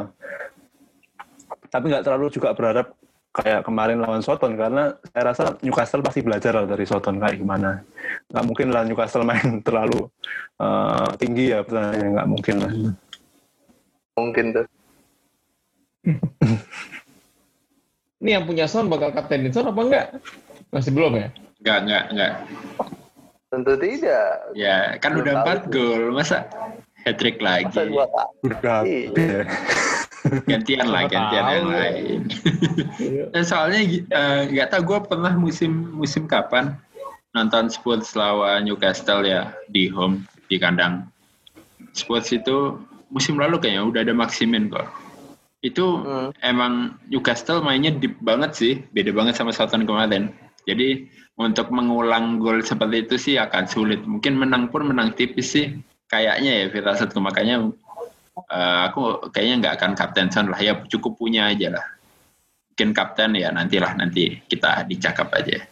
tapi 1.72 1.84
nggak 1.88 2.04
terlalu 2.04 2.28
juga 2.28 2.52
berharap 2.52 2.92
kayak 3.32 3.64
kemarin 3.64 4.04
lawan 4.04 4.20
Soton 4.20 4.54
karena 4.60 4.92
saya 5.08 5.32
rasa 5.32 5.56
Newcastle 5.64 6.04
pasti 6.04 6.20
belajar 6.20 6.52
lah 6.52 6.66
dari 6.68 6.84
Soton 6.84 7.16
kayak 7.16 7.40
gimana 7.40 7.80
nggak 8.28 8.44
mungkin 8.44 8.68
lah 8.68 8.84
Newcastle 8.84 9.24
main 9.24 9.58
terlalu 9.66 10.08
eh, 10.60 11.08
tinggi 11.16 11.56
ya 11.56 11.64
pertahanannya 11.64 12.08
nggak 12.12 12.28
mungkin 12.28 12.56
lah 12.60 12.72
Mungkin 14.12 14.52
tuh. 14.52 14.66
Ini 18.22 18.30
yang 18.38 18.44
punya 18.46 18.68
Son 18.70 18.86
bakal 18.86 19.10
kaptenin 19.16 19.50
Son 19.50 19.66
apa 19.66 19.80
enggak? 19.82 20.06
Masih 20.70 20.92
belum 20.94 21.16
ya? 21.18 21.28
Enggak, 21.62 21.78
enggak, 21.82 22.04
enggak. 22.12 22.32
Tentu 23.52 23.72
tidak. 23.76 24.28
Ya, 24.56 24.96
kan 25.00 25.16
Belum 25.16 25.24
udah 25.26 25.34
empat 25.42 25.58
gol, 25.72 26.12
masa 26.14 26.46
hat-trick 27.04 27.42
lagi? 27.42 27.66
Masa 27.68 27.82
dua 27.88 28.06
udah 28.44 28.84
Iya. 28.86 29.42
Gantian 30.46 30.86
lah, 30.86 31.10
gantian 31.10 31.44
yang 31.50 31.66
ya. 31.66 31.78
lain. 31.82 32.20
Dan 33.34 33.42
soalnya 33.42 33.80
eh, 33.90 34.40
nggak 34.54 34.68
tahu 34.70 34.82
gue 34.94 34.98
pernah 35.10 35.32
musim 35.34 35.90
musim 35.98 36.30
kapan 36.30 36.78
nonton 37.34 37.72
Spurs 37.72 38.14
lawan 38.14 38.68
Newcastle 38.68 39.26
ya 39.26 39.50
di 39.72 39.90
home 39.90 40.22
di 40.46 40.60
kandang. 40.62 41.08
Spurs 41.96 42.30
itu 42.30 42.78
musim 43.10 43.36
lalu 43.36 43.58
kayaknya 43.58 43.82
udah 43.88 44.00
ada 44.06 44.14
Maximin 44.14 44.70
kok. 44.70 44.86
Itu 45.62 46.02
Hmm. 46.02 46.30
emang 46.42 46.98
Newcastle 47.06 47.62
mainnya 47.62 47.94
deep 47.94 48.18
banget 48.22 48.54
sih, 48.54 48.72
beda 48.94 49.14
banget 49.14 49.38
sama 49.38 49.54
Southampton 49.54 49.86
kemarin. 49.86 50.24
Jadi 50.66 51.06
untuk 51.38 51.70
mengulang 51.74 52.38
gol 52.38 52.62
seperti 52.62 53.06
itu 53.06 53.16
sih 53.18 53.34
akan 53.38 53.66
sulit. 53.66 54.02
Mungkin 54.06 54.38
menang 54.38 54.70
pun 54.70 54.86
menang 54.86 55.14
tipis 55.18 55.54
sih. 55.54 55.74
Kayaknya 56.06 56.50
ya 56.62 56.66
firasatku 56.68 57.18
makanya 57.18 57.72
eh, 58.36 58.80
aku 58.88 59.28
kayaknya 59.32 59.56
nggak 59.62 59.74
akan 59.80 59.92
kapten 59.96 60.28
Son 60.32 60.48
lah 60.48 60.60
ya 60.60 60.78
cukup 60.88 61.16
punya 61.16 61.50
aja 61.52 61.78
lah. 61.78 61.86
Mungkin 62.72 62.90
kapten 62.96 63.36
ya 63.36 63.52
nantilah 63.52 63.92
nanti 63.96 64.40
kita 64.48 64.88
dicakap 64.88 65.28
aja. 65.36 65.64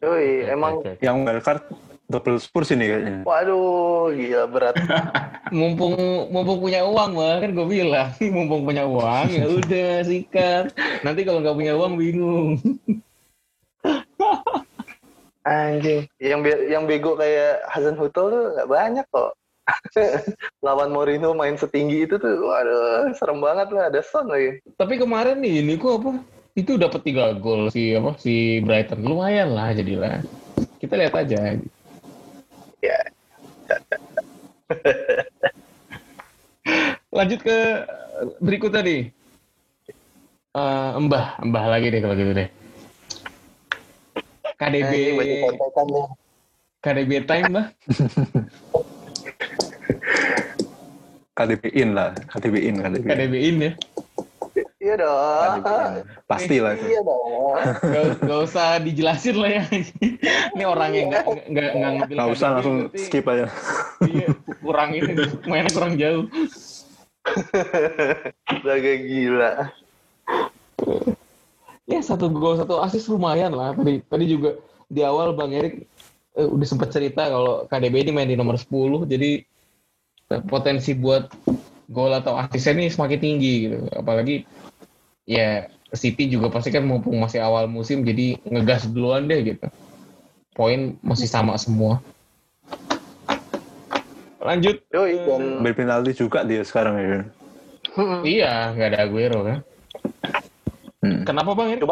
Yoi, 0.00 0.48
emang 0.48 0.80
yang 1.04 1.26
wildcard 1.28 1.66
double 2.10 2.42
Spurs 2.42 2.74
ini 2.74 2.90
kayaknya 2.90 3.22
waduh 3.22 4.10
gila 4.10 4.44
berat. 4.50 4.74
mumpung 5.54 5.94
mumpung 6.34 6.58
punya 6.58 6.82
uang 6.82 7.14
mah 7.14 7.38
kan 7.38 7.50
gue 7.54 7.66
bilang 7.70 8.10
mumpung 8.34 8.66
punya 8.66 8.82
uang 8.82 9.30
ya 9.30 9.46
udah 9.46 9.92
sikat 10.02 10.74
nanti 11.06 11.22
kalau 11.22 11.38
nggak 11.38 11.54
punya 11.54 11.78
uang 11.78 11.94
bingung 11.94 12.58
Anjing, 15.40 16.04
yang 16.20 16.44
be- 16.44 16.68
yang 16.68 16.84
bego 16.84 17.16
kayak 17.16 17.64
Hasan 17.64 17.96
Hutel 17.96 18.28
tuh 18.28 18.44
nggak 18.52 18.68
banyak 18.68 19.06
kok. 19.08 19.32
Lawan 20.66 20.90
Mourinho 20.92 21.32
main 21.32 21.56
setinggi 21.56 22.04
itu 22.08 22.16
tuh, 22.16 22.40
waduh, 22.44 23.10
serem 23.16 23.40
banget 23.40 23.68
lah. 23.70 23.88
Ada 23.90 24.02
Son 24.04 24.26
lagi. 24.28 24.60
tapi 24.76 24.96
kemarin 25.00 25.40
nih 25.40 25.64
ini 25.64 25.74
kok 25.76 26.00
apa 26.02 26.12
itu 26.58 26.74
dapat 26.76 27.00
tiga 27.06 27.32
gol 27.38 27.70
si 27.70 27.94
apa 27.94 28.18
si 28.18 28.58
Brighton 28.60 29.06
lumayan 29.06 29.54
lah 29.54 29.70
jadilah 29.72 30.20
kita 30.82 30.98
lihat 30.98 31.14
aja 31.14 31.56
Ya, 32.80 32.96
lanjut 37.16 37.44
ke 37.44 37.58
berikut 38.40 38.72
tadi 38.72 39.12
Eh, 40.50 40.92
Mbah 40.98 41.38
Mbah 41.46 41.64
lagi 41.70 41.94
deh 41.94 42.02
kalau 42.02 42.18
gitu 42.18 42.34
deh 42.34 42.48
KDB 44.58 44.92
kontekan 45.46 45.86
nih. 45.86 46.06
KDB 46.82 47.10
time 47.22 47.46
Mbah 47.54 47.66
KDB 51.36 51.64
in 51.72 51.96
lah 51.96 52.12
KDB 52.28 52.54
in 52.68 52.74
KDB, 52.80 53.04
in. 53.04 53.10
KDB 53.10 53.34
in 53.38 53.56
ya 53.60 53.72
Iya 54.80 54.96
dong. 54.96 55.60
Pasti 56.24 56.56
lah 56.56 56.72
itu 56.72 56.88
Iya 56.88 57.00
dong. 57.04 57.52
Gak, 57.84 58.04
gak 58.24 58.40
usah 58.48 58.80
dijelasin 58.80 59.36
lah 59.36 59.50
ya. 59.60 59.64
Ini 60.56 60.64
orang 60.64 60.90
yang 60.96 61.06
gak, 61.12 61.24
gak, 61.28 61.46
gak, 61.52 61.70
gak 61.76 61.90
ngambil 62.00 62.16
nggak 62.16 62.30
usah 62.32 62.48
KDB 62.48 62.54
langsung 62.56 62.76
berarti 62.88 62.98
skip 63.04 63.26
aja 63.28 63.46
Iya, 64.00 64.28
kurang 64.64 64.90
ini, 64.96 65.12
mainnya 65.44 65.70
kurang 65.76 66.00
jauh. 66.00 66.24
Laga 68.64 68.92
gila. 69.04 69.52
Ya 71.84 72.00
satu 72.00 72.32
gol 72.32 72.56
satu 72.56 72.80
asis 72.80 73.04
lumayan 73.12 73.52
lah. 73.52 73.76
Tadi 73.76 74.00
tadi 74.08 74.24
juga 74.24 74.56
di 74.88 75.04
awal 75.04 75.36
Bang 75.36 75.52
Erik 75.52 75.84
eh, 76.36 76.46
udah 76.46 76.66
sempat 76.66 76.94
cerita 76.94 77.26
kalau 77.26 77.66
KDB 77.66 78.06
ini 78.06 78.10
main 78.14 78.30
di 78.30 78.36
nomor 78.38 78.58
10, 78.58 79.08
jadi 79.08 79.42
eh, 80.30 80.42
potensi 80.46 80.94
buat 80.94 81.30
gol 81.90 82.14
atau 82.14 82.38
asisnya 82.38 82.78
ini 82.78 82.86
semakin 82.92 83.18
tinggi 83.18 83.54
gitu. 83.66 83.78
Apalagi 83.94 84.46
ya 85.26 85.66
City 85.90 86.30
juga 86.30 86.54
pasti 86.54 86.70
kan 86.70 86.86
mumpung 86.86 87.18
masih 87.18 87.42
awal 87.42 87.66
musim 87.66 88.06
jadi 88.06 88.38
ngegas 88.46 88.86
duluan 88.86 89.26
deh 89.26 89.42
gitu. 89.42 89.66
Poin 90.54 90.94
masih 91.02 91.26
sama 91.26 91.58
semua. 91.58 91.98
Lanjut. 94.40 94.80
Yoi, 94.88 95.20
dan 95.20 95.60
ambil 95.60 95.74
penalti 95.76 96.16
juga 96.16 96.46
dia 96.46 96.64
sekarang 96.64 96.96
ya 96.96 97.20
Iya, 98.24 98.72
nggak 98.72 98.88
ada 98.94 98.98
Aguero 99.04 99.40
kan. 99.44 99.58
Hmm. 101.00 101.24
Kenapa 101.26 101.56
Bang 101.56 101.74
Erik? 101.74 101.84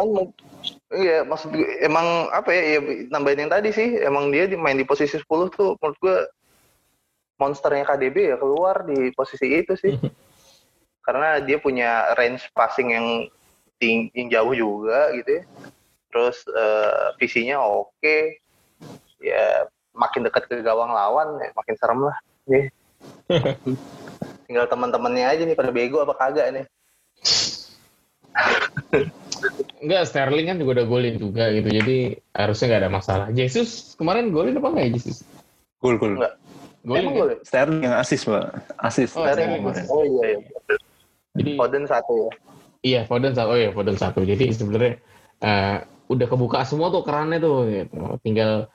Iya 0.94 1.24
maksud 1.24 1.52
gue 1.52 1.68
emang 1.84 2.32
apa 2.32 2.50
ya, 2.50 2.62
ya 2.76 2.80
nambahin 3.12 3.46
yang 3.46 3.52
tadi 3.52 3.70
sih 3.72 4.00
emang 4.00 4.32
dia 4.32 4.48
di- 4.48 4.59
main 4.59 4.76
di 4.76 4.88
posisi 4.88 5.20
10 5.20 5.52
tuh 5.52 5.76
menurut 5.78 5.98
gue 6.00 6.16
monsternya 7.38 7.86
KDB 7.86 8.34
ya 8.34 8.36
keluar 8.36 8.82
di 8.82 9.14
posisi 9.14 9.46
itu 9.46 9.78
sih. 9.78 9.94
Karena 11.06 11.40
dia 11.40 11.56
punya 11.56 12.12
range 12.18 12.52
passing 12.52 12.92
yang 12.92 13.06
tinggi 13.80 14.12
yang 14.12 14.28
jauh 14.28 14.52
juga 14.52 15.09
gitu 15.16 15.40
ya. 15.40 15.42
Terus 16.12 16.36
eh, 16.50 17.06
visinya 17.16 17.64
oke. 17.64 18.18
Ya 19.22 19.64
makin 19.96 20.26
dekat 20.26 20.50
ke 20.50 20.61
gawang 20.61 20.92
lawan 20.92 21.40
ya 21.40 21.48
makin 21.56 21.74
serem 21.78 22.00
lah. 22.04 22.18
Nih 22.50 22.68
tinggal 24.48 24.64
teman-temannya 24.64 25.28
aja 25.28 25.44
nih 25.44 25.52
pada 25.52 25.68
bego 25.68 26.00
apa 26.00 26.16
kagak 26.16 26.48
nih 26.48 26.64
Enggak, 29.78 30.03
Sterling 30.11 30.47
kan 30.51 30.57
juga 30.59 30.70
udah 30.82 30.86
golin 30.86 31.16
juga 31.16 31.45
gitu. 31.55 31.68
Jadi 31.70 31.97
harusnya 32.34 32.66
nggak 32.66 32.82
ada 32.82 32.91
masalah. 32.91 33.26
Jesus 33.30 33.95
kemarin 33.95 34.34
golin 34.34 34.59
apa 34.59 34.68
enggak 34.74 34.84
ya 34.84 34.93
Jesus? 34.99 35.22
Gol 35.78 35.97
gol. 35.97 36.18
Enggak. 36.18 36.34
Golin 36.82 37.03
Emang 37.05 37.14
kan? 37.14 37.39
Sterling 37.47 37.80
yang 37.84 37.97
asis 37.99 38.20
pak, 38.26 38.45
asis. 38.82 39.11
Oh, 39.14 39.22
Sterling. 39.26 39.62
Sterling. 39.62 39.89
Oh 39.91 40.03
iya 40.03 40.24
iya. 40.34 40.39
Jadi 41.39 41.51
Foden 41.55 41.84
satu 41.86 42.12
ya. 42.14 42.30
iya 42.82 43.01
Foden 43.07 43.32
satu. 43.34 43.49
Oh 43.55 43.59
iya 43.59 43.70
Foden 43.70 43.97
satu. 43.99 44.20
Jadi 44.26 44.45
sebenarnya 44.51 44.93
eh, 45.43 45.78
udah 46.11 46.26
kebuka 46.26 46.66
semua 46.66 46.91
tuh 46.91 47.03
kerannya 47.07 47.39
tuh. 47.39 47.68
Gitu. 47.68 47.99
Tinggal 48.26 48.66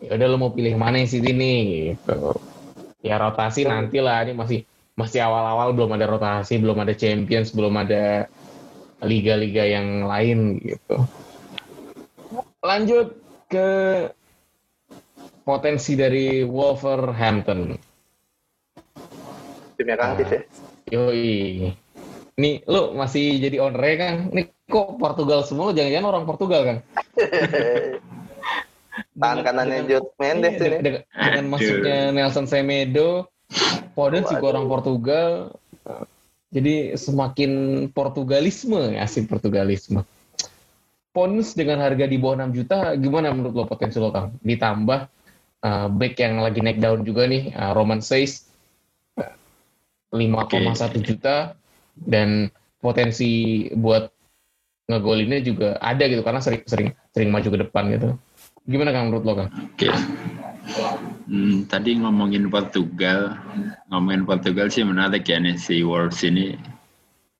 ya 0.00 0.10
udah 0.16 0.26
lo 0.28 0.36
mau 0.40 0.52
pilih 0.52 0.76
mana 0.76 1.00
yang 1.00 1.10
City 1.10 1.32
nih 1.36 1.60
gitu. 1.92 2.36
Ya 3.04 3.20
rotasi 3.20 3.68
nanti 3.68 4.00
lah. 4.00 4.24
Ini 4.24 4.32
masih 4.32 4.64
masih 4.96 5.20
awal-awal 5.20 5.76
belum 5.76 5.92
ada 5.92 6.08
rotasi, 6.08 6.56
belum 6.56 6.80
ada 6.80 6.96
Champions, 6.96 7.52
belum 7.52 7.74
ada 7.76 8.32
liga-liga 9.04 9.64
yang 9.66 10.08
lain 10.08 10.56
gitu. 10.62 10.96
Lanjut 12.64 13.14
ke 13.46 13.68
potensi 15.44 15.94
dari 15.94 16.42
Wolverhampton. 16.42 17.76
Timnya 19.76 19.96
Kang 20.00 20.16
Tis 20.16 20.30
ya. 20.32 20.40
Yoi. 20.96 21.68
Nih, 22.36 22.60
lu 22.68 22.92
masih 22.96 23.40
jadi 23.40 23.60
owner 23.64 23.84
kan? 23.96 24.14
Nih 24.32 24.52
kok 24.68 24.96
Portugal 25.00 25.44
semua? 25.44 25.72
Jangan-jangan 25.72 26.08
orang 26.08 26.24
Portugal 26.28 26.60
kan? 26.64 26.76
Tangan 29.20 29.40
kanannya 29.44 29.84
Jot 29.88 30.16
Mendes 30.16 30.56
Iya, 30.56 30.68
ini. 30.68 30.76
dengan, 30.80 31.02
dengan 31.12 31.46
masuknya 31.52 31.98
Nelson 32.12 32.46
Semedo, 32.48 33.28
Foden 33.92 34.24
juga 34.24 34.40
Waduh. 34.40 34.50
orang 34.56 34.66
Portugal. 34.68 35.30
Jadi 36.56 36.96
semakin 36.96 37.52
Portugalisme, 37.92 38.96
asik 38.96 39.28
Portugalisme. 39.28 40.00
Pons 41.12 41.52
dengan 41.52 41.84
harga 41.84 42.08
di 42.08 42.16
bawah 42.16 42.48
6 42.48 42.56
juta, 42.56 42.96
gimana 42.96 43.28
menurut 43.28 43.52
lo 43.52 43.64
potensi 43.68 44.00
lo 44.00 44.08
Kang? 44.08 44.32
Ditambah 44.40 45.00
uh, 45.60 45.88
back 45.92 46.16
yang 46.16 46.40
lagi 46.40 46.64
naik 46.64 46.80
down 46.80 47.04
juga 47.04 47.28
nih, 47.28 47.52
uh, 47.52 47.76
Roman 47.76 48.00
Says, 48.00 48.48
uh, 49.20 49.36
5,1 50.16 50.96
juta, 51.04 51.52
dan 51.92 52.48
potensi 52.80 53.64
buat 53.76 54.08
ngegolinnya 54.88 55.44
juga 55.44 55.76
ada 55.76 56.08
gitu, 56.08 56.24
karena 56.24 56.40
sering 56.40 56.64
sering 56.64 56.88
sering 57.12 57.28
maju 57.28 57.48
ke 57.52 57.58
depan 57.68 57.84
gitu. 57.92 58.08
Gimana 58.64 58.96
Kang 58.96 59.12
menurut 59.12 59.24
lo 59.28 59.32
Kang? 59.44 59.50
Oke. 59.52 59.92
Hmm, 61.26 61.66
tadi 61.66 61.98
ngomongin 61.98 62.46
Portugal, 62.46 63.34
ngomongin 63.90 64.22
Portugal 64.22 64.70
sih 64.70 64.86
menarik 64.86 65.26
ya 65.26 65.42
nih 65.42 65.58
si 65.58 65.82
Wolves 65.82 66.22
ini. 66.22 66.54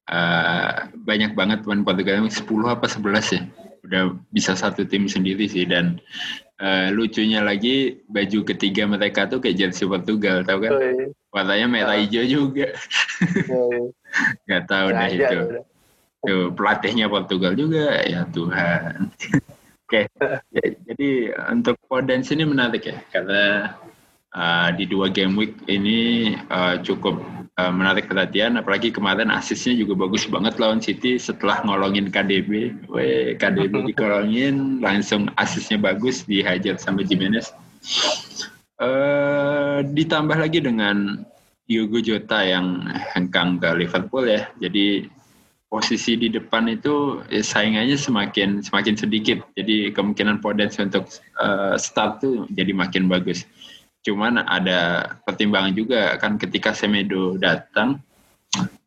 Eh, 0.06 0.70
banyak 1.06 1.38
banget 1.38 1.62
pemain 1.62 1.86
Portugal, 1.86 2.26
10 2.26 2.66
apa 2.66 2.86
11 2.90 3.26
ya. 3.30 3.42
Udah 3.86 4.02
bisa 4.34 4.58
satu 4.58 4.82
tim 4.82 5.06
sendiri 5.06 5.46
sih 5.46 5.62
dan 5.70 6.02
eh, 6.58 6.90
lucunya 6.90 7.46
lagi 7.46 8.02
baju 8.10 8.42
ketiga 8.42 8.90
mereka 8.90 9.30
tuh 9.30 9.38
kayak 9.38 9.54
jersey 9.54 9.86
Portugal, 9.86 10.42
tahu 10.42 10.66
kan? 10.66 10.72
Warnanya 11.30 11.66
merah 11.70 11.98
hijau 11.98 12.26
juga. 12.26 12.74
Gak 14.50 14.62
tahu 14.66 14.86
dah 14.90 15.06
Sengaja 15.06 15.26
itu. 15.30 15.38
udah. 15.46 15.64
Tuh, 16.26 16.50
pelatihnya 16.58 17.06
Portugal 17.06 17.54
juga, 17.54 18.02
ya 18.02 18.26
Tuhan. 18.34 19.14
Oke, 19.86 20.10
ya, 20.50 20.66
jadi 20.90 21.30
untuk 21.54 21.78
Podence 21.86 22.34
ini 22.34 22.42
menarik 22.42 22.90
ya, 22.90 22.98
karena 23.14 23.70
uh, 24.34 24.74
di 24.74 24.82
dua 24.82 25.06
game 25.06 25.38
week 25.38 25.54
ini 25.70 26.34
uh, 26.50 26.82
cukup 26.82 27.22
uh, 27.54 27.70
menarik 27.70 28.10
perhatian, 28.10 28.58
apalagi 28.58 28.90
kemarin 28.90 29.30
asisnya 29.30 29.78
juga 29.78 29.94
bagus 30.02 30.26
banget 30.26 30.58
lawan 30.58 30.82
City 30.82 31.22
setelah 31.22 31.62
ngolongin 31.62 32.10
KDB. 32.10 32.74
Weh, 32.90 33.38
KDB 33.38 33.78
dikolongin, 33.94 34.82
langsung 34.82 35.30
asisnya 35.38 35.78
bagus, 35.78 36.26
dihajar 36.26 36.82
sama 36.82 37.06
Jimenez. 37.06 37.54
Eh, 38.76 39.78
ditambah 39.86 40.36
lagi 40.36 40.60
dengan 40.60 41.24
Diogo 41.64 41.96
Jota 42.04 42.44
yang 42.44 42.84
hengkang 43.16 43.56
ke 43.56 43.72
Liverpool 43.72 44.28
ya, 44.28 44.52
jadi 44.60 45.08
posisi 45.66 46.14
di 46.14 46.30
depan 46.30 46.70
itu 46.70 47.20
eh, 47.28 47.42
saingannya 47.42 47.98
semakin 47.98 48.62
semakin 48.62 48.94
sedikit. 48.94 49.42
Jadi 49.58 49.90
kemungkinan 49.90 50.38
Podence 50.38 50.78
untuk 50.78 51.10
eh, 51.42 51.74
start 51.76 52.22
tuh 52.22 52.46
jadi 52.54 52.70
makin 52.70 53.10
bagus. 53.10 53.44
Cuman 54.06 54.38
ada 54.46 55.10
pertimbangan 55.26 55.74
juga 55.74 56.14
kan 56.22 56.38
ketika 56.38 56.70
Semedo 56.70 57.34
datang 57.42 57.98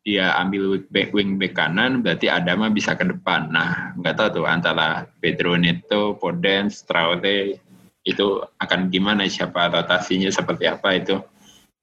dia 0.00 0.32
ambil 0.40 0.80
wing 0.80 0.86
back, 0.88 1.08
wing 1.12 1.32
back 1.36 1.52
kanan 1.52 2.00
berarti 2.00 2.32
Adama 2.32 2.72
bisa 2.72 2.96
ke 2.96 3.04
depan. 3.04 3.52
Nah, 3.52 3.92
nggak 4.00 4.16
tahu 4.16 4.28
tuh 4.40 4.46
antara 4.48 5.04
Pedro 5.20 5.60
Neto, 5.60 6.16
Podence, 6.16 6.82
Traore 6.88 7.60
itu 8.08 8.40
akan 8.56 8.88
gimana 8.88 9.28
siapa 9.28 9.68
rotasinya 9.68 10.32
seperti 10.32 10.64
apa 10.64 10.96
itu. 10.96 11.20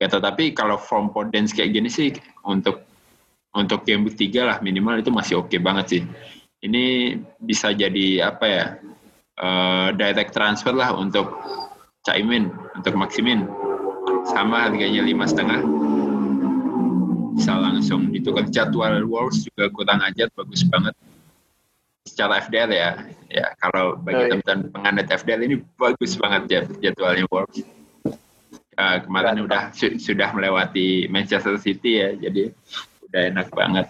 Ya, 0.02 0.10
tetapi 0.10 0.58
kalau 0.58 0.82
form 0.82 1.14
Podence 1.14 1.54
kayak 1.54 1.78
gini 1.78 1.90
sih 1.94 2.18
untuk 2.42 2.87
untuk 3.54 3.84
game 3.84 4.04
week 4.04 4.18
3 4.20 4.44
lah 4.44 4.58
minimal 4.60 5.00
itu 5.00 5.10
masih 5.10 5.40
oke 5.40 5.56
banget 5.58 5.86
sih. 5.88 6.02
Ini 6.60 7.16
bisa 7.38 7.72
jadi 7.72 8.28
apa 8.28 8.46
ya? 8.46 8.66
eh, 9.38 9.90
direct 9.94 10.34
transfer 10.34 10.74
lah 10.74 10.98
untuk 10.98 11.30
Caimin, 12.02 12.50
untuk 12.74 12.98
Maximin. 12.98 13.46
Sama 14.26 14.66
harganya 14.66 15.06
lima 15.06 15.30
setengah. 15.30 15.62
Bisa 17.38 17.54
langsung 17.54 18.10
ditukar 18.10 18.50
jadwal 18.50 19.06
Wolves 19.06 19.46
juga 19.46 19.70
kurang 19.70 20.02
ajar, 20.02 20.34
bagus 20.34 20.66
banget. 20.66 20.98
Secara 22.02 22.42
FDL 22.42 22.72
ya, 22.74 22.90
ya 23.30 23.46
kalau 23.62 23.94
bagi 24.00 24.18
Oh, 24.18 24.22
iya. 24.26 24.30
teman-teman 24.42 24.60
penganut 24.74 25.06
FDL 25.06 25.42
ini 25.46 25.56
bagus 25.78 26.18
banget 26.18 26.42
jad- 26.50 26.74
jadwalnya 26.82 27.30
Wolves. 27.30 27.62
Eh, 28.74 28.98
kemarin 29.06 29.38
Mantap. 29.38 29.46
udah 29.46 29.62
su- 29.70 29.98
sudah 30.02 30.34
melewati 30.34 31.06
Manchester 31.14 31.62
City 31.62 32.02
ya, 32.02 32.10
jadi 32.18 32.50
udah 33.10 33.22
enak 33.34 33.48
banget. 33.52 33.88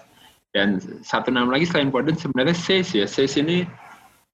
Dan 0.53 0.82
satu 1.03 1.30
nama 1.30 1.53
lagi 1.53 1.68
selain 1.70 1.93
Foden 1.93 2.18
sebenarnya 2.18 2.55
Says 2.57 2.89
ya. 2.95 3.05
Says 3.05 3.38
ini 3.38 3.68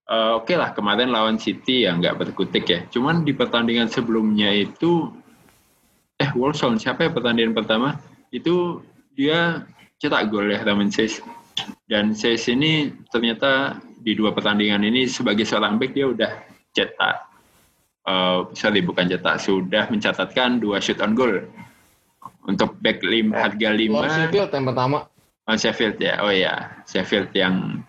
eh, 0.07 0.31
oke 0.35 0.53
lah 0.55 0.71
kemarin 0.71 1.11
lawan 1.11 1.35
City 1.35 1.87
ya 1.87 1.95
nggak 1.95 2.19
berkutik 2.19 2.65
ya. 2.69 2.79
Cuman 2.91 3.27
di 3.27 3.35
pertandingan 3.35 3.89
sebelumnya 3.91 4.51
itu 4.53 5.11
eh 6.21 6.29
lawan 6.37 6.77
siapa 6.79 7.07
ya 7.07 7.11
pertandingan 7.11 7.57
pertama 7.57 7.97
itu 8.29 8.79
dia 9.17 9.65
cetak 9.99 10.31
gol 10.31 10.47
ya 10.47 10.63
Ramen 10.63 10.93
Says. 10.93 11.19
Dan 11.87 12.15
Says 12.15 12.47
ini 12.49 12.93
ternyata 13.11 13.77
di 14.03 14.15
dua 14.15 14.35
pertandingan 14.35 14.83
ini 14.83 15.07
sebagai 15.07 15.47
seorang 15.47 15.79
back 15.79 15.95
dia 15.95 16.11
udah 16.11 16.31
cetak 16.75 17.33
eh 18.03 18.39
sorry 18.51 18.83
bukan 18.83 19.07
cetak 19.07 19.39
sudah 19.39 19.87
mencatatkan 19.87 20.59
dua 20.59 20.83
shoot 20.83 20.99
on 20.99 21.15
goal 21.15 21.39
untuk 22.47 22.75
back 22.83 22.99
lim, 23.03 23.31
Eh, 23.31 23.39
harga 23.39 23.69
5 23.71 24.07
Sheffield 24.09 24.51
yang 24.51 24.65
pertama. 24.67 24.97
Oh 25.43 25.55
Sheffield 25.59 25.97
ya, 25.99 26.23
oh 26.23 26.31
ya 26.31 26.71
Sheffield 26.87 27.31
yang 27.35 27.83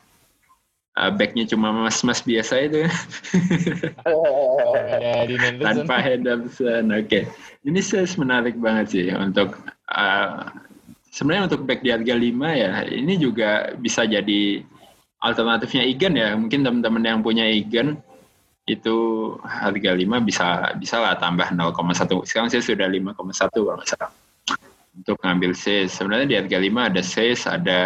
uh, 0.99 1.11
backnya 1.15 1.47
cuma 1.47 1.71
mas-mas 1.71 2.23
biasa 2.23 2.67
itu 2.67 2.83
Henderson. 5.39 5.63
tanpa 5.63 5.97
Henderson. 6.03 6.85
Oke, 6.95 7.31
ini 7.63 7.81
saya 7.83 8.07
menarik 8.19 8.59
banget 8.59 8.87
sih 8.91 9.07
untuk 9.15 9.59
uh, 9.91 10.51
sebenarnya 11.15 11.47
untuk 11.51 11.63
back 11.67 11.83
di 11.83 11.95
harga 11.95 12.15
5 12.19 12.63
ya 12.63 12.73
ini 12.91 13.15
juga 13.19 13.71
bisa 13.79 14.03
jadi 14.03 14.63
alternatifnya 15.23 15.83
Egan 15.87 16.15
ya. 16.19 16.35
Mungkin 16.35 16.67
teman-teman 16.67 17.03
yang 17.07 17.21
punya 17.23 17.47
Egan 17.47 17.99
itu 18.65 18.97
harga 19.45 19.93
5 19.93 20.27
bisa 20.27 20.73
bisa 20.81 20.97
lah 20.99 21.15
tambah 21.21 21.53
0,1. 21.53 22.29
Sekarang 22.29 22.49
saya 22.49 22.63
sudah 22.65 22.89
5,1 22.89 23.15
kalau 23.15 23.79
nggak 23.79 23.89
salah. 23.89 24.11
Untuk 24.95 25.19
ngambil 25.21 25.53
Says. 25.59 25.95
Sebenarnya 25.95 26.27
di 26.27 26.37
harga 26.39 26.59
5 26.63 26.91
ada 26.91 27.03
Says, 27.03 27.41
ada 27.51 27.79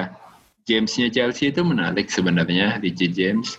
Jamesnya 0.69 1.09
Chelsea 1.09 1.49
itu 1.49 1.65
menarik 1.65 2.13
sebenarnya 2.13 2.77
Richie 2.85 3.09
James. 3.09 3.57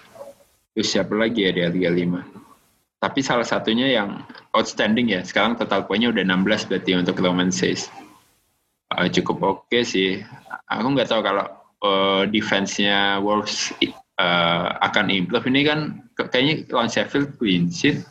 Terus 0.77 0.93
siapa 0.93 1.17
lagi 1.17 1.49
ya 1.49 1.51
di 1.51 1.61
harga 1.65 1.89
5? 1.89 3.01
Tapi 3.01 3.19
salah 3.23 3.47
satunya 3.47 3.89
yang 3.89 4.21
outstanding 4.53 5.09
ya. 5.09 5.25
Sekarang 5.25 5.57
total 5.57 5.87
poinnya 5.89 6.13
udah 6.13 6.21
16 6.21 6.69
berarti 6.69 6.91
untuk 6.93 7.17
Roman 7.23 7.49
Says. 7.49 7.89
Uh, 8.93 9.09
cukup 9.09 9.37
oke 9.41 9.79
sih. 9.81 10.21
Aku 10.69 10.93
nggak 10.93 11.09
tahu 11.09 11.21
kalau 11.25 11.45
uh, 11.81 12.23
defense-nya 12.29 13.23
Wolves 13.23 13.73
uh, 14.19 14.67
akan 14.83 15.09
improve. 15.09 15.47
Ini 15.47 15.61
kan 15.65 15.79
kayaknya 16.19 16.67
lawan 16.69 16.91
Sheffield 16.91 17.39
clean 17.39 17.71
sheet. 17.71 18.03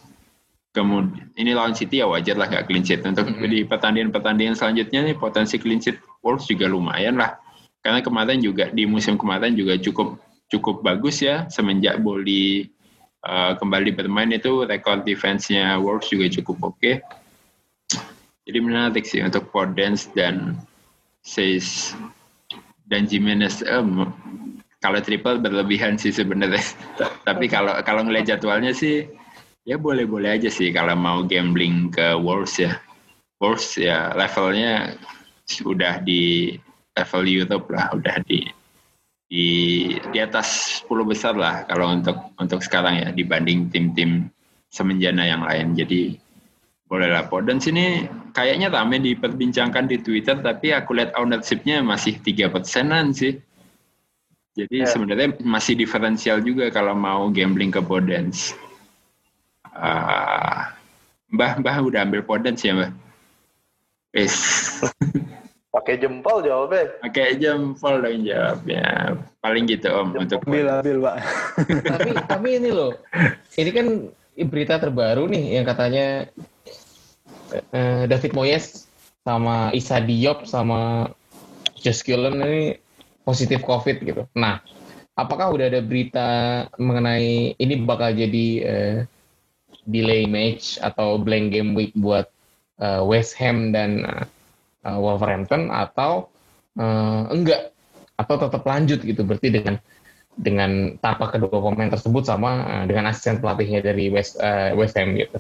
Kemudian 0.69 1.33
ini 1.35 1.57
lawan 1.57 1.73
City 1.73 2.05
ya 2.05 2.07
wajar 2.07 2.37
lah 2.37 2.47
nggak 2.47 2.69
clean 2.69 2.85
sheet. 2.85 3.01
Untuk 3.03 3.29
Mhm. 3.29 3.49
di 3.49 3.61
pertandingan-pertandingan 3.65 4.55
selanjutnya 4.55 5.01
nih 5.09 5.17
potensi 5.17 5.57
clean 5.57 5.81
sheet 5.81 5.99
Wolves 6.21 6.47
juga 6.47 6.69
lumayan 6.69 7.17
lah. 7.17 7.41
Karena 7.81 8.05
kemarin 8.05 8.39
juga 8.45 8.69
di 8.69 8.85
musim 8.85 9.17
kemarin 9.17 9.57
juga 9.57 9.81
cukup 9.81 10.21
cukup 10.49 10.81
bagus 10.81 11.21
ya 11.21 11.45
semenjak 11.53 12.01
Boli 12.01 12.69
uh, 13.25 13.53
kembali 13.57 13.93
bermain 13.97 14.29
itu 14.33 14.65
rekor 14.65 15.05
defense-nya 15.05 15.77
Wolves 15.81 16.09
juga 16.13 16.29
cukup 16.41 16.75
oke. 16.75 16.93
Jadi 18.49 18.59
menarik 18.65 19.05
sih 19.05 19.21
untuk 19.21 19.53
Podence 19.53 20.09
dan 20.17 20.57
Says 21.21 21.93
dan 22.89 23.05
Jimenez. 23.05 23.61
Eh, 23.61 23.85
kalau 24.81 24.99
triple 25.05 25.37
berlebihan 25.43 26.01
sih 26.01 26.15
sebenarnya. 26.15 26.63
Tapi 27.29 27.45
kalau 27.51 27.77
kalau 27.85 28.09
ngeliat 28.09 28.31
jadwalnya 28.31 28.73
sih 28.73 29.05
ya 29.69 29.77
boleh-boleh 29.77 30.41
aja 30.41 30.49
sih 30.49 30.73
kalau 30.73 30.97
mau 30.97 31.21
gambling 31.29 31.93
ke 31.93 32.17
Wolves 32.17 32.57
ya. 32.57 32.81
Wolves 33.37 33.77
ya 33.77 34.17
levelnya 34.17 34.97
sudah 35.45 36.01
di 36.01 36.57
level 36.97 37.23
Europe 37.29 37.69
lah, 37.69 37.93
udah 37.93 38.17
di 38.25 38.49
di 39.29 39.47
di 40.09 40.19
atas 40.25 40.81
10 40.89 41.05
besar 41.05 41.37
lah 41.37 41.69
kalau 41.69 41.93
untuk 41.93 42.17
untuk 42.41 42.65
sekarang 42.65 43.05
ya 43.05 43.09
dibanding 43.13 43.69
tim-tim 43.69 44.33
semenjana 44.73 45.29
yang 45.29 45.45
lain. 45.45 45.77
Jadi 45.77 46.17
boleh 46.89 47.13
lah. 47.13 47.29
Dan 47.45 47.61
sini 47.61 48.09
kayaknya 48.33 48.73
rame 48.73 48.97
diperbincangkan 49.05 49.93
di 49.93 50.01
Twitter, 50.01 50.41
tapi 50.41 50.73
aku 50.73 50.97
lihat 50.97 51.13
ownership-nya 51.21 51.85
masih 51.85 52.17
tiga 52.25 52.49
persenan 52.49 53.13
sih. 53.13 53.37
Jadi 54.57 54.83
yeah. 54.83 54.89
sebenarnya 54.89 55.37
masih 55.45 55.77
diferensial 55.77 56.41
juga 56.41 56.73
kalau 56.73 56.97
mau 56.97 57.29
gambling 57.29 57.71
ke 57.71 57.79
Podens. 57.85 58.57
Uh, 59.79 60.75
mbah, 61.31 61.63
Mbah 61.63 61.77
udah 61.87 62.01
ambil 62.03 62.27
Podens 62.27 62.59
ya, 62.67 62.75
Mbah? 62.75 62.91
Yes. 64.11 64.35
Pakai 65.79 66.01
jempol 66.01 66.43
jawabnya. 66.43 66.99
Pakai 67.05 67.39
jempol 67.39 68.03
dong 68.03 68.27
jawabnya. 68.27 69.15
Paling 69.39 69.65
gitu 69.71 69.87
Om 69.93 70.17
jempol. 70.17 70.23
untuk 70.27 70.39
ambil 70.49 70.67
ambil 70.83 70.97
Pak. 71.07 71.17
tapi 71.93 72.09
tapi 72.27 72.49
ini 72.59 72.71
loh. 72.73 72.93
Ini 73.55 73.71
kan 73.71 73.87
berita 74.49 74.81
terbaru 74.81 75.31
nih 75.31 75.61
yang 75.61 75.67
katanya 75.69 76.27
uh, 77.71 78.03
David 78.11 78.33
Moyes 78.35 78.89
sama 79.23 79.71
Isa 79.77 80.01
Diop 80.03 80.49
sama 80.49 81.13
Josh 81.79 82.03
Cullen 82.03 82.41
ini 82.43 82.75
positif 83.23 83.61
COVID 83.61 83.97
gitu. 84.03 84.23
Nah, 84.35 84.65
apakah 85.15 85.53
udah 85.53 85.69
ada 85.69 85.85
berita 85.85 86.29
mengenai 86.81 87.55
ini 87.61 87.75
bakal 87.85 88.17
jadi 88.17 88.47
uh, 88.65 88.99
delay 89.89 90.29
match 90.29 90.77
atau 90.85 91.17
blank 91.17 91.51
game 91.51 91.73
week 91.73 91.97
buat 91.97 92.29
uh, 92.79 93.03
West 93.03 93.35
Ham 93.41 93.73
dan 93.73 94.05
uh, 94.05 94.99
Wolverhampton 95.01 95.73
atau 95.73 96.29
uh, 96.77 97.25
enggak 97.33 97.73
atau 98.21 98.37
tetap 98.37 98.63
lanjut 98.67 99.01
gitu 99.03 99.25
berarti 99.25 99.49
dengan 99.49 99.77
dengan 100.39 100.95
tanpa 101.03 101.35
kedua 101.35 101.51
pemain 101.51 101.91
tersebut 101.91 102.23
sama 102.23 102.85
dengan 102.87 103.11
asisten 103.11 103.43
pelatihnya 103.43 103.83
dari 103.83 104.07
West 104.07 104.39
uh, 104.39 104.71
West 104.79 104.95
Ham 104.95 105.19
gitu. 105.19 105.39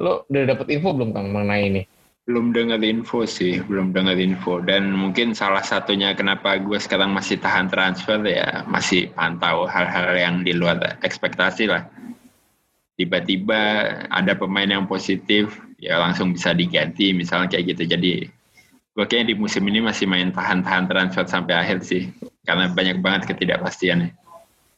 Lo 0.00 0.24
udah 0.30 0.48
dapet 0.48 0.70
info 0.72 0.94
belum 0.96 1.10
Kang 1.12 1.28
mengenai 1.34 1.64
ini? 1.66 1.82
Belum 2.24 2.54
dengar 2.54 2.78
info 2.86 3.26
sih, 3.26 3.58
belum 3.58 3.90
dengar 3.90 4.14
info. 4.16 4.62
Dan 4.62 4.94
mungkin 4.94 5.34
salah 5.34 5.66
satunya 5.66 6.14
kenapa 6.14 6.56
gue 6.62 6.78
sekarang 6.78 7.10
masih 7.10 7.42
tahan 7.42 7.66
transfer 7.68 8.22
ya, 8.22 8.62
masih 8.70 9.10
pantau 9.12 9.66
hal-hal 9.66 10.14
yang 10.14 10.34
di 10.46 10.54
luar 10.54 10.78
ekspektasi 11.02 11.66
lah. 11.68 11.90
Tiba-tiba 13.00 13.60
ada 14.12 14.36
pemain 14.36 14.68
yang 14.68 14.84
positif, 14.84 15.56
ya 15.80 15.96
langsung 15.96 16.36
bisa 16.36 16.52
diganti, 16.52 17.16
misalnya 17.16 17.48
kayak 17.48 17.72
gitu. 17.72 17.96
Jadi 17.96 18.12
gue 18.92 19.04
kayaknya 19.08 19.32
di 19.32 19.36
musim 19.40 19.64
ini 19.64 19.80
masih 19.80 20.04
main 20.04 20.28
tahan-tahan 20.28 20.84
transfer 20.84 21.24
sampai 21.24 21.56
akhir 21.56 21.80
sih. 21.80 22.12
Karena 22.44 22.68
banyak 22.68 23.00
banget 23.00 23.32
ketidakpastiannya. 23.32 24.12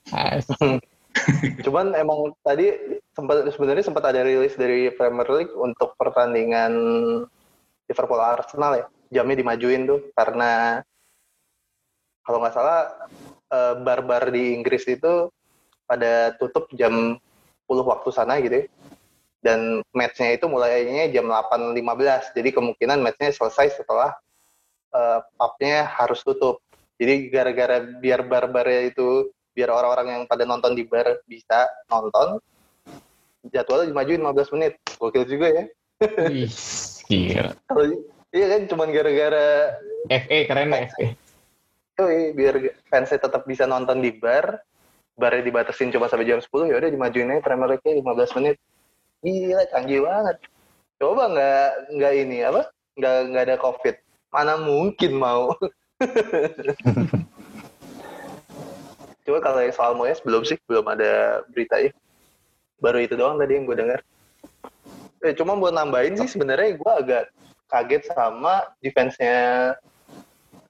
Cuman 1.66 1.98
emang 1.98 2.30
tadi 2.46 2.70
sempat 3.10 3.42
sebenarnya 3.50 3.84
sempat 3.90 4.06
ada 4.06 4.22
rilis 4.22 4.54
dari 4.54 4.88
Premier 4.94 5.28
League 5.28 5.54
untuk 5.58 5.98
pertandingan 5.98 6.72
Liverpool 7.90 8.22
Arsenal 8.22 8.78
ya. 8.78 8.86
Jamnya 9.12 9.42
dimajuin 9.42 9.84
tuh 9.84 10.14
karena 10.14 10.80
kalau 12.22 12.38
nggak 12.38 12.54
salah 12.54 12.86
eh, 13.50 13.74
bar-bar 13.82 14.30
di 14.30 14.54
Inggris 14.54 14.86
itu 14.86 15.26
pada 15.84 16.32
tutup 16.38 16.70
jam 16.72 17.18
10 17.18 17.31
waktu 17.80 18.08
sana 18.12 18.36
gitu 18.44 18.60
ya. 18.60 18.66
Dan 19.42 19.82
matchnya 19.96 20.36
itu 20.36 20.46
mulainya 20.46 21.08
jam 21.10 21.26
8.15. 21.26 22.36
Jadi 22.36 22.50
kemungkinan 22.52 23.00
matchnya 23.00 23.32
selesai 23.32 23.80
setelah 23.80 24.14
uh, 24.92 25.24
pubnya 25.34 25.88
harus 25.88 26.20
tutup. 26.22 26.60
Jadi 27.00 27.32
gara-gara 27.32 27.80
biar 27.80 28.22
bar-barnya 28.28 28.92
itu 28.92 29.32
biar 29.52 29.68
orang-orang 29.72 30.06
yang 30.08 30.22
pada 30.24 30.48
nonton 30.48 30.72
di 30.72 30.84
bar 30.88 31.20
bisa 31.28 31.68
nonton 31.92 32.40
jadwalnya 33.52 33.92
dimajuin 33.92 34.24
15 34.24 34.54
menit 34.56 34.72
gokil 34.96 35.28
juga 35.28 35.46
ya 35.52 35.64
iya 37.12 37.52
iya 38.32 38.44
kan 38.48 38.60
cuman 38.70 38.88
gara-gara 38.94 39.76
FA 40.08 40.38
keren 40.48 40.72
FA 40.72 41.06
Yoi, 42.00 42.32
biar 42.32 42.56
fansnya 42.88 43.20
tetap 43.20 43.44
bisa 43.44 43.68
nonton 43.68 44.00
di 44.00 44.16
bar 44.16 44.64
barnya 45.16 45.44
dibatasin 45.44 45.92
cuma 45.92 46.08
sampai 46.08 46.24
jam 46.28 46.40
10 46.40 46.72
ya 46.72 46.76
udah 46.80 46.90
dimajuin 46.90 47.32
aja 47.32 47.44
Premier 47.44 47.76
League 47.76 47.84
15 47.84 48.36
menit. 48.40 48.56
Gila 49.22 49.64
canggih 49.70 50.00
banget. 50.02 50.36
Coba 50.98 51.22
nggak 51.30 51.68
nggak 51.98 52.12
ini 52.16 52.38
apa? 52.46 52.62
Nggak 52.98 53.16
nggak 53.30 53.44
ada 53.48 53.56
covid. 53.60 53.96
Mana 54.32 54.56
mungkin 54.56 55.12
mau? 55.18 55.52
Cuma 59.22 59.38
kalau 59.38 59.62
yang 59.62 59.74
soal 59.74 59.94
Moyes 59.94 60.18
belum 60.18 60.42
sih, 60.42 60.58
belum 60.66 60.82
ada 60.90 61.42
berita 61.54 61.78
ya. 61.78 61.94
Baru 62.82 62.98
itu 62.98 63.14
doang 63.14 63.38
tadi 63.38 63.54
yang 63.54 63.70
gue 63.70 63.78
dengar. 63.78 64.02
Eh, 65.22 65.30
cuma 65.38 65.54
buat 65.54 65.70
nambahin 65.70 66.18
sih 66.18 66.34
sebenarnya 66.34 66.74
gue 66.74 66.92
agak 66.92 67.30
kaget 67.70 68.10
sama 68.10 68.66
defense-nya 68.82 69.70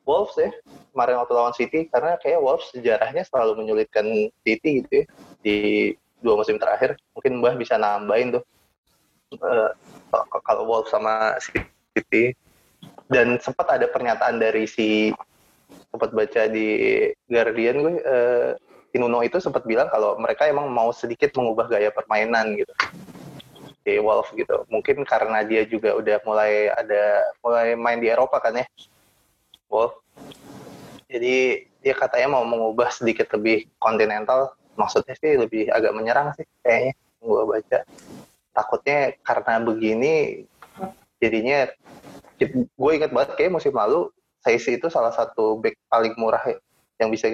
Wolves 0.02 0.34
ya 0.34 0.50
kemarin 0.90 1.22
waktu 1.22 1.32
lawan 1.32 1.54
City 1.54 1.86
karena 1.86 2.18
kayak 2.18 2.42
Wolves 2.42 2.74
sejarahnya 2.74 3.22
selalu 3.22 3.62
menyulitkan 3.62 4.06
City 4.42 4.82
gitu 4.82 4.92
ya 5.02 5.04
di 5.42 5.56
dua 6.22 6.38
musim 6.38 6.58
terakhir. 6.58 6.98
Mungkin 7.14 7.42
Mbah 7.42 7.54
bisa 7.58 7.78
nambahin 7.78 8.38
tuh 8.38 8.44
uh, 9.42 9.70
kalau 10.42 10.66
Wolves 10.66 10.90
sama 10.90 11.38
City. 11.94 12.34
Dan 13.12 13.36
sempat 13.38 13.68
ada 13.68 13.86
pernyataan 13.92 14.40
dari 14.40 14.64
si 14.64 15.12
sempat 15.92 16.16
baca 16.16 16.48
di 16.48 17.04
Guardian 17.28 17.84
gue 17.84 17.94
uh, 18.00 18.50
Inuno 18.96 19.20
itu 19.20 19.40
sempat 19.40 19.64
bilang 19.68 19.88
kalau 19.92 20.16
mereka 20.16 20.48
emang 20.48 20.68
mau 20.68 20.92
sedikit 20.92 21.32
mengubah 21.36 21.68
gaya 21.68 21.92
permainan 21.92 22.56
gitu. 22.56 22.72
Di 23.84 24.00
Wolf 24.00 24.32
gitu. 24.32 24.64
Mungkin 24.72 25.04
karena 25.04 25.44
dia 25.44 25.68
juga 25.68 25.92
udah 25.96 26.20
mulai 26.24 26.72
ada 26.72 27.24
mulai 27.44 27.76
main 27.76 28.00
di 28.00 28.08
Eropa 28.08 28.40
kan 28.40 28.56
ya 28.56 28.66
Wolf 29.72 30.02
jadi 31.12 31.68
dia 31.84 31.94
katanya 31.94 32.40
mau 32.40 32.44
mengubah 32.48 32.88
sedikit 32.88 33.28
lebih 33.36 33.68
kontinental. 33.76 34.56
Maksudnya 34.80 35.12
sih 35.20 35.36
lebih 35.36 35.68
agak 35.68 35.92
menyerang 35.92 36.32
sih 36.40 36.48
kayaknya. 36.64 36.96
Gue 37.20 37.44
baca. 37.44 37.78
Takutnya 38.56 39.12
karena 39.20 39.54
begini 39.60 40.14
jadinya 41.20 41.68
gue 42.50 42.90
ingat 42.96 43.12
banget 43.14 43.30
kayak 43.38 43.52
musim 43.54 43.76
lalu 43.76 44.10
Saisi 44.42 44.74
itu 44.74 44.90
salah 44.90 45.14
satu 45.14 45.62
back 45.62 45.78
paling 45.86 46.18
murah 46.18 46.42
ya, 46.42 46.58
yang 46.98 47.14
bisa 47.14 47.30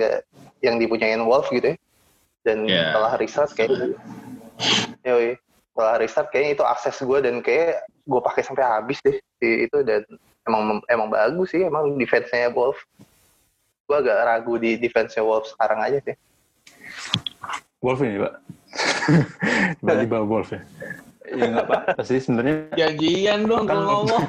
yang 0.60 0.76
dipunyain 0.76 1.22
Wolf 1.24 1.48
gitu 1.48 1.72
ya. 1.72 1.76
Dan 2.44 2.68
yeah. 2.68 2.92
setelah 2.92 3.12
restart 3.16 3.50
kayak 3.56 3.96
yoi, 5.08 5.40
setelah 5.72 5.94
restart 5.96 6.28
kayaknya 6.28 6.60
itu 6.60 6.64
akses 6.68 7.00
gue 7.00 7.18
dan 7.24 7.40
kayak 7.40 7.80
gue 7.88 8.20
pakai 8.20 8.42
sampai 8.44 8.64
habis 8.66 9.00
deh 9.00 9.16
itu. 9.40 9.78
Dan 9.80 10.04
emang 10.48 10.80
emang 10.88 11.08
bagus 11.12 11.52
sih 11.52 11.62
emang 11.62 11.94
defense-nya 12.00 12.48
Wolf. 12.50 12.80
Gue 13.84 13.96
agak 14.00 14.24
ragu 14.24 14.56
di 14.56 14.80
defense-nya 14.80 15.22
Wolf 15.22 15.52
sekarang 15.52 15.84
aja 15.84 15.98
sih. 16.02 16.16
Wolf 17.84 18.00
ini, 18.02 18.18
Pak. 18.18 18.34
Tiba-tiba 19.78 20.18
Wolf 20.24 20.50
ya. 20.50 20.62
Ya 21.28 21.44
nggak 21.52 21.66
apa-apa 21.68 22.02
sih 22.08 22.18
sebenarnya. 22.24 22.72
Janjian 22.72 23.44
dong 23.44 23.68
kalau 23.68 24.08
ngomong. 24.08 24.24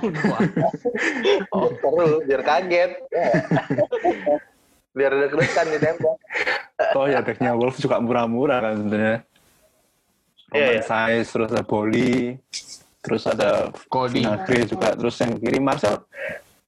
oh 1.55 1.71
perlu 1.79 2.19
biar 2.27 2.41
kaget. 2.43 2.91
biar 4.91 5.11
ada 5.15 5.27
deg 5.31 5.39
di 5.47 5.79
tembok. 5.79 6.17
oh 6.99 7.07
ya 7.07 7.23
decknya 7.23 7.55
Wolf 7.55 7.79
juga 7.79 8.03
murah-murah 8.03 8.59
kan 8.59 8.73
sebenarnya. 8.83 9.17
Roman 10.49 10.65
yeah, 10.65 10.81
yeah. 10.81 10.85
size, 10.85 11.29
terus 11.29 11.53
ada 11.53 11.61
Boli, 11.61 12.33
terus 12.99 13.23
ada 13.27 13.71
Cody. 13.87 14.23
Nagri 14.23 14.67
juga, 14.67 14.95
terus 14.95 15.15
yang 15.23 15.39
kiri 15.39 15.59
Marcel 15.59 16.03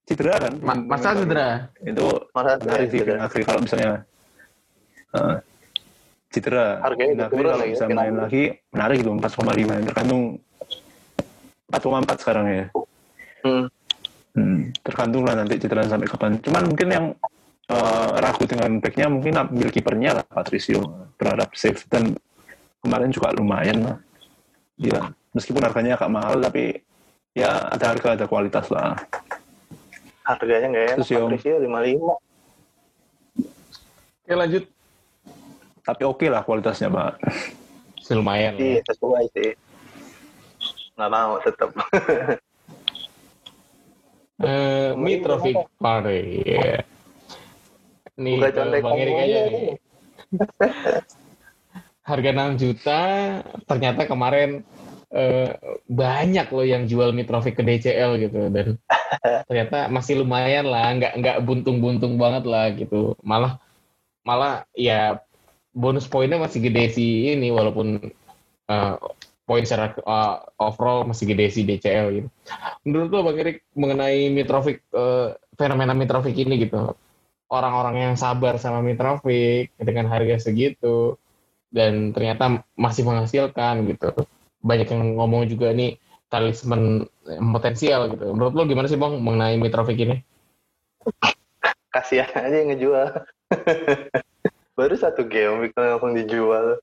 cedera 0.07 0.35
kan? 0.39 0.53
Ma 0.63 0.73
Marcel 0.75 1.23
cedera. 1.23 1.67
Itu 1.83 2.31
menarik 2.31 2.87
sih 2.91 2.99
Nagri 3.03 3.43
kalau 3.43 3.59
misalnya 3.63 4.03
uh, 5.15 5.37
cedera. 6.31 6.79
Harganya 6.79 7.27
Tapi 7.27 7.43
kalau 7.43 7.67
bisa 7.67 7.85
ya, 7.85 7.95
main 7.95 8.15
lagi 8.15 8.43
menarik 8.71 8.97
itu 9.03 9.11
4,5 9.11 9.87
tergantung 9.91 10.23
4,4 11.71 12.23
sekarang 12.23 12.45
ya. 12.47 12.65
Hmm. 13.41 13.65
Hmm, 14.31 14.71
tergantung 14.79 15.27
lah 15.27 15.35
nanti 15.35 15.59
cedera 15.59 15.83
sampai 15.83 16.07
kapan. 16.07 16.39
Cuman 16.39 16.63
mungkin 16.71 16.87
yang 16.87 17.05
uh, 17.67 18.09
ragu 18.15 18.43
dengan 18.47 18.79
backnya 18.79 19.11
mungkin 19.11 19.33
ambil 19.35 19.67
kipernya 19.67 20.19
lah 20.19 20.25
Patricio 20.27 21.11
berharap 21.19 21.51
safe 21.51 21.83
dan 21.91 22.15
kemarin 22.79 23.11
juga 23.11 23.35
lumayan 23.35 23.77
lah. 23.83 23.97
Gila. 24.79 25.20
Meskipun 25.31 25.63
harganya 25.63 25.95
agak 25.95 26.11
mahal 26.11 26.37
tapi 26.43 26.83
ya 27.31 27.71
ada 27.71 27.95
harga 27.95 28.19
ada 28.19 28.25
kualitas 28.27 28.67
lah. 28.67 28.99
Harganya 30.27 30.67
nggak 30.71 30.85
enak. 30.95 31.07
Patricio 31.07 31.55
55. 31.59 32.19
Oke 34.21 34.33
lanjut 34.37 34.63
tapi 35.81 36.05
oke 36.05 36.29
lah 36.29 36.45
kualitasnya 36.45 36.93
pak 36.93 37.17
lumayan. 38.11 38.59
Iya, 38.59 38.83
ya. 38.83 38.91
sesuai 38.91 39.25
sih. 39.31 39.51
Nggak 40.99 41.11
mau 41.11 41.39
tetap. 41.43 41.71
Eh, 44.41 44.97
Mitrovic 44.97 45.69
Pare. 45.77 46.17
Iya. 46.41 46.81
Nih, 48.17 48.41
Bang 48.81 48.97
Erik 48.97 49.13
aja 49.21 49.39
nih. 49.53 49.77
Harga 52.01 52.29
6 52.33 52.57
juta, 52.57 53.01
ternyata 53.69 54.09
kemarin 54.09 54.65
eh, 55.11 55.51
banyak 55.91 56.47
loh 56.51 56.65
yang 56.65 56.83
jual 56.87 57.11
Mitrovic 57.11 57.59
ke 57.59 57.63
DCL 57.63 58.11
gitu 58.23 58.39
dan 58.49 58.67
ternyata 59.47 59.91
masih 59.91 60.23
lumayan 60.23 60.67
lah, 60.67 60.91
nggak 60.95 61.13
nggak 61.19 61.37
buntung-buntung 61.43 62.15
banget 62.15 62.43
lah 62.47 62.71
gitu. 62.73 63.15
Malah 63.21 63.59
malah 64.23 64.63
ya 64.77 65.19
bonus 65.75 66.05
poinnya 66.07 66.37
masih 66.39 66.59
gede 66.63 66.95
sih 66.95 67.35
ini 67.35 67.51
walaupun 67.51 67.99
eh, 68.71 68.95
poin 69.47 69.63
secara 69.67 69.91
eh, 69.95 70.35
overall 70.63 71.03
masih 71.03 71.35
gede 71.35 71.45
sih 71.51 71.63
DCL 71.67 72.07
gitu. 72.15 72.27
Menurut 72.87 73.09
lo 73.11 73.19
Bang 73.27 73.37
Erik 73.39 73.67
mengenai 73.75 74.31
Mitrovic 74.31 74.83
eh, 74.95 75.35
fenomena 75.59 75.91
Mitrovic 75.91 76.35
ini 76.39 76.55
gitu. 76.67 76.95
Orang-orang 77.51 77.95
yang 77.99 78.15
sabar 78.15 78.55
sama 78.55 78.79
Mitrovic 78.79 79.75
dengan 79.75 80.07
harga 80.07 80.39
segitu 80.39 81.19
dan 81.67 82.15
ternyata 82.15 82.63
masih 82.79 83.03
menghasilkan 83.03 83.91
gitu. 83.91 84.11
Banyak 84.61 84.87
yang 84.93 85.17
ngomong 85.17 85.49
juga 85.49 85.73
nih 85.73 85.97
talisman 86.31 87.05
potensial 87.51 88.07
gitu. 88.15 88.31
Menurut 88.31 88.53
lo 88.55 88.63
gimana 88.63 88.87
sih 88.87 88.95
Bang 88.95 89.19
mengenai 89.19 89.59
Mitrovic 89.59 89.99
ini? 89.99 90.17
Kasihan 91.91 92.47
aja 92.47 92.55
yang 92.55 92.71
ngejual. 92.71 93.07
Baru 94.79 94.95
satu 94.95 95.27
game 95.27 95.67
langsung 95.75 96.15
dijual. 96.15 96.79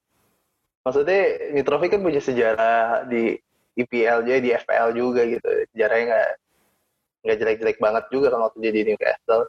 Maksudnya 0.84 1.52
Mitrovic 1.56 1.96
kan 1.96 2.04
punya 2.04 2.20
sejarah 2.20 3.08
di 3.08 3.40
IPL 3.80 4.26
juga, 4.26 4.38
di 4.42 4.50
FPL 4.52 4.88
juga 4.92 5.22
gitu. 5.24 5.48
Sejarahnya 5.72 6.04
nggak 6.12 6.30
nggak 7.18 7.36
jelek-jelek 7.40 7.78
banget 7.80 8.04
juga 8.12 8.36
kan 8.36 8.40
waktu 8.44 8.58
dia 8.62 8.72
di 8.76 8.82
Newcastle. 8.92 9.48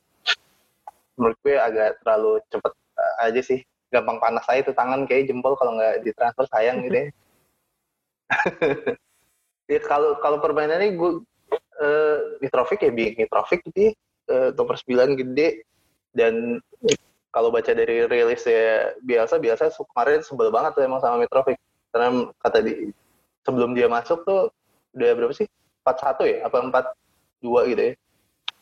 Menurut 1.19 1.37
gue 1.43 1.55
agak 1.59 1.99
terlalu 2.01 2.39
cepet 2.47 2.73
aja 3.19 3.41
sih. 3.43 3.59
Gampang 3.89 4.21
panas 4.21 4.45
aja 4.47 4.69
tuh 4.69 4.77
tangan 4.77 5.09
kayak 5.09 5.27
jempol 5.27 5.57
kalau 5.59 5.75
nggak 5.75 6.05
ditransfer 6.07 6.47
sayang 6.47 6.87
gitu 6.87 6.95
ya. 6.95 7.07
ya 9.71 9.79
kalau 9.85 10.17
kalau 10.21 10.37
permainannya 10.41 10.93
gue 10.93 11.11
eh, 11.81 12.17
Mitrovic 12.43 12.79
ya 12.83 12.91
Mitrovic 12.93 13.59
gitu 13.71 13.79
ya. 13.89 13.91
Eh, 14.29 14.49
nomor 14.53 14.77
9 14.77 15.19
gede. 15.19 15.65
Dan 16.13 16.57
kalau 17.29 17.53
baca 17.53 17.69
dari 17.69 18.05
rilis 18.09 18.41
ya 18.45 18.93
biasa 19.05 19.37
biasa 19.37 19.69
kemarin 19.93 20.25
sebel 20.25 20.49
banget 20.49 20.73
tuh 20.77 20.83
emang 20.85 21.01
sama 21.01 21.21
Mitrovic. 21.21 21.57
Karena 21.89 22.29
kata 22.41 22.61
di 22.61 22.93
sebelum 23.45 23.73
dia 23.73 23.89
masuk 23.89 24.25
tuh 24.25 24.53
udah 24.93 25.09
berapa 25.17 25.33
sih? 25.33 25.49
41 25.85 26.25
ya? 26.29 26.37
Apa 26.45 26.55
42 27.41 27.71
gitu 27.73 27.81
ya? 27.81 27.93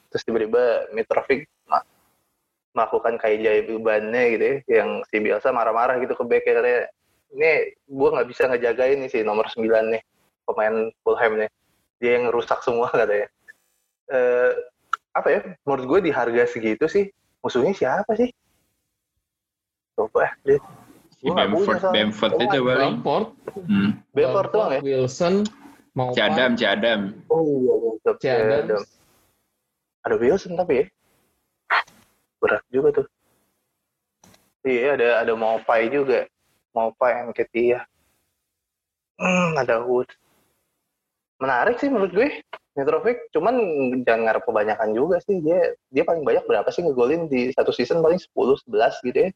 Terus 0.08 0.24
tiba-tiba 0.24 0.64
Mitrovic 0.96 1.52
melakukan 2.78 3.18
kayak 3.18 3.42
jaya 3.42 3.62
bebannya 3.66 4.24
gitu 4.38 4.46
ya 4.46 4.58
yang 4.70 5.02
si 5.10 5.18
biasa 5.18 5.50
marah-marah 5.50 5.98
gitu 5.98 6.14
ke 6.14 6.24
back 6.30 6.46
ini 7.32 7.52
gua 7.88 8.16
nggak 8.16 8.28
bisa 8.30 8.48
ngejagain 8.48 8.98
nih 9.00 9.10
si 9.10 9.20
nomor 9.22 9.48
9 9.48 9.64
nih 9.66 10.02
pemain 10.44 10.76
Fulham 11.04 11.34
nih. 11.40 11.50
Dia 11.98 12.22
yang 12.22 12.30
rusak 12.30 12.62
semua 12.62 12.88
katanya. 12.96 13.28
Eh 14.08 14.52
apa 15.12 15.28
ya 15.34 15.40
menurut 15.66 15.86
gue 15.90 16.00
di 16.08 16.12
harga 16.14 16.46
segitu 16.46 16.86
sih 16.86 17.10
musuhnya 17.42 17.74
siapa 17.74 18.14
sih? 18.14 18.30
Coba 19.98 20.30
deh 20.46 20.62
Si 21.18 21.26
Bamford. 21.26 21.82
Bamford 21.90 22.34
itu 22.38 22.60
paling. 22.62 23.02
Bamford, 23.02 23.26
Hmm. 23.66 23.90
Bamford 24.14 24.50
doang 24.54 24.72
ya? 24.78 24.82
Wilson, 24.86 25.42
mau 25.98 26.14
Cadam, 26.14 26.54
Cadam. 26.54 27.18
oh 27.34 27.42
iya 27.42 27.74
Bamford 27.82 28.18
Cadam, 28.22 28.82
ada 30.06 30.16
Wilson 30.22 30.54
tapi 30.54 30.74
ya? 30.78 30.86
Berat 32.38 32.62
juga 32.70 33.02
tuh. 33.02 33.08
Iya 34.62 34.94
ada 34.94 35.08
ada 35.26 35.34
Mopai 35.34 35.90
juga 35.90 36.30
Mopai 36.76 37.24
Nketiah 37.30 37.84
hmm, 39.20 39.60
ada 39.60 39.84
Wood 39.86 40.10
menarik 41.38 41.78
sih 41.78 41.90
menurut 41.90 42.12
gue 42.14 42.30
Mitrovic. 42.78 43.18
Cuman 43.34 43.56
jangan 44.06 44.22
ngarep 44.30 44.44
kebanyakan 44.46 44.90
juga 44.94 45.18
sih. 45.26 45.42
Dia 45.42 45.74
dia 45.90 46.06
paling 46.06 46.22
banyak 46.22 46.46
berapa 46.46 46.70
sih 46.70 46.86
ngegolin 46.86 47.26
di 47.26 47.50
satu 47.58 47.74
season? 47.74 48.06
Paling 48.06 48.22
10 48.22 48.30
11 48.70 49.02
gitu 49.10 49.18
ya. 49.28 49.30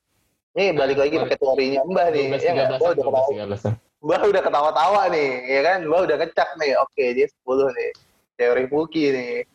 Ini 0.52 0.78
balik 0.78 1.00
lagi 1.00 1.16
pakai 1.16 1.40
teorinya 1.40 1.82
Mbah 1.88 2.08
nih 2.12 2.26
12, 2.38 2.44
ya 2.44 2.52
nggak? 2.54 2.70
13, 2.76 2.78
Mbah 2.78 2.92
udah 2.92 3.04
ketawa 3.08 3.26
12, 3.26 3.72
13. 3.72 4.02
Mbah 4.02 4.22
udah 4.28 4.42
ketawa-tawa 4.44 5.02
nih 5.10 5.30
ya 5.48 5.62
kan? 5.66 5.80
Mbah 5.88 6.02
udah 6.06 6.18
kecak 6.22 6.50
nih. 6.62 6.72
Oke 6.78 7.06
dia 7.18 7.28
10 7.28 7.78
nih. 7.78 7.92
Teori 8.38 8.66
Puki 8.70 9.06
nih. 9.10 9.36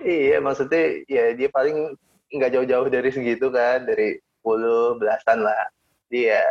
Iya 0.00 0.40
maksudnya 0.40 1.04
ya 1.12 1.36
dia 1.36 1.52
paling 1.52 1.92
nggak 2.32 2.56
jauh-jauh 2.56 2.88
dari 2.88 3.12
segitu 3.12 3.52
kan 3.52 3.84
dari 3.84 4.16
10 4.42 4.98
belasan 5.00 5.38
lah. 5.44 5.68
Dia 6.10 6.42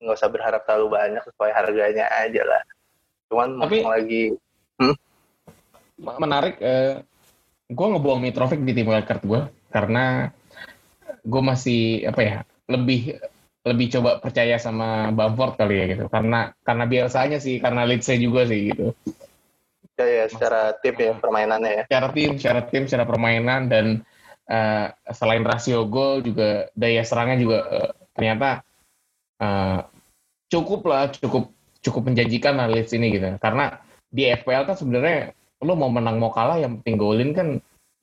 nggak 0.00 0.16
usah 0.16 0.30
berharap 0.32 0.64
terlalu 0.64 0.96
banyak 0.96 1.22
sesuai 1.28 1.52
harganya 1.52 2.08
aja 2.08 2.42
lah. 2.44 2.62
Cuman 3.28 3.60
Tapi- 3.60 3.84
lagi 3.84 4.24
menarik 6.00 6.56
eh, 6.64 7.04
gue 7.68 7.86
ngebuang 7.86 8.20
Mitrovic 8.24 8.60
di 8.64 8.72
tim 8.72 8.88
wildcard 8.88 9.20
gue 9.20 9.40
karena 9.68 10.32
gue 11.20 11.42
masih 11.44 12.08
apa 12.08 12.20
ya 12.24 12.36
lebih 12.72 13.20
lebih 13.60 13.86
coba 13.92 14.16
percaya 14.16 14.56
sama 14.56 15.12
Bamford 15.12 15.60
kali 15.60 15.76
ya 15.76 15.84
gitu. 15.92 16.04
Karena 16.08 16.50
karena 16.64 16.84
biasanya 16.88 17.38
sih 17.38 17.60
karena 17.60 17.84
leadsnya 17.84 18.16
juga 18.16 18.48
sih 18.48 18.72
gitu. 18.72 18.96
Ya, 20.00 20.06
ya 20.08 20.24
secara 20.32 20.72
tim 20.80 20.96
ya 20.96 21.12
permainannya 21.20 21.70
ya. 21.70 21.82
Secara 21.84 22.08
tim 22.16 22.30
secara 22.40 22.60
tim 22.64 22.82
secara 22.88 23.04
permainan 23.04 23.68
dan 23.68 24.00
eh, 24.50 24.86
selain 25.14 25.46
rasio 25.46 25.86
gol 25.86 26.26
juga 26.26 26.66
daya 26.74 27.06
serangnya 27.06 27.38
juga 27.38 27.58
eh, 27.70 27.90
ternyata 28.18 28.48
eh, 29.38 29.80
cukup 30.50 30.80
lah 30.90 31.08
cukup 31.14 31.54
cukup 31.80 32.02
menjanjikan 32.12 32.58
lah 32.58 32.66
Leeds 32.68 32.92
ini 32.92 33.14
gitu. 33.14 33.30
Karena 33.40 33.78
di 34.10 34.26
FPL 34.26 34.66
kan 34.66 34.76
sebenarnya 34.76 35.32
lo 35.62 35.76
mau 35.78 35.88
menang 35.92 36.18
mau 36.18 36.32
kalah 36.34 36.58
yang 36.58 36.80
penting 36.82 36.96
golin 36.98 37.30
kan 37.32 37.48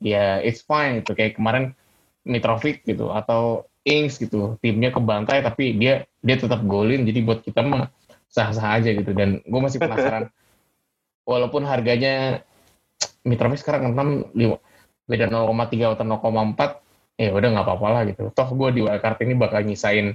ya 0.02 0.40
it's 0.42 0.64
fine 0.64 1.04
gitu. 1.04 1.14
Kayak 1.14 1.38
kemarin 1.38 1.76
Mitrovic 2.24 2.84
gitu 2.88 3.12
atau 3.12 3.68
Ings 3.86 4.18
gitu. 4.18 4.56
Timnya 4.64 4.90
kebantai 4.96 5.44
tapi 5.44 5.76
dia 5.78 6.08
dia 6.24 6.36
tetap 6.40 6.64
golin. 6.66 7.04
Jadi 7.06 7.20
buat 7.22 7.44
kita 7.44 7.62
mah 7.62 7.92
sah-sah 8.32 8.82
aja 8.82 8.90
gitu. 8.96 9.12
Dan 9.14 9.44
gue 9.44 9.62
masih 9.62 9.84
penasaran. 9.84 10.32
Walaupun 11.30 11.68
harganya 11.68 12.40
Mitrovic 13.28 13.60
sekarang 13.60 13.92
6 13.92 14.32
lima- 14.32 14.64
beda 15.08 15.32
0,3 15.32 15.96
atau 15.96 16.06
0,4 16.06 17.18
ya 17.18 17.34
udah 17.34 17.50
nggak 17.50 17.66
apa-apa 17.66 17.88
lah 17.90 18.02
gitu. 18.06 18.30
Toh 18.30 18.50
gue 18.54 18.70
di 18.78 18.82
wildcard 18.86 19.18
ini 19.26 19.34
bakal 19.34 19.66
nyisain 19.66 20.14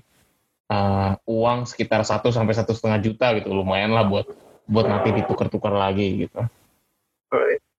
uh, 0.71 1.13
uang 1.27 1.67
sekitar 1.67 2.07
1 2.07 2.23
sampai 2.31 2.55
satu 2.55 2.77
setengah 2.77 3.01
juta 3.03 3.35
gitu 3.41 3.51
lumayan 3.51 3.91
lah 3.91 4.07
buat 4.07 4.31
buat 4.71 4.87
nanti 4.87 5.11
ditukar-tukar 5.11 5.75
lagi 5.75 6.29
gitu. 6.29 6.39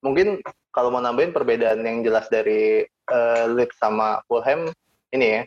Mungkin 0.03 0.43
kalau 0.75 0.91
mau 0.91 0.99
nambahin 0.99 1.31
perbedaan 1.31 1.79
yang 1.87 2.03
jelas 2.03 2.27
dari 2.27 2.83
eh, 2.83 3.45
Leeds 3.47 3.79
sama 3.79 4.19
Fulham 4.27 4.67
ini 5.15 5.39
ya. 5.39 5.41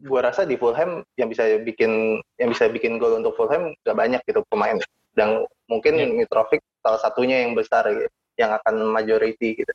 Gua 0.00 0.20
rasa 0.28 0.44
di 0.44 0.60
Fulham 0.60 1.00
yang 1.16 1.32
bisa 1.32 1.48
bikin 1.64 2.20
yang 2.36 2.48
bisa 2.52 2.68
bikin 2.68 3.00
gol 3.00 3.16
untuk 3.16 3.32
Fulham 3.40 3.72
gak 3.80 3.96
banyak 3.96 4.20
gitu 4.28 4.44
pemain. 4.52 4.76
Dan 5.16 5.48
mungkin 5.72 5.96
Ya. 5.96 6.06
Mitrovic 6.06 6.60
salah 6.84 7.00
satunya 7.00 7.44
yang 7.44 7.56
besar 7.56 7.88
gitu, 7.88 8.12
yang 8.36 8.52
akan 8.60 8.92
majority 8.92 9.64
gitu 9.64 9.72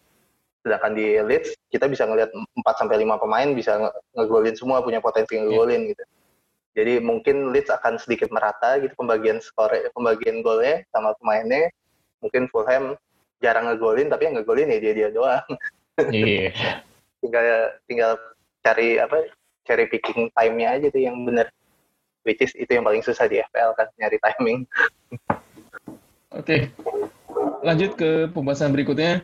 sedangkan 0.66 0.98
di 0.98 1.22
Leeds 1.22 1.54
kita 1.70 1.86
bisa 1.86 2.10
ngelihat 2.10 2.34
4 2.34 2.66
sampai 2.82 3.06
5 3.06 3.22
pemain 3.22 3.50
bisa 3.54 3.78
nge- 3.78 3.96
ngegolin 4.18 4.58
semua 4.58 4.82
punya 4.82 4.98
potensi 4.98 5.38
ngegolin 5.38 5.94
gitu. 5.94 6.04
Jadi 6.74 6.98
mungkin 7.06 7.54
Leeds 7.54 7.70
akan 7.70 8.02
sedikit 8.02 8.34
merata 8.34 8.82
gitu 8.82 8.98
pembagian 8.98 9.38
skor 9.38 9.70
pembagian 9.94 10.42
golnya 10.42 10.82
sama 10.90 11.14
pemainnya. 11.22 11.70
Mungkin 12.26 12.50
Fulham 12.50 12.98
jarang 13.46 13.70
ngegolin 13.70 14.10
tapi 14.10 14.26
yang 14.26 14.42
ngegolin 14.42 14.74
ya 14.74 14.82
dia 14.82 14.94
dia 14.98 15.10
doang. 15.14 15.46
Iya. 16.10 16.50
Tinggal 17.22 17.46
tinggal 17.86 18.12
cari 18.66 18.98
apa 18.98 19.30
cari 19.70 19.86
picking 19.86 20.34
time-nya 20.34 20.82
aja 20.82 20.88
tuh 20.90 21.02
yang 21.06 21.22
bener. 21.30 21.54
Which 22.26 22.42
is 22.42 22.58
itu 22.58 22.74
yang 22.74 22.82
paling 22.82 23.06
susah 23.06 23.30
di 23.30 23.38
FPL 23.38 23.78
kan 23.78 23.88
nyari 24.02 24.18
timing. 24.18 24.66
Oke. 26.34 26.74
Lanjut 27.62 27.94
ke 27.94 28.34
pembahasan 28.34 28.74
berikutnya 28.74 29.22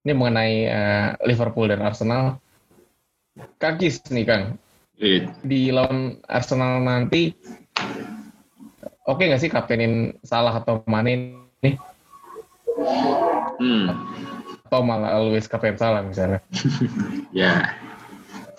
ini 0.00 0.12
mengenai 0.12 0.54
eh, 0.64 1.08
Liverpool 1.28 1.68
dan 1.68 1.84
Arsenal 1.84 2.40
Kakis 3.56 4.00
nih 4.08 4.24
Kang 4.24 4.44
Iya. 5.00 5.32
di 5.40 5.72
lawan 5.72 6.20
Arsenal 6.28 6.84
nanti 6.84 7.32
oke 9.08 9.24
nggak 9.24 9.40
sih 9.40 9.48
kaptenin 9.48 10.12
Salah 10.20 10.60
atau 10.60 10.84
Mane 10.84 11.36
nih 11.60 11.76
Hmm. 13.60 13.92
atau 14.64 14.80
malah 14.80 15.20
always 15.20 15.44
kapten 15.44 15.76
Salah 15.76 16.00
misalnya 16.04 16.40
Ya. 17.32 17.76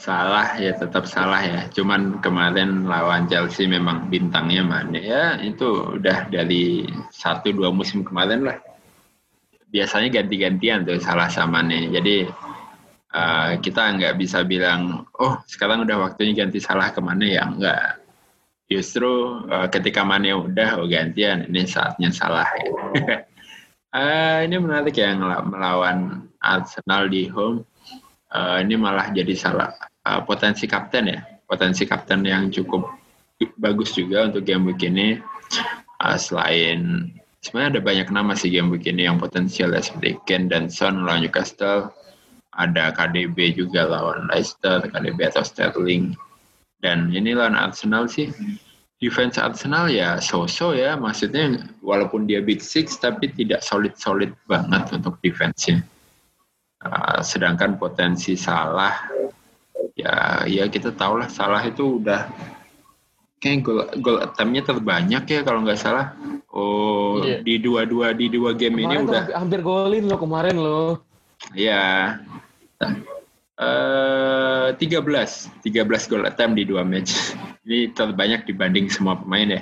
Salah 0.01 0.57
ya 0.57 0.73
tetap 0.73 1.05
salah 1.05 1.41
ya. 1.45 1.69
Cuman 1.69 2.17
kemarin 2.25 2.89
lawan 2.89 3.29
Chelsea 3.29 3.69
memang 3.69 4.09
bintangnya 4.09 4.65
mana 4.65 4.97
ya 4.97 5.23
itu 5.37 5.93
udah 5.97 6.25
dari 6.29 6.89
satu 7.13 7.53
dua 7.53 7.69
musim 7.69 8.01
kemarin 8.01 8.49
lah. 8.49 8.57
Biasanya 9.71 10.11
ganti-gantian 10.11 10.83
tuh 10.83 10.99
salah 10.99 11.31
sama 11.31 11.63
nih. 11.63 11.95
Jadi 11.95 12.15
uh, 13.15 13.51
kita 13.59 13.95
nggak 13.95 14.15
bisa 14.19 14.43
bilang 14.43 15.07
oh 15.19 15.39
sekarang 15.47 15.87
udah 15.87 16.11
waktunya 16.11 16.43
ganti 16.43 16.59
salah 16.59 16.91
ke 16.91 16.99
mana 16.99 17.25
ya 17.27 17.43
enggak. 17.47 17.99
Justru 18.71 19.43
uh, 19.51 19.67
ketika 19.67 20.03
mana 20.07 20.39
udah 20.39 20.79
oh 20.79 20.87
gantian 20.87 21.47
ini 21.47 21.67
saatnya 21.67 22.11
salah. 22.11 22.47
Ya. 22.55 22.71
uh, 23.95 24.37
ini 24.47 24.55
menarik 24.59 24.95
ya 24.95 25.15
melawan 25.43 26.27
Arsenal 26.39 27.11
di 27.11 27.27
home. 27.27 27.67
Uh, 28.31 28.63
ini 28.63 28.79
malah 28.79 29.11
jadi 29.11 29.35
salah 29.35 29.75
uh, 30.07 30.23
potensi 30.23 30.63
kapten 30.63 31.11
ya, 31.11 31.19
potensi 31.43 31.83
kapten 31.83 32.23
yang 32.23 32.47
cukup 32.47 32.87
bagus 33.59 33.91
juga 33.91 34.31
untuk 34.31 34.47
game 34.47 34.71
week 34.71 34.87
ini. 34.87 35.19
Uh, 35.99 36.15
selain 36.15 37.11
sebenarnya 37.41 37.77
ada 37.77 37.81
banyak 37.81 38.07
nama 38.13 38.31
sih 38.37 38.53
game 38.53 38.69
week 38.69 38.85
ini 38.85 39.09
yang 39.09 39.17
potensial 39.17 39.73
ya 39.73 39.81
seperti 39.81 40.21
Ken 40.29 40.45
dan 40.45 40.69
Son 40.69 41.03
lawan 41.03 41.25
Newcastle, 41.25 41.89
ada 42.53 42.93
KDB 42.93 43.57
juga 43.57 43.89
lawan 43.89 44.29
Leicester, 44.29 44.85
KDB 44.85 45.33
atau 45.33 45.41
Sterling. 45.41 46.13
Dan 46.81 47.13
ini 47.13 47.33
lawan 47.33 47.57
Arsenal 47.57 48.09
sih, 48.09 48.29
defense 49.01 49.41
Arsenal 49.41 49.89
ya 49.89 50.21
so-so 50.21 50.73
ya, 50.77 50.93
maksudnya 50.97 51.65
walaupun 51.81 52.29
dia 52.29 52.41
big 52.41 52.61
six 52.61 52.97
tapi 52.97 53.29
tidak 53.33 53.65
solid-solid 53.65 54.33
banget 54.45 54.89
untuk 54.93 55.17
defense-nya. 55.21 55.81
Uh, 56.81 57.21
sedangkan 57.21 57.77
potensi 57.77 58.33
salah 58.33 59.05
ya 59.93 60.41
ya 60.49 60.65
kita 60.65 60.89
tahu 60.97 61.21
lah 61.21 61.29
salah 61.29 61.61
itu 61.61 62.01
udah 62.01 62.25
kayak 63.41 63.65
gol 63.65 63.89
gol 63.99 64.21
attemptnya 64.21 64.61
terbanyak 64.61 65.23
ya 65.25 65.41
kalau 65.41 65.65
nggak 65.65 65.81
salah. 65.81 66.13
Oh 66.51 67.23
iya. 67.23 67.41
di 67.41 67.57
dua 67.57 67.87
dua 67.87 68.13
di 68.13 68.27
dua 68.27 68.53
game 68.53 68.83
kemarin 68.83 69.01
ini 69.01 69.07
udah. 69.07 69.23
hampir 69.39 69.63
golin 69.63 70.03
lo 70.03 70.19
kemarin 70.19 70.55
lo 70.59 70.99
ya 71.55 72.19
uh, 73.61 74.67
13 74.75 74.77
13 74.77 76.09
gol 76.09 76.23
attempt 76.27 76.55
di 76.57 76.63
dua 76.67 76.81
match. 76.85 77.13
Ini 77.65 77.93
terbanyak 77.93 78.49
dibanding 78.49 78.89
semua 78.89 79.21
pemain 79.21 79.61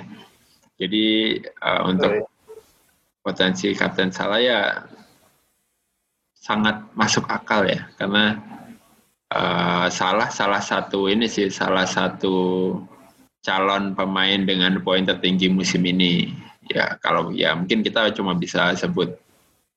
Jadi 0.80 1.36
uh, 1.60 1.82
untuk 1.84 2.26
potensi 3.20 3.68
kapten 3.76 4.08
salah 4.08 4.40
ya 4.40 4.60
sangat 6.32 6.80
masuk 6.96 7.28
akal 7.28 7.68
ya. 7.68 7.84
Karena 8.00 8.40
uh, 9.36 9.86
salah 9.92 10.32
salah 10.32 10.64
satu 10.64 11.12
ini 11.12 11.28
sih 11.28 11.52
salah 11.52 11.84
satu 11.84 12.72
calon 13.40 13.96
pemain 13.96 14.40
dengan 14.44 14.80
poin 14.84 15.04
tertinggi 15.04 15.48
musim 15.48 15.84
ini. 15.84 16.32
Ya 16.70 16.94
kalau 17.02 17.34
ya 17.34 17.56
mungkin 17.56 17.82
kita 17.82 18.14
cuma 18.14 18.38
bisa 18.38 18.72
sebut 18.78 19.18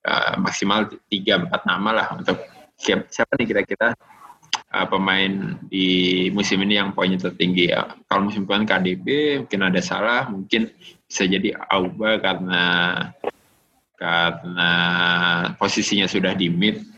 uh, 0.06 0.34
maksimal 0.38 0.92
tiga 1.10 1.42
empat 1.42 1.66
nama 1.66 1.90
lah 1.90 2.08
untuk 2.14 2.38
siapa, 2.78 3.10
siapa 3.10 3.34
nih 3.40 3.48
kira-kira 3.50 3.98
uh, 4.70 4.88
pemain 4.88 5.58
di 5.66 6.30
musim 6.30 6.62
ini 6.62 6.78
yang 6.78 6.94
poinnya 6.94 7.18
tertinggi 7.18 7.74
ya. 7.74 7.98
Kalau 8.06 8.30
musim 8.30 8.46
depan 8.46 8.68
KDB 8.68 9.06
mungkin 9.48 9.62
ada 9.66 9.82
salah, 9.82 10.30
mungkin 10.30 10.70
bisa 11.10 11.26
jadi 11.26 11.58
Auba 11.72 12.22
karena 12.22 12.64
karena 13.98 14.72
posisinya 15.56 16.06
sudah 16.06 16.36
di 16.36 16.52
mid 16.52 16.93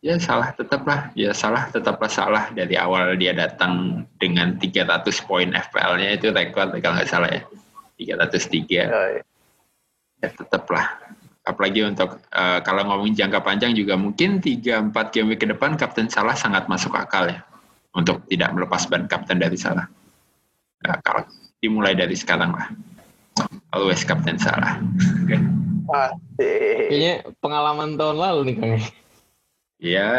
ya 0.00 0.16
salah 0.16 0.52
tetaplah. 0.56 1.12
Ya 1.16 1.30
salah 1.32 1.68
tetaplah 1.68 2.10
salah. 2.10 2.44
Dari 2.52 2.76
awal 2.76 3.16
dia 3.20 3.36
datang 3.36 4.04
dengan 4.16 4.56
300 4.56 5.04
poin 5.28 5.48
FPL-nya 5.52 6.16
itu 6.16 6.32
rekor 6.32 6.72
kalau 6.80 6.94
nggak 6.96 7.08
salah 7.08 7.30
ya. 7.30 7.42
303 8.00 8.64
ya, 8.72 8.84
ya. 8.88 9.22
ya 10.24 10.28
tetaplah. 10.32 10.96
Apalagi 11.44 11.84
untuk 11.84 12.20
uh, 12.32 12.60
kalau 12.64 12.84
ngomongin 12.88 13.16
jangka 13.16 13.40
panjang 13.44 13.72
juga 13.76 13.96
mungkin 13.96 14.40
3-4 14.40 14.92
game 15.12 15.28
week 15.32 15.40
ke 15.44 15.48
depan 15.48 15.76
Kapten 15.76 16.08
Salah 16.08 16.36
sangat 16.36 16.68
masuk 16.68 16.92
akal 16.96 17.28
ya 17.28 17.40
untuk 17.96 18.24
tidak 18.28 18.52
melepas 18.56 18.88
ban 18.88 19.04
Kapten 19.08 19.40
dari 19.40 19.56
Salah. 19.56 19.84
Nah, 20.84 20.96
kalau 21.04 21.24
dimulai 21.60 21.92
dari 21.92 22.16
sekarang 22.16 22.56
lah. 22.56 22.68
Always 23.72 24.04
Kapten 24.04 24.40
Salah. 24.40 24.80
Kayaknya 26.88 27.26
pengalaman 27.40 27.98
tahun 27.98 28.16
lalu 28.16 28.40
nih 28.52 28.56
Kang. 28.56 28.72
Ya 29.80 30.12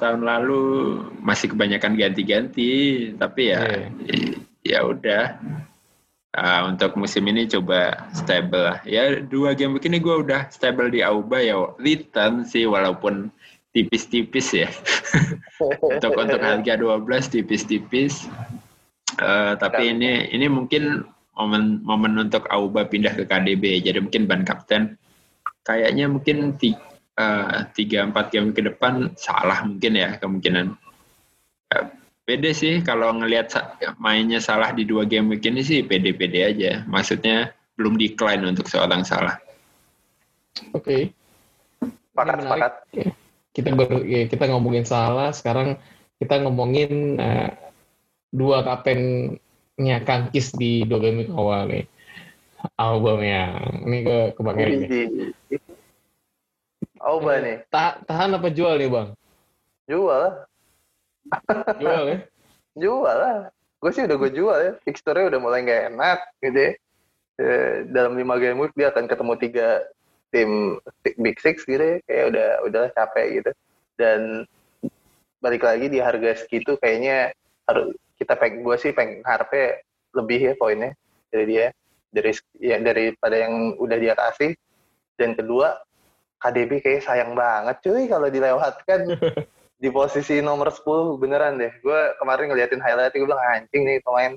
tahun 0.00 0.24
lalu 0.24 0.64
masih 1.20 1.52
kebanyakan 1.52 2.00
ganti-ganti, 2.00 2.72
tapi 3.20 3.52
ya 3.52 3.60
yeah. 3.60 3.84
ya 4.64 4.78
udah. 4.88 5.24
Uh, 6.36 6.68
untuk 6.68 7.00
musim 7.00 7.24
ini 7.28 7.48
coba 7.48 8.08
stable 8.12 8.60
lah. 8.60 8.78
Ya 8.84 9.24
dua 9.24 9.56
game 9.56 9.76
begini 9.76 10.00
gue 10.00 10.20
udah 10.20 10.52
stable 10.52 10.92
di 10.92 11.00
Auba 11.00 11.40
ya 11.40 11.72
return 11.80 12.44
sih 12.44 12.68
walaupun 12.68 13.32
tipis-tipis 13.72 14.52
ya. 14.52 14.68
untuk 15.96 16.12
untuk 16.16 16.40
harga 16.40 16.76
12 16.76 17.32
tipis-tipis. 17.32 18.28
Uh, 19.16 19.56
tapi 19.56 19.96
ini 19.96 20.28
ini 20.28 20.44
mungkin 20.48 21.08
momen 21.36 21.80
momen 21.84 22.16
untuk 22.20 22.44
Auba 22.52 22.84
pindah 22.84 23.16
ke 23.16 23.24
KDB. 23.24 23.80
Jadi 23.80 24.04
mungkin 24.04 24.28
ban 24.28 24.44
kapten 24.44 25.00
kayaknya 25.64 26.04
mungkin 26.12 26.52
Eh, 26.60 26.76
tiga 27.72 28.04
empat 28.04 28.28
game 28.28 28.52
ke 28.52 28.60
depan 28.60 29.16
salah 29.16 29.64
mungkin 29.64 29.96
ya 29.96 30.20
kemungkinan. 30.20 30.76
Uh, 31.72 31.86
pede 32.28 32.52
sih 32.52 32.84
kalau 32.84 33.14
ngelihat 33.16 33.54
mainnya 33.96 34.42
salah 34.42 34.74
di 34.76 34.84
dua 34.84 35.08
game 35.08 35.32
week 35.32 35.46
ini 35.48 35.64
sih 35.64 35.80
pede-pede 35.80 36.40
aja. 36.44 36.72
Maksudnya 36.84 37.56
belum 37.80 37.96
decline 37.96 38.44
untuk 38.44 38.68
seorang 38.68 39.02
salah. 39.04 39.40
Oke. 40.76 40.84
Okay. 40.84 41.02
Sepakat, 42.12 42.36
sepakat. 42.44 42.72
Kita 43.56 43.68
baru 43.72 44.04
ya, 44.04 44.28
kita 44.28 44.44
ngomongin 44.52 44.84
salah, 44.84 45.32
sekarang 45.32 45.80
kita 46.20 46.44
ngomongin 46.44 47.16
uh, 47.16 47.48
dua 48.28 48.60
kaptennya 48.64 50.04
Kangkis 50.04 50.52
di 50.52 50.84
dua 50.84 51.00
game 51.00 51.24
week 51.24 51.32
awal 51.32 51.68
nih. 51.68 51.84
Albumnya. 52.76 53.56
Ini 53.84 53.98
ke 54.04 54.16
ke 54.36 54.40
Bang 57.06 57.22
Oh, 57.22 57.38
nih. 57.38 57.62
Ta 57.70 58.02
tahan 58.02 58.34
apa 58.34 58.50
jual 58.50 58.74
nih, 58.82 58.90
Bang? 58.90 59.08
Jual. 59.86 60.24
jual 61.82 62.02
ya? 62.10 62.18
Jual 62.74 63.16
lah. 63.16 63.38
Gue 63.78 63.90
sih 63.94 64.02
udah 64.02 64.16
gue 64.18 64.30
jual 64.34 64.58
ya. 64.58 64.72
Fixture-nya 64.82 65.30
udah 65.30 65.40
mulai 65.40 65.62
nggak 65.62 65.82
enak 65.94 66.18
gitu 66.42 66.58
ya. 66.58 66.72
E, 67.36 67.46
dalam 67.94 68.18
lima 68.18 68.40
game 68.42 68.58
week 68.58 68.74
dia 68.74 68.90
akan 68.90 69.06
ketemu 69.06 69.32
tiga 69.38 69.68
tim 70.34 70.82
Big 71.22 71.38
Six 71.38 71.62
gitu 71.62 71.78
ya. 71.78 71.96
Kayak 72.10 72.24
udah 72.34 72.48
udah 72.66 72.84
capek 72.98 73.26
gitu. 73.38 73.50
Dan 73.94 74.20
balik 75.38 75.62
lagi 75.62 75.86
di 75.86 76.02
harga 76.02 76.42
segitu 76.42 76.74
kayaknya 76.82 77.30
harus 77.70 77.94
kita 78.18 78.34
pengen 78.34 78.66
gue 78.66 78.76
sih 78.82 78.90
pengen 78.90 79.22
harapnya 79.22 79.78
lebih 80.16 80.40
ya 80.42 80.54
poinnya 80.58 80.90
dari 81.30 81.44
dia 81.46 81.66
dari 82.10 82.32
ya 82.58 82.80
daripada 82.80 83.36
yang 83.36 83.76
udah 83.76 83.98
dia 84.00 84.16
kasih 84.16 84.56
dan 85.20 85.36
kedua 85.36 85.85
KDB 86.36 86.84
kayak 86.84 87.02
sayang 87.04 87.32
banget 87.32 87.76
cuy 87.80 88.04
kalau 88.06 88.28
dilewatkan 88.28 89.00
di 89.82 89.88
posisi 89.92 90.40
nomor 90.40 90.72
10 90.72 91.20
beneran 91.20 91.60
deh. 91.60 91.72
Gue 91.80 92.00
kemarin 92.20 92.52
ngeliatin 92.52 92.80
highlight 92.80 93.12
gue 93.12 93.24
bilang 93.24 93.40
anjing 93.40 93.82
nih 93.84 93.98
pemain 94.00 94.36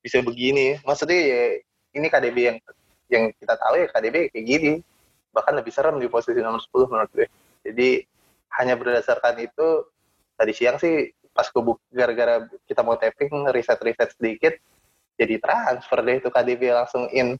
bisa 0.00 0.20
begini. 0.24 0.80
Maksudnya 0.84 1.18
ya 1.20 1.42
ini 1.96 2.06
KDB 2.08 2.36
yang 2.38 2.58
yang 3.10 3.24
kita 3.36 3.54
tahu 3.56 3.74
ya 3.80 3.86
KDB 3.92 4.32
kayak 4.32 4.46
gini. 4.46 4.72
Bahkan 5.30 5.54
lebih 5.56 5.72
serem 5.72 5.96
di 6.00 6.08
posisi 6.08 6.40
nomor 6.40 6.60
10 6.60 6.90
menurut 6.90 7.10
gue. 7.12 7.28
Jadi 7.64 8.04
hanya 8.60 8.74
berdasarkan 8.74 9.40
itu 9.40 9.84
tadi 10.36 10.52
siang 10.56 10.80
sih 10.80 11.12
pas 11.30 11.46
gue 11.46 11.62
gara-gara 11.94 12.42
kita 12.66 12.82
mau 12.82 12.98
tapping 12.98 13.48
riset-riset 13.54 14.18
sedikit 14.18 14.58
jadi 15.20 15.36
transfer 15.36 16.00
deh 16.00 16.16
itu 16.16 16.28
KDB 16.32 16.72
langsung 16.72 17.04
in. 17.12 17.36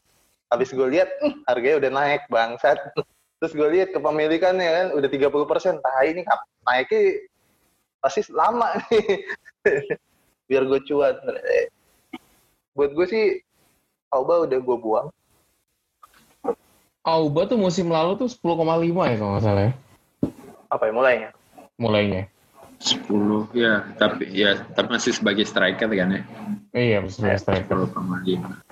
Habis 0.53 0.77
gue 0.77 0.85
lihat 0.85 1.09
hm, 1.25 1.49
harganya 1.49 1.77
udah 1.81 1.91
naik 1.91 2.23
bangsat. 2.29 2.77
Terus 3.41 3.57
gue 3.57 3.69
lihat 3.73 3.97
kepemilikannya 3.97 4.69
kan 4.69 4.87
udah 4.93 5.09
30 5.09 5.33
persen. 5.49 5.75
Nah 5.81 6.05
ini 6.05 6.21
naiknya 6.69 7.25
pasti 8.05 8.21
lama 8.29 8.77
nih. 8.93 9.25
Biar 10.45 10.69
gue 10.69 10.81
cuan. 10.85 11.17
Buat 12.77 12.91
gue 12.93 13.07
sih 13.09 13.25
Auba 14.13 14.45
udah 14.45 14.59
gue 14.61 14.77
buang. 14.77 15.09
Auba 17.01 17.49
tuh 17.49 17.57
musim 17.57 17.89
lalu 17.89 18.21
tuh 18.21 18.29
10,5 18.29 18.61
ya 19.09 19.17
kalau 19.17 19.33
nggak 19.33 19.45
salah 19.49 19.63
ya. 19.65 19.73
Apa 20.69 20.83
ya 20.87 20.93
mulainya? 20.93 21.31
Mulainya. 21.81 22.23
10 22.81 23.53
ya, 23.57 23.85
tapi 24.01 24.25
ya 24.33 24.65
tapi 24.73 24.89
masih 24.97 25.13
sebagai 25.13 25.45
striker 25.45 25.89
kan 25.89 26.17
ya. 26.17 26.23
Iya, 26.73 26.97
masih 27.05 27.25
sebagai 27.25 27.41
striker. 27.41 27.77
10,5. 27.89 28.70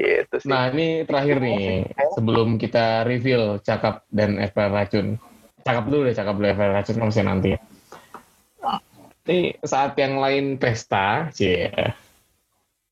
Gitu 0.00 0.34
sih. 0.40 0.48
Nah 0.48 0.72
ini 0.72 1.04
terakhir 1.04 1.36
nih 1.44 1.92
sebelum 2.16 2.56
kita 2.56 3.04
reveal 3.04 3.60
cakap 3.60 4.08
dan 4.08 4.40
FPL 4.40 4.72
racun. 4.72 5.06
Cakap 5.60 5.84
dulu 5.92 6.08
deh 6.08 6.16
cakap 6.16 6.34
dulu 6.40 6.46
FPL 6.48 6.72
racun 6.72 6.96
kan 6.96 7.08
masih 7.12 7.24
nanti. 7.28 7.50
Ini 9.28 9.60
saat 9.60 9.92
yang 10.00 10.16
lain 10.16 10.56
pesta, 10.56 11.28
sih 11.36 11.68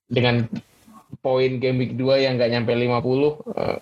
dengan 0.07 0.45
poin 1.25 1.57
game 1.57 1.81
week 1.81 1.97
2 1.97 2.25
yang 2.25 2.37
nggak 2.37 2.53
nyampe 2.53 2.73
50, 2.77 3.41
eh, 3.57 3.77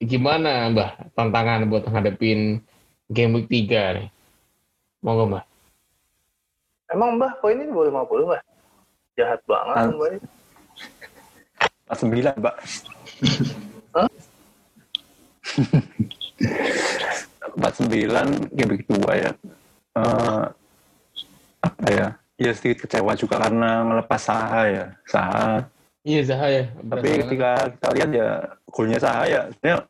gimana 0.00 0.72
Mbah 0.72 1.12
tantangan 1.12 1.68
buat 1.68 1.84
ngadepin 1.84 2.64
game 3.12 3.32
week 3.36 3.48
3 3.52 4.00
nih? 4.00 4.08
Monggo 5.04 5.28
Mbah. 5.28 5.44
Emang 6.90 7.20
Mbah 7.20 7.38
poinnya 7.44 7.68
di 7.68 7.72
bawah 7.72 8.08
50 8.08 8.24
Mbah? 8.26 8.42
Jahat 9.20 9.40
banget 9.44 9.76
Ah. 9.76 9.88
Mbah. 11.90 11.98
49, 11.98 12.38
Pak. 12.38 12.54
49 17.58 18.54
game 18.54 18.70
week 18.70 18.86
2 18.86 19.02
ya. 19.18 19.30
Eh, 19.98 20.44
apa 21.60 21.86
ya? 21.90 22.08
Ya 22.40 22.50
sedikit 22.56 22.86
kecewa 22.86 23.12
juga 23.18 23.42
karena 23.42 23.84
ngelepas 23.84 24.20
Saha 24.22 24.62
ya. 24.70 24.84
Saha. 25.04 25.66
Iya 26.06 26.20
Zaha 26.24 26.46
ya. 26.48 26.64
Tapi 26.72 27.08
ketika 27.26 27.50
kita 27.74 27.88
lihat 27.92 28.10
ya 28.14 28.28
golnya 28.70 28.98
Saha 29.02 29.22
ya 29.28 29.40
sebenarnya 29.52 29.84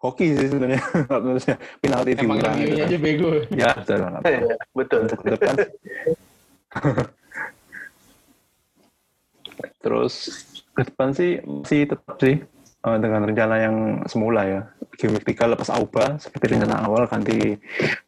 hoki 0.00 0.26
sih 0.34 0.48
sebenarnya. 0.48 0.82
Maksudnya 1.26 1.56
penalti 1.78 2.10
emang 2.16 2.38
diulang 2.40 2.56
gitu 2.58 2.74
aja 2.82 2.98
bego. 2.98 3.28
Ya, 3.52 3.70
betul. 3.76 3.98
Iya, 4.24 4.56
betul. 4.74 5.00
Untuk 5.04 5.18
ke 5.20 5.28
depan. 5.36 5.54
Terus 9.86 10.14
ke 10.74 10.82
depan 10.82 11.14
sih 11.14 11.38
masih 11.46 11.86
tetap 11.86 12.18
sih 12.18 12.42
eh, 12.82 12.98
dengan 12.98 13.22
rencana 13.22 13.54
yang 13.62 13.76
semula 14.10 14.42
ya. 14.42 14.60
3 14.98 15.22
lepas 15.22 15.70
Auba 15.70 16.18
seperti 16.18 16.56
rencana 16.56 16.82
awal 16.82 17.06
ganti 17.06 17.54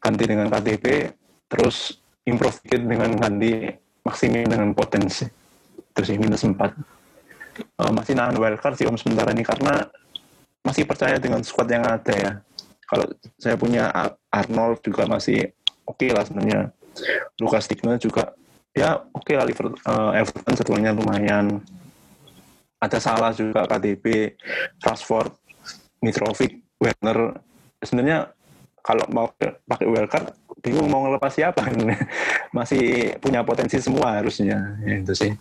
ganti 0.02 0.24
dengan 0.26 0.50
KTP 0.50 1.14
terus 1.46 2.00
improve 2.26 2.58
dikit 2.66 2.82
dengan 2.82 3.14
ganti 3.14 3.70
maksimin 4.02 4.50
dengan 4.50 4.74
potensi. 4.74 5.28
Terus 5.94 6.06
sih 6.10 6.18
minus 6.18 6.42
4 6.42 6.98
Eh, 7.58 7.92
masih 7.94 8.14
nahan 8.14 8.38
wildcard 8.38 8.78
sih 8.78 8.86
om 8.86 8.94
sementara 8.94 9.34
ini 9.34 9.42
karena 9.42 9.86
masih 10.62 10.86
percaya 10.86 11.18
dengan 11.18 11.42
squad 11.42 11.66
yang 11.70 11.82
ada 11.86 12.14
ya. 12.14 12.32
Kalau 12.86 13.06
saya 13.36 13.58
punya 13.58 13.90
Ar- 13.90 14.18
Arnold 14.30 14.80
juga 14.82 15.06
masih 15.10 15.50
oke 15.82 16.06
lah 16.10 16.22
sebenarnya. 16.26 16.70
Lucas 17.38 17.70
Digne 17.70 17.98
juga 17.98 18.34
ya 18.78 19.02
oke 19.10 19.32
lah 19.34 19.42
Liverpool, 19.42 19.74
eh, 19.74 20.20
Everton 20.22 20.54
jadwalnya 20.54 20.94
lumayan. 20.94 21.58
Ada 22.78 23.02
salah 23.02 23.34
juga 23.34 23.66
KDB 23.66 24.38
Rashford 24.78 25.34
Mitrovic 25.98 26.62
Werner. 26.78 27.42
Sebenarnya 27.82 28.30
kalau 28.78 29.02
mau 29.10 29.26
pakai 29.66 29.86
wildcard 29.90 30.30
bingung 30.62 30.86
mau 30.86 31.02
ngelepas 31.02 31.34
siapa. 31.34 31.66
Masih 32.56 33.14
punya 33.18 33.42
potensi 33.42 33.82
semua 33.82 34.22
harusnya 34.22 34.78
ya, 34.86 34.94
itu 35.02 35.14
sih. 35.14 35.32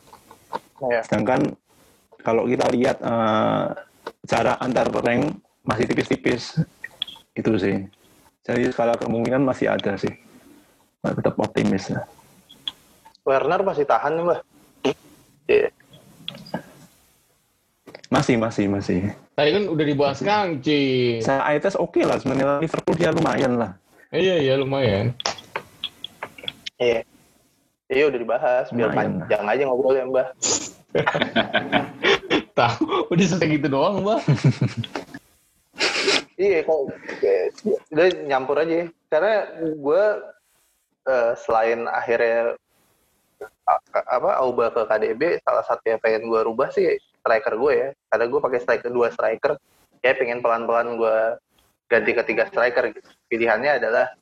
Iya. 0.78 1.02
sedangkan 1.02 1.58
kalau 2.22 2.46
kita 2.46 2.70
lihat 2.70 3.02
eh, 3.02 3.66
jarak 4.30 4.58
antar 4.62 4.90
rank 4.94 5.38
masih 5.66 5.86
tipis-tipis. 5.90 6.58
Itu 7.34 7.58
sih. 7.62 7.86
Jadi 8.46 8.72
skala 8.72 8.96
kemungkinan 8.96 9.44
masih 9.44 9.74
ada 9.74 10.00
sih. 10.00 10.12
Tetap 11.04 11.38
optimis 11.38 11.92
lah. 11.94 12.06
Werner 13.28 13.60
masih 13.60 13.84
tahan 13.84 14.16
nih 14.16 14.24
Mbah. 14.24 14.40
Iya. 15.48 15.68
masih 18.08 18.40
masih 18.40 18.72
masih 18.72 19.12
Tadi 19.36 19.50
kan 19.52 19.64
udah 19.68 19.84
dibahas 19.84 20.20
Kang, 20.24 20.64
Ci. 20.64 21.20
saya 21.20 21.44
ITS 21.52 21.76
oke 21.76 22.00
lah 22.00 22.16
sebenarnya 22.16 22.64
Liverpool 22.64 22.96
dia 22.96 23.12
lumayan 23.12 23.60
lah 23.60 23.72
Iya, 24.08 24.40
iya 24.40 24.54
lumayan. 24.56 25.12
Iya. 26.80 27.04
Iya 27.88 28.04
udah 28.08 28.20
dibahas, 28.20 28.66
biar 28.72 28.92
Lumayan 28.92 29.20
panjang 29.20 29.44
aja 29.44 29.62
ngobrol 29.68 29.94
ya 29.94 30.06
Mbah. 30.06 30.28
Tahu, 32.58 32.84
udah 33.12 33.26
selesai 33.28 33.48
gitu 33.52 33.68
doang, 33.68 34.00
Mbak. 34.02 34.20
Iya 36.38 36.62
kok 36.64 36.80
kayak- 37.18 37.52
udah 37.92 38.08
nyampur 38.24 38.56
aja. 38.56 38.86
Karena 39.10 39.34
gue 39.58 40.04
eh, 41.04 41.32
selain 41.36 41.90
akhirnya 41.90 42.54
apa 43.68 44.40
Auba 44.40 44.72
ke 44.72 44.82
KDB, 44.88 45.44
salah 45.44 45.64
satu 45.68 45.84
yang 45.84 46.00
pengen 46.00 46.32
gue 46.32 46.42
rubah 46.48 46.72
sih 46.72 46.96
striker 47.20 47.60
gue 47.60 47.74
ya. 47.76 47.90
Karena 48.08 48.26
gue 48.32 48.40
pakai 48.40 48.60
striker 48.64 48.90
dua 48.90 49.12
striker, 49.12 49.60
kayak 50.00 50.16
pengen 50.24 50.40
pelan-pelan 50.40 50.96
gue 50.96 51.18
ganti 51.92 52.12
ke 52.16 52.24
tiga 52.24 52.48
striker. 52.48 52.96
Gitu. 52.96 53.10
Pilihannya 53.28 53.84
adalah 53.84 54.16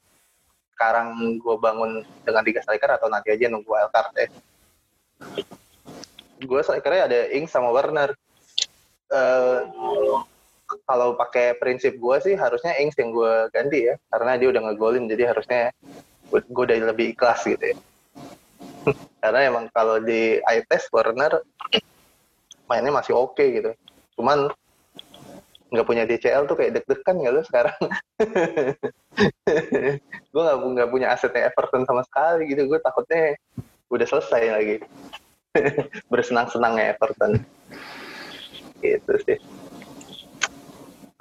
sekarang 0.74 1.40
gue 1.40 1.56
bangun 1.62 2.02
dengan 2.26 2.44
tiga 2.44 2.60
striker 2.66 2.98
atau 2.98 3.08
nanti 3.08 3.30
aja 3.32 3.46
nunggu 3.48 3.70
wildcard 3.70 4.12
ya. 4.18 4.28
Gue 6.42 6.62
strikernya 6.66 7.04
ada 7.06 7.20
Ings 7.32 7.54
sama 7.54 7.70
Werner. 7.70 8.18
Eh, 9.14 9.60
kalau 10.90 11.14
pakai 11.14 11.54
prinsip 11.62 11.94
gue 12.02 12.18
sih 12.26 12.34
harusnya 12.34 12.74
Ings 12.82 12.98
yang 12.98 13.14
gue 13.14 13.54
ganti 13.54 13.86
ya 13.86 13.96
karena 14.10 14.34
dia 14.42 14.50
udah 14.50 14.62
ngegolin 14.66 15.06
jadi 15.06 15.30
harusnya 15.30 15.70
gue 16.34 16.42
udah 16.66 16.90
lebih 16.90 17.14
ikhlas 17.14 17.46
gitu 17.46 17.62
ya 17.62 17.78
karena 19.22 19.40
emang 19.50 19.66
kalau 19.74 19.98
di 20.02 20.38
eye 20.46 20.64
test 20.70 20.94
Werner 20.94 21.42
mainnya 22.70 22.94
masih 22.94 23.18
oke 23.18 23.42
gitu. 23.42 23.74
Cuman 24.18 24.50
nggak 25.74 25.88
punya 25.88 26.04
DCL 26.08 26.46
tuh 26.46 26.56
kayak 26.56 26.80
deg-degan 26.80 27.22
ya 27.22 27.30
lu 27.34 27.42
sekarang? 27.44 27.76
Gue 30.34 30.44
nggak 30.46 30.92
punya 30.92 31.14
asetnya 31.14 31.50
Everton 31.50 31.86
sama 31.86 32.06
sekali 32.06 32.54
gitu. 32.54 32.70
Gue 32.70 32.80
takutnya 32.82 33.36
udah 33.90 34.08
selesai 34.08 34.44
lagi. 34.54 34.78
Bersenang-senangnya 36.12 36.96
Everton. 36.96 37.42
Gitu 38.80 39.14
sih. 39.26 39.38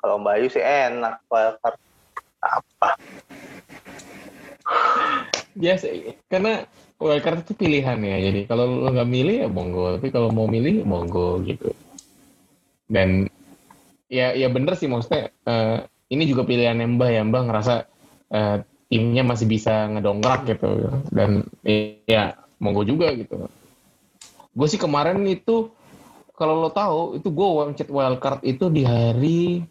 Kalau 0.05 0.21
Mbak 0.21 0.35
Ayu 0.37 0.49
sih 0.53 0.61
enak 0.61 1.25
wildcard 1.33 1.81
apa? 2.45 2.91
Ya, 5.57 5.81
sih. 5.81 6.13
karena 6.29 6.69
wildcard 6.99 7.45
itu 7.47 7.53
pilihan 7.57 7.99
ya. 8.01 8.17
Jadi 8.31 8.41
kalau 8.47 8.85
lo 8.85 8.89
nggak 8.91 9.11
milih 9.11 9.37
ya 9.47 9.49
monggo, 9.51 9.99
tapi 9.99 10.09
kalau 10.15 10.31
mau 10.31 10.47
milih 10.47 10.87
monggo 10.87 11.43
gitu. 11.47 11.71
Dan 12.87 13.27
ya 14.07 14.37
ya 14.37 14.47
bener 14.53 14.79
sih 14.79 14.87
maksudnya 14.87 15.33
eh, 15.49 15.79
ini 16.13 16.29
juga 16.29 16.47
pilihan 16.47 16.79
yang 16.79 17.01
Mbah 17.01 17.11
ya 17.11 17.23
Mbah 17.27 17.43
ngerasa 17.51 17.75
eh, 18.31 18.57
timnya 18.89 19.23
masih 19.27 19.47
bisa 19.51 19.91
ngedongkrak 19.91 20.55
gitu. 20.55 20.91
Dan 21.11 21.49
ya 22.07 22.39
monggo 22.63 22.87
juga 22.87 23.11
gitu. 23.13 23.49
Gue 24.55 24.69
sih 24.71 24.79
kemarin 24.79 25.19
itu 25.27 25.75
kalau 26.35 26.67
lo 26.67 26.71
tahu 26.71 27.19
itu 27.19 27.31
gue 27.31 27.47
ngechat 27.71 27.91
wildcard 27.91 28.41
itu 28.47 28.71
di 28.71 28.83
hari 28.83 29.63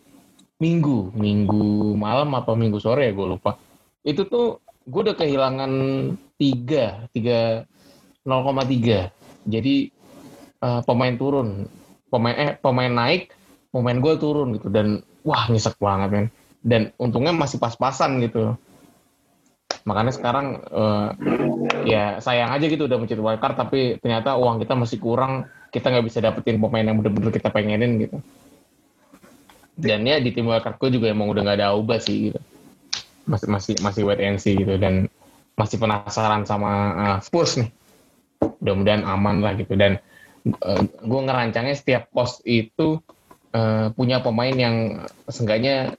Minggu, 0.60 1.12
Minggu 1.12 1.96
malam 2.00 2.32
apa 2.40 2.56
Minggu 2.56 2.80
sore 2.80 3.12
ya 3.12 3.14
gue 3.16 3.28
lupa. 3.36 3.60
Itu 4.04 4.28
tuh 4.28 4.64
gue 4.84 5.02
udah 5.08 5.16
kehilangan 5.16 5.72
tiga, 6.44 7.08
tiga 7.16 7.64
0,3. 8.28 9.48
Jadi 9.48 9.76
eh, 10.60 10.82
pemain 10.84 11.16
turun, 11.16 11.72
pemain 12.12 12.36
eh 12.36 12.52
pemain 12.60 12.92
naik, 12.92 13.32
pemain 13.72 13.96
gue 13.96 14.14
turun 14.20 14.60
gitu 14.60 14.68
dan 14.68 15.00
wah 15.24 15.48
nyesek 15.48 15.80
banget 15.80 16.10
men. 16.12 16.28
Dan 16.64 16.92
untungnya 17.00 17.32
masih 17.32 17.60
pas-pasan 17.60 18.20
gitu. 18.20 18.60
Makanya 19.88 20.12
sekarang 20.12 20.60
eh, 20.68 21.10
ya 21.88 22.04
sayang 22.20 22.52
aja 22.52 22.66
gitu 22.68 22.88
udah 22.88 23.00
mencet 23.00 23.20
wildcard 23.20 23.56
tapi 23.56 24.00
ternyata 24.04 24.36
uang 24.36 24.60
kita 24.60 24.76
masih 24.76 25.00
kurang, 25.00 25.48
kita 25.72 25.92
nggak 25.92 26.06
bisa 26.08 26.20
dapetin 26.20 26.60
pemain 26.60 26.84
yang 26.84 27.00
bener-bener 27.00 27.32
kita 27.32 27.48
pengenin 27.48 28.04
gitu. 28.04 28.18
Dan 29.74 30.04
ya 30.04 30.20
di 30.20 30.36
tim 30.36 30.48
wildcard 30.48 30.76
gue 30.76 31.00
juga 31.00 31.08
emang 31.12 31.32
udah 31.32 31.42
nggak 31.48 31.58
ada 31.64 31.76
ubah 31.76 32.04
sih 32.04 32.32
gitu 32.32 32.40
masih 33.24 33.48
masih 33.48 33.76
masih 33.80 34.02
wait 34.04 34.20
and 34.20 34.40
see 34.40 34.56
gitu 34.56 34.76
dan 34.76 35.08
masih 35.54 35.78
penasaran 35.78 36.44
sama 36.48 36.72
uh, 36.94 37.20
Spurs 37.22 37.62
nih. 37.62 37.70
Mudah-mudahan 38.60 39.04
aman 39.06 39.40
lah 39.40 39.54
gitu 39.56 39.78
dan 39.78 40.02
uh, 40.64 40.82
gue 40.84 41.22
ngerancangnya 41.24 41.76
setiap 41.78 42.10
pos 42.12 42.42
itu 42.44 43.00
uh, 43.54 43.88
punya 43.94 44.20
pemain 44.20 44.54
yang 44.54 45.06
seenggaknya 45.30 45.96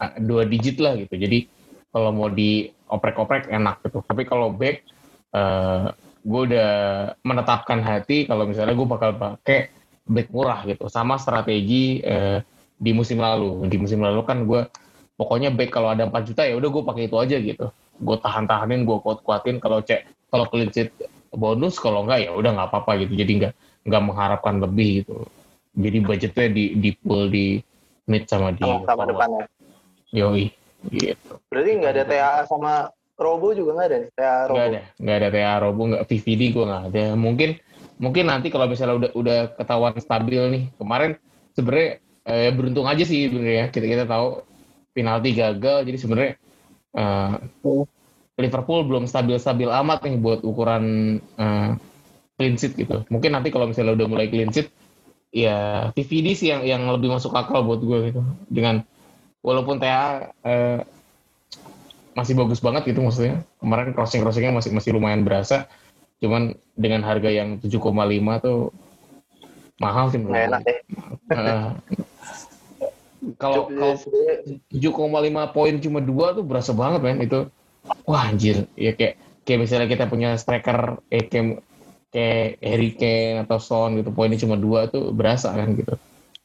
uh, 0.00 0.14
dua 0.22 0.46
digit 0.46 0.78
lah 0.78 0.96
gitu. 0.96 1.14
Jadi 1.18 1.50
kalau 1.90 2.10
mau 2.12 2.28
dioprek-oprek 2.30 3.50
enak 3.50 3.82
gitu. 3.84 4.00
Tapi 4.04 4.22
kalau 4.24 4.52
back 4.52 4.86
uh, 5.34 5.90
gue 6.26 6.40
udah 6.54 6.72
menetapkan 7.22 7.82
hati 7.82 8.26
kalau 8.26 8.46
misalnya 8.46 8.74
gue 8.74 8.88
bakal 8.88 9.14
pakai 9.14 9.70
back 10.06 10.28
murah 10.30 10.62
gitu 10.66 10.86
sama 10.86 11.18
strategi 11.18 12.00
uh, 12.06 12.38
di 12.78 12.90
musim 12.94 13.18
lalu. 13.18 13.66
Di 13.66 13.76
musim 13.80 14.00
lalu 14.00 14.22
kan 14.22 14.46
gue 14.46 14.64
pokoknya 15.16 15.50
back 15.50 15.72
kalau 15.72 15.90
ada 15.90 16.04
4 16.06 16.28
juta 16.28 16.44
ya 16.44 16.54
udah 16.54 16.68
gue 16.68 16.82
pakai 16.84 17.02
itu 17.08 17.16
aja 17.16 17.36
gitu 17.40 17.66
gue 17.96 18.16
tahan 18.20 18.44
tahanin 18.44 18.84
gue 18.84 18.98
kuat 19.00 19.20
kuatin 19.24 19.56
kalau 19.60 19.80
cek 19.80 20.04
kalau 20.28 20.44
clean 20.48 20.68
sheet 20.72 20.92
bonus 21.32 21.76
kalau 21.80 22.04
enggak 22.04 22.28
ya 22.28 22.30
udah 22.32 22.50
nggak 22.56 22.68
apa 22.72 22.76
apa 22.84 22.92
gitu 23.04 23.12
jadi 23.16 23.32
nggak 23.40 23.52
nggak 23.86 24.02
mengharapkan 24.02 24.54
lebih 24.60 25.04
gitu 25.04 25.16
jadi 25.76 25.98
budgetnya 26.00 26.46
di 26.52 26.64
di 26.80 26.90
pool 26.96 27.28
di 27.28 27.60
mid 28.08 28.24
sama 28.28 28.52
di 28.52 28.64
sama, 28.64 28.84
sama 28.84 29.02
forward. 29.04 29.08
depannya 29.12 29.44
yoi 30.12 30.46
gitu 30.92 31.32
berarti 31.48 31.70
nggak 31.76 31.92
ada 31.92 32.04
TAA 32.04 32.40
sama 32.48 32.72
Robo 33.16 33.56
juga 33.56 33.80
nggak 33.80 33.88
ada 33.88 33.96
nih. 33.96 34.10
TA 34.12 34.36
Robo. 34.44 34.54
Nggak 34.54 34.68
ada, 34.68 34.80
nggak 35.00 35.16
ada 35.16 35.28
TA 35.32 35.54
Robo, 35.64 35.82
nggak 35.88 36.04
VVD 36.04 36.42
gue 36.52 36.64
nggak 36.68 36.84
ada. 36.92 37.04
Mungkin 37.16 37.50
mungkin 37.96 38.24
nanti 38.28 38.52
kalau 38.52 38.68
misalnya 38.68 38.96
udah 39.00 39.10
udah 39.16 39.38
ketahuan 39.56 39.96
stabil 39.96 40.42
nih. 40.52 40.64
Kemarin 40.76 41.10
sebenarnya 41.56 41.90
eh, 42.28 42.50
beruntung 42.52 42.84
aja 42.84 43.04
sih 43.08 43.32
sebenarnya 43.32 43.72
kita 43.72 43.86
kita 43.88 44.04
tahu 44.04 44.44
penalti 44.92 45.32
gagal, 45.32 45.88
jadi 45.88 45.98
sebenarnya 46.00 46.32
eh, 46.96 47.32
Liverpool 48.36 48.80
belum 48.84 49.04
stabil-stabil 49.08 49.68
amat 49.68 50.04
nih 50.04 50.16
buat 50.20 50.40
ukuran 50.44 51.16
eh, 51.20 51.70
clean 52.36 52.54
sheet 52.60 52.76
gitu. 52.76 53.04
Mungkin 53.08 53.32
nanti 53.32 53.48
kalau 53.48 53.68
misalnya 53.68 53.96
udah 53.96 54.08
mulai 54.08 54.28
clean 54.28 54.52
sheet, 54.52 54.68
ya 55.32 55.88
VVD 55.96 56.26
sih 56.36 56.48
yang 56.52 56.62
yang 56.64 56.82
lebih 56.88 57.12
masuk 57.12 57.32
akal 57.32 57.64
buat 57.64 57.80
gue 57.80 58.12
gitu. 58.12 58.22
Dengan 58.48 58.84
walaupun 59.40 59.80
TA 59.80 60.32
eh, 60.44 60.80
masih 62.16 62.32
bagus 62.36 62.60
banget 62.60 62.88
gitu 62.88 63.00
maksudnya. 63.04 63.44
Kemarin 63.60 63.92
crossing 63.92 64.20
crossingnya 64.24 64.52
masih 64.56 64.72
masih 64.72 64.96
lumayan 64.96 65.24
berasa. 65.24 65.68
Cuman 66.20 66.56
dengan 66.76 67.04
harga 67.04 67.28
yang 67.28 67.60
7,5 67.60 67.76
tuh 68.40 68.72
mahal 69.76 70.08
sih 70.08 70.20
menurut 70.20 70.40
enak 70.40 70.60
gue. 70.64 70.72
ya. 70.72 70.80
Kalau 73.34 73.66
kalau 73.74 73.94
Sebenarnya 73.98 74.62
7,5 74.70 75.42
poin 75.50 75.74
cuma 75.82 75.98
dua 75.98 76.30
tuh 76.38 76.46
berasa 76.46 76.70
banget 76.70 77.02
men 77.02 77.26
itu. 77.26 77.50
Wah 78.06 78.30
anjir, 78.30 78.66
ya 78.78 78.94
kayak 78.94 79.42
kayak 79.46 79.58
misalnya 79.62 79.86
kita 79.90 80.04
punya 80.10 80.34
striker 80.38 81.02
eh, 81.10 81.26
kayak 81.26 81.62
kayak 82.10 82.58
Harry 82.62 82.90
Kane 82.94 83.46
atau 83.46 83.58
Son 83.62 83.98
gitu 83.98 84.10
poinnya 84.10 84.38
cuma 84.38 84.58
dua 84.58 84.90
tuh 84.90 85.14
berasa 85.14 85.54
kan 85.54 85.74
gitu. 85.74 85.94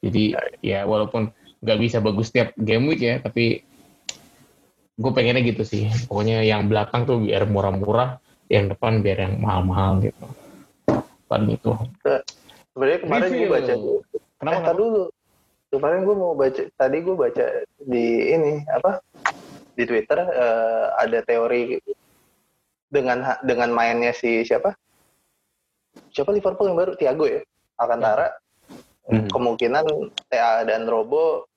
Jadi 0.02 0.38
ya 0.62 0.86
walaupun 0.86 1.34
nggak 1.62 1.80
bisa 1.82 1.98
bagus 2.02 2.34
tiap 2.34 2.54
game 2.58 2.90
week 2.90 3.02
ya, 3.06 3.22
tapi 3.22 3.62
gue 4.98 5.12
pengennya 5.14 5.42
gitu 5.46 5.66
sih. 5.66 5.90
Pokoknya 6.10 6.46
yang 6.46 6.70
belakang 6.70 7.06
tuh 7.10 7.22
biar 7.26 7.50
murah-murah, 7.50 8.22
yang 8.50 8.70
depan 8.70 9.02
biar 9.02 9.30
yang 9.30 9.36
mahal-mahal 9.42 10.02
gitu. 10.02 10.26
Paling 11.26 11.58
itu. 11.58 11.72
sebenarnya 12.72 13.00
kemarin 13.04 13.30
gue 13.34 13.48
baca 13.50 13.74
Kenapa? 14.42 14.70
eh, 14.74 14.78
dulu. 14.78 15.04
Kemarin 15.72 16.04
gue 16.04 16.16
mau 16.20 16.36
baca, 16.36 16.68
tadi 16.76 16.98
gue 17.00 17.16
baca 17.16 17.46
di 17.80 18.36
ini 18.36 18.60
apa 18.68 19.00
di 19.72 19.88
Twitter 19.88 20.20
eh, 20.20 20.86
ada 21.00 21.24
teori 21.24 21.80
dengan 22.92 23.40
dengan 23.40 23.72
mainnya 23.72 24.12
si 24.12 24.44
siapa? 24.44 24.76
Siapa 26.12 26.36
Liverpool 26.36 26.68
yang 26.68 26.80
baru 26.80 26.94
Thiago 27.00 27.24
ya? 27.24 27.40
Alcantara. 27.80 28.36
Hmm. 29.08 29.32
Kemungkinan 29.32 30.12
TA 30.28 30.68
dan 30.68 30.92
Robo 30.92 31.48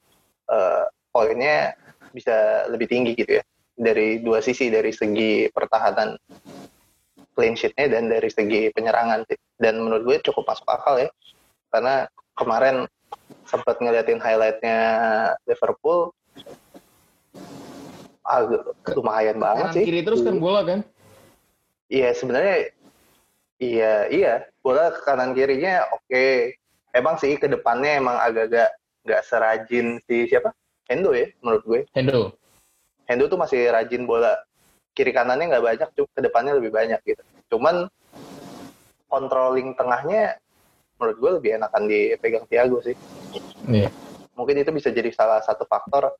eh, 0.46 0.86
poinnya 1.10 1.74
bisa 2.14 2.70
lebih 2.70 2.86
tinggi 2.86 3.18
gitu 3.18 3.42
ya 3.42 3.44
dari 3.74 4.22
dua 4.22 4.38
sisi 4.38 4.70
dari 4.70 4.94
segi 4.94 5.50
pertahanan 5.50 6.14
clean 7.34 7.58
sheet-nya 7.58 7.98
dan 7.98 8.06
dari 8.06 8.30
segi 8.30 8.70
penyerangan 8.70 9.26
sih. 9.26 9.38
Dan 9.58 9.82
menurut 9.82 10.06
gue 10.06 10.16
cukup 10.30 10.46
masuk 10.46 10.70
akal 10.70 11.02
ya. 11.02 11.10
Karena 11.74 12.06
kemarin 12.38 12.86
sempat 13.44 13.76
ngeliatin 13.78 14.18
highlight-nya 14.18 14.78
Liverpool 15.44 16.10
agak 18.24 18.72
lumayan 18.96 19.36
banget 19.36 19.66
Kanan 19.68 19.76
sih. 19.76 19.84
kiri 19.84 20.00
terus 20.00 20.20
kan 20.24 20.36
bola 20.40 20.64
kan? 20.64 20.80
Iya 21.92 22.16
sebenarnya 22.16 22.72
iya 23.60 24.08
iya 24.08 24.32
bola 24.64 24.90
ke 24.90 25.00
kanan 25.04 25.36
kirinya 25.36 25.84
oke. 25.92 26.56
Emang 26.94 27.20
sih 27.20 27.36
ke 27.36 27.50
depannya 27.50 28.00
emang 28.00 28.16
agak-agak 28.16 28.72
nggak 29.04 29.22
serajin 29.28 30.00
si 30.08 30.24
siapa 30.24 30.56
Hendo 30.88 31.12
ya 31.12 31.28
menurut 31.44 31.62
gue. 31.68 31.80
Hendo. 31.92 32.32
Hendo 33.04 33.28
tuh 33.28 33.36
masih 33.36 33.68
rajin 33.68 34.08
bola 34.08 34.40
kiri 34.94 35.10
kanannya 35.10 35.50
nggak 35.50 35.64
banyak, 35.64 35.88
cuma 35.98 36.08
ke 36.14 36.20
depannya 36.22 36.52
lebih 36.56 36.70
banyak 36.70 37.00
gitu. 37.02 37.22
Cuman 37.50 37.90
controlling 39.10 39.74
tengahnya 39.74 40.38
menurut 40.98 41.16
gue 41.18 41.30
lebih 41.40 41.50
enakan 41.58 41.82
dipegang 41.90 42.46
Thiago 42.46 42.78
sih. 42.84 42.96
Iya. 43.66 43.90
Mungkin 44.34 44.62
itu 44.62 44.70
bisa 44.74 44.90
jadi 44.90 45.10
salah 45.14 45.42
satu 45.42 45.66
faktor 45.66 46.14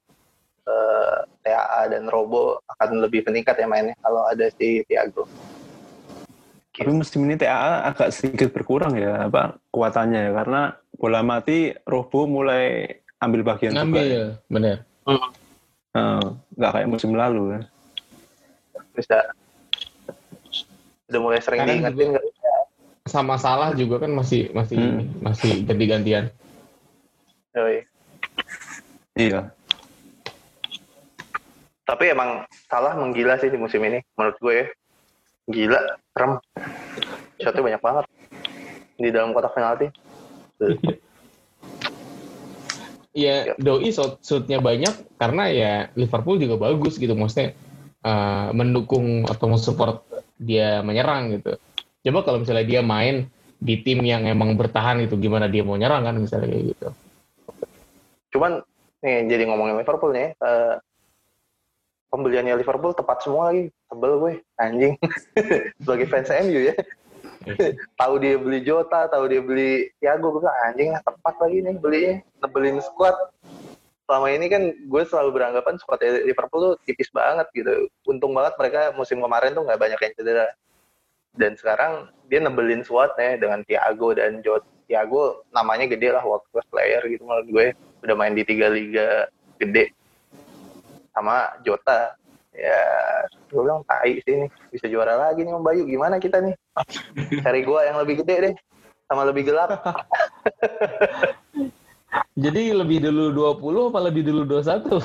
eh, 0.66 1.18
TAA 1.46 1.94
dan 1.94 2.10
Robo 2.10 2.62
akan 2.66 3.02
lebih 3.02 3.26
meningkat 3.26 3.58
ya 3.58 3.66
mainnya 3.66 3.94
kalau 4.02 4.26
ada 4.26 4.50
si 4.54 4.82
Thiago. 4.86 5.26
Tapi 6.74 6.90
musim 6.90 7.22
ini 7.22 7.38
TAA 7.38 7.86
agak 7.94 8.10
sedikit 8.10 8.50
berkurang 8.50 8.98
ya 8.98 9.30
apa 9.30 9.62
kuatannya 9.70 10.30
ya 10.30 10.32
karena 10.34 10.62
bola 10.98 11.22
mati 11.22 11.70
Robo 11.86 12.26
mulai 12.26 12.98
ambil 13.22 13.46
bagian 13.46 13.72
juga. 13.72 13.80
ya. 13.80 13.86
Ngambil, 13.86 14.22
bener. 14.50 14.76
Eh, 15.94 16.26
nggak 16.58 16.72
kayak 16.74 16.90
musim 16.90 17.14
lalu 17.14 17.54
ya. 17.54 17.60
Bisa 18.94 19.18
udah 21.06 21.20
mulai 21.22 21.38
sering 21.38 21.62
diingetin 21.62 22.18
nggak? 22.18 22.24
Sama 23.04 23.36
salah 23.36 23.76
juga 23.76 24.00
kan 24.00 24.12
masih 24.16 24.48
masih 24.56 24.80
Hmm. 24.80 25.04
masih 25.20 25.68
ganti-gantian. 25.68 26.32
Yoi. 27.52 27.84
Iya. 29.14 29.52
Tapi 31.84 32.04
emang 32.10 32.48
salah 32.66 32.96
menggila 32.96 33.36
sih 33.36 33.52
di 33.52 33.60
musim 33.60 33.84
ini 33.84 34.00
menurut 34.16 34.36
gue 34.40 34.54
ya. 34.56 34.66
Gila, 35.44 35.80
keren. 36.16 36.40
Shotnya 37.36 37.60
banyak 37.60 37.82
banget 37.84 38.04
di 38.96 39.08
dalam 39.12 39.36
kotak 39.36 39.52
penalti. 39.52 39.86
Iya, 43.14 43.54
doi 43.62 43.94
shoot 43.94 44.18
shootnya 44.26 44.58
banyak 44.58 44.90
karena 45.22 45.46
ya 45.46 45.72
Liverpool 45.94 46.34
juga 46.34 46.58
bagus 46.58 46.98
gitu 46.98 47.14
maksudnya 47.14 47.54
eh, 48.02 48.48
mendukung 48.50 49.22
atau 49.30 49.46
mensupport 49.46 50.02
dia 50.34 50.82
menyerang 50.82 51.38
gitu. 51.38 51.54
Coba 52.04 52.20
kalau 52.20 52.38
misalnya 52.44 52.68
dia 52.68 52.80
main 52.84 53.24
di 53.56 53.80
tim 53.80 54.04
yang 54.04 54.28
emang 54.28 54.52
bertahan 54.60 55.00
itu 55.00 55.16
gimana 55.16 55.48
dia 55.48 55.64
mau 55.64 55.80
nyerang 55.80 56.04
kan 56.04 56.16
misalnya 56.20 56.52
kayak 56.52 56.64
gitu. 56.76 56.88
Cuman 58.36 58.60
nih 59.00 59.24
jadi 59.24 59.42
ngomongin 59.48 59.80
Liverpool 59.80 60.12
nih, 60.12 60.36
eh, 60.36 60.74
pembeliannya 62.12 62.60
Liverpool 62.60 62.92
tepat 62.92 63.24
semua 63.24 63.48
lagi. 63.48 63.72
Tebel 63.88 64.12
gue, 64.20 64.34
anjing. 64.60 64.94
Sebagai 65.80 66.06
fans 66.12 66.28
MU 66.44 66.60
ya. 66.68 66.76
tahu 68.00 68.14
dia 68.20 68.36
beli 68.36 68.60
Jota, 68.64 69.08
tahu 69.08 69.24
dia 69.28 69.40
beli 69.40 69.88
Thiago, 70.00 70.32
gue 70.32 70.44
bilang 70.44 70.58
anjing 70.68 70.88
lah 70.92 71.02
tepat 71.04 71.34
lagi 71.40 71.58
nih 71.64 71.76
belinya, 71.80 72.14
nebelin 72.44 72.78
squad. 72.84 73.16
Selama 74.04 74.28
ini 74.28 74.46
kan 74.52 74.62
gue 74.68 75.02
selalu 75.08 75.40
beranggapan 75.40 75.80
squad 75.80 76.04
Liverpool 76.04 76.60
tuh 76.60 76.74
tipis 76.84 77.08
banget 77.08 77.48
gitu. 77.56 77.88
Untung 78.04 78.36
banget 78.36 78.60
mereka 78.60 78.92
musim 78.92 79.24
kemarin 79.24 79.56
tuh 79.56 79.64
nggak 79.64 79.80
banyak 79.80 80.00
yang 80.00 80.14
cedera. 80.16 80.48
Dan 81.34 81.58
sekarang 81.58 82.08
dia 82.30 82.38
nebelin 82.38 82.86
squadnya 82.86 83.38
dengan 83.38 83.60
Thiago 83.66 84.14
dan 84.14 84.40
Jota. 84.40 84.66
Thiago 84.84 85.48
namanya 85.56 85.88
gede 85.88 86.12
lah 86.12 86.20
world 86.20 86.44
class 86.52 86.68
player 86.68 87.00
gitu 87.08 87.24
menurut 87.24 87.48
gue. 87.48 87.66
Udah 88.04 88.14
main 88.14 88.36
di 88.36 88.44
tiga 88.44 88.68
liga 88.68 89.26
gede. 89.56 89.90
Sama 91.16 91.56
Jota. 91.64 92.14
Ya, 92.54 92.80
gue 93.50 93.60
bilang 93.64 93.82
tai 93.88 94.22
sih 94.22 94.46
nih. 94.46 94.50
Bisa 94.70 94.86
juara 94.86 95.18
lagi 95.18 95.42
nih 95.42 95.56
Om 95.56 95.64
Bayu. 95.64 95.82
Gimana 95.88 96.22
kita 96.22 96.38
nih? 96.38 96.54
Cari 97.42 97.60
gua 97.66 97.86
yang 97.86 97.98
lebih 98.02 98.22
gede 98.22 98.36
deh. 98.50 98.54
Sama 99.10 99.26
lebih 99.26 99.50
gelap. 99.50 99.74
Jadi 102.44 102.70
lebih 102.70 102.98
dulu 103.10 103.54
20 103.58 103.90
apa 103.90 103.98
lebih 104.06 104.22
dulu 104.26 104.42
21? 104.62 105.02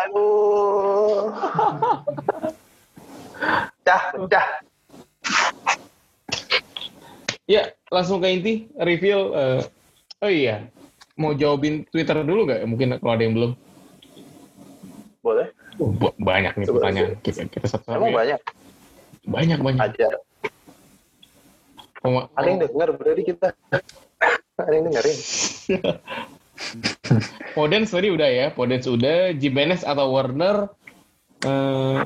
Aduh. 0.00 1.32
Pecah, 3.80 4.02
pecah. 4.16 4.46
Ya, 7.50 7.74
langsung 7.90 8.22
ke 8.22 8.30
inti 8.30 8.54
reveal. 8.78 9.34
eh, 9.34 9.60
oh 10.22 10.30
iya, 10.30 10.70
mau 11.18 11.34
jawabin 11.34 11.82
Twitter 11.90 12.22
dulu 12.22 12.46
nggak? 12.46 12.62
Mungkin 12.62 12.88
kalau 13.02 13.12
ada 13.12 13.22
yang 13.26 13.34
belum. 13.34 13.52
Boleh. 15.18 15.50
Oh, 15.82 15.90
ba- 15.90 16.14
banyak 16.14 16.54
nih 16.54 16.66
Coba 16.70 16.76
pertanyaan. 16.78 17.10
Kita, 17.18 17.40
kita 17.50 17.66
satu 17.66 17.90
Emang 17.90 18.14
banyak. 18.14 18.38
banyak 19.26 19.58
banyak. 19.58 19.82
Ajar. 19.82 20.12
Oh, 22.00 22.24
Ada 22.32 22.46
yang 22.46 22.60
denger 22.62 22.88
berarti 22.94 23.22
kita. 23.26 23.48
Ada 24.56 24.70
yang 24.72 24.84
dengerin. 24.86 25.18
Podens 27.56 27.90
tadi 27.90 28.08
udah 28.08 28.30
ya, 28.30 28.46
Podens 28.54 28.86
udah, 28.86 29.34
Jimenez 29.34 29.82
atau 29.82 30.06
Warner? 30.08 30.70
Eh, 31.42 31.98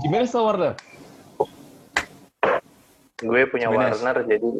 Jimenez 0.00 0.30
atau 0.30 0.46
Warner? 0.46 0.72
Gue 3.18 3.42
punya 3.50 3.66
Jimenez. 3.68 3.98
Warner 3.98 4.16
jadi 4.30 4.50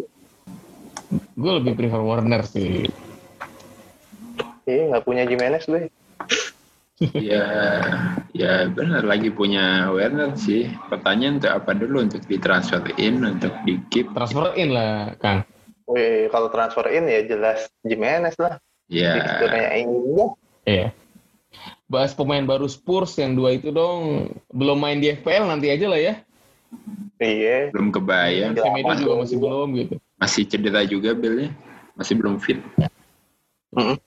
Gue 1.33 1.53
lebih 1.61 1.73
prefer 1.77 2.03
Warner 2.03 2.43
sih. 2.45 2.89
iya 4.63 4.83
nggak 4.95 5.05
punya 5.05 5.27
Jimenez 5.27 5.67
gue. 5.67 5.91
Ya, 7.19 7.47
ya 8.31 8.71
benar 8.71 9.03
lagi 9.03 9.35
punya 9.35 9.91
Werner 9.91 10.39
sih. 10.39 10.71
Pertanyaan 10.87 11.43
untuk 11.43 11.51
apa 11.51 11.75
dulu 11.75 11.99
untuk 12.07 12.23
ditransferin, 12.31 13.19
untuk 13.27 13.51
di 13.67 13.83
keep? 13.91 14.15
Transfer 14.15 14.55
in 14.55 14.71
lah, 14.71 15.19
Kang. 15.19 15.43
Wih, 15.91 16.31
kalau 16.31 16.47
transfer 16.55 16.87
in 16.95 17.11
ya 17.11 17.27
jelas 17.27 17.67
Jimenez 17.83 18.39
lah. 18.39 18.63
Ya, 18.87 19.19
Fixturenya 19.19 19.71
ini. 19.83 20.25
Iya. 20.63 20.89
bahas 21.93 22.17
pemain 22.17 22.41
baru 22.41 22.65
Spurs 22.71 23.21
yang 23.21 23.37
dua 23.37 23.53
itu 23.59 23.69
dong. 23.69 24.33
Belum 24.49 24.81
main 24.81 24.97
di 24.97 25.13
FPL 25.13 25.45
nanti 25.45 25.69
aja 25.69 25.85
lah 25.91 26.01
ya. 26.01 26.15
Iya. 27.21 27.69
Belum 27.75 27.93
kebayang. 27.93 28.57
Iya. 28.57 28.63
Semedo 28.65 28.93
juga 28.97 29.15
masih 29.27 29.37
belum 29.37 29.69
gitu. 29.77 29.95
Masih 30.23 30.47
cedera 30.47 30.87
juga 30.87 31.19
Billnya. 31.19 31.51
Masih 31.99 32.15
belum 32.15 32.39
fit. 32.39 32.63
Mm-mm. 33.75 33.99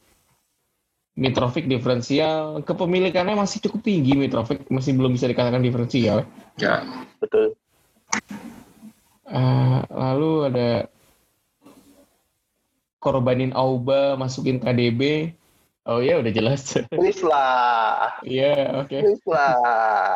Mitrovic 1.15 1.67
diferensial, 1.67 2.63
kepemilikannya 2.63 3.39
masih 3.39 3.63
cukup 3.67 3.87
tinggi 3.87 4.19
Mitrovic, 4.19 4.67
masih 4.67 4.95
belum 4.95 5.15
bisa 5.15 5.27
dikatakan 5.27 5.63
diferensial. 5.63 6.27
Ya, 6.59 6.83
Betul. 7.19 7.55
Eh, 9.25 9.79
lalu 9.89 10.31
ada 10.51 10.71
korbanin 13.01 13.51
Auba 13.55 14.15
masukin 14.15 14.61
KDB. 14.61 15.33
Oh 15.85 16.01
ya 16.01 16.17
udah 16.17 16.31
jelas. 16.33 16.73
Please 16.93 17.21
lah. 17.21 18.17
Iya, 18.25 18.85
oke. 18.85 18.97
Please 18.97 19.25
lah. 19.29 19.55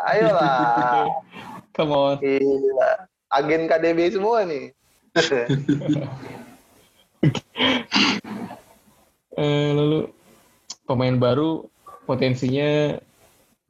Ayolah. 0.04 1.06
Come 1.78 1.94
on. 1.94 2.16
Gila. 2.22 2.92
Agen 3.30 3.70
KDB 3.70 4.14
semua 4.14 4.42
nih. 4.44 4.74
Eh, 9.40 9.72
lalu 9.72 10.12
pemain 10.84 11.16
baru 11.16 11.64
potensinya 12.04 13.00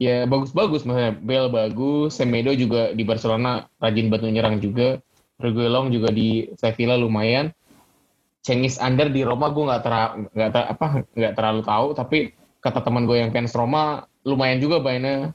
ya 0.02 0.26
bagus-bagus 0.26 0.82
misalnya 0.82 1.14
Bell 1.14 1.46
bagus, 1.46 2.18
Semedo 2.18 2.50
juga 2.56 2.90
di 2.90 3.06
Barcelona 3.06 3.68
rajin 3.78 4.10
bantu 4.10 4.26
nyerang 4.32 4.58
juga, 4.58 4.98
Reguilon 5.38 5.94
juga 5.94 6.10
di 6.10 6.50
Sevilla 6.58 6.98
lumayan. 6.98 7.54
Cengiz 8.40 8.80
Under 8.80 9.12
di 9.12 9.20
Roma 9.20 9.52
gue 9.52 9.68
nggak 9.68 9.82
tera, 9.84 10.16
nggak 10.16 10.50
ter- 10.50 10.68
apa 10.74 10.86
nggak 11.12 11.34
terlalu 11.36 11.62
tahu 11.62 11.86
tapi 11.92 12.18
kata 12.58 12.80
teman 12.80 13.04
gue 13.04 13.20
yang 13.20 13.30
fans 13.30 13.54
Roma 13.54 14.08
lumayan 14.26 14.58
juga 14.58 14.82
mainnya. 14.82 15.30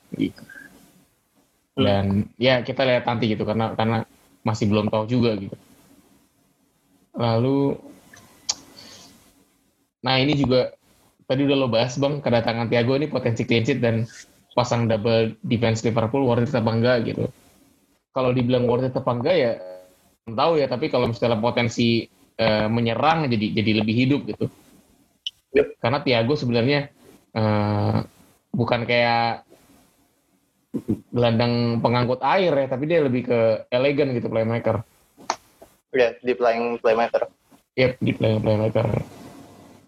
Dan 1.80 2.28
ya 2.36 2.60
kita 2.66 2.84
lihat 2.84 3.08
nanti 3.08 3.32
gitu 3.32 3.48
karena 3.48 3.72
karena 3.78 4.04
masih 4.42 4.68
belum 4.68 4.90
tahu 4.90 5.06
juga 5.06 5.38
gitu. 5.38 5.56
Lalu 7.16 7.80
Nah 10.06 10.22
ini 10.22 10.38
juga 10.38 10.70
tadi 11.26 11.42
udah 11.50 11.58
lo 11.58 11.68
bahas 11.68 11.98
bang 11.98 12.22
kedatangan 12.22 12.70
Thiago 12.70 12.94
ini 12.94 13.10
potensi 13.10 13.42
clean 13.42 13.66
sheet 13.66 13.82
dan 13.82 14.06
pasang 14.54 14.86
double 14.86 15.34
defense 15.42 15.82
Liverpool 15.82 16.30
worth 16.30 16.46
it 16.46 16.54
apa 16.54 16.72
enggak 16.72 16.98
gitu. 17.10 17.26
Kalau 18.14 18.30
dibilang 18.30 18.70
worth 18.70 18.86
it 18.86 18.94
apa 18.94 19.12
enggak 19.12 19.36
ya 19.36 19.52
tahu 20.30 20.62
ya 20.62 20.70
tapi 20.70 20.94
kalau 20.94 21.10
misalnya 21.10 21.42
potensi 21.42 22.06
eh, 22.38 22.68
menyerang 22.70 23.26
jadi 23.26 23.46
jadi 23.58 23.72
lebih 23.82 23.96
hidup 23.98 24.22
gitu. 24.30 24.46
Yep. 25.58 25.82
Karena 25.82 26.00
Thiago 26.06 26.34
sebenarnya 26.38 26.80
eh, 27.34 27.98
bukan 28.54 28.82
kayak 28.86 29.44
gelandang 31.10 31.80
pengangkut 31.82 32.22
air 32.22 32.52
ya 32.54 32.68
tapi 32.70 32.84
dia 32.86 33.02
lebih 33.02 33.26
ke 33.26 33.40
elegan 33.74 34.14
gitu 34.14 34.30
playmaker. 34.30 34.86
Ya, 35.96 36.12
di 36.20 36.36
playing 36.36 36.84
playmaker. 36.84 37.32
Yep, 37.80 38.04
di 38.04 38.12
play 38.12 38.36
playmaker. 38.36 38.88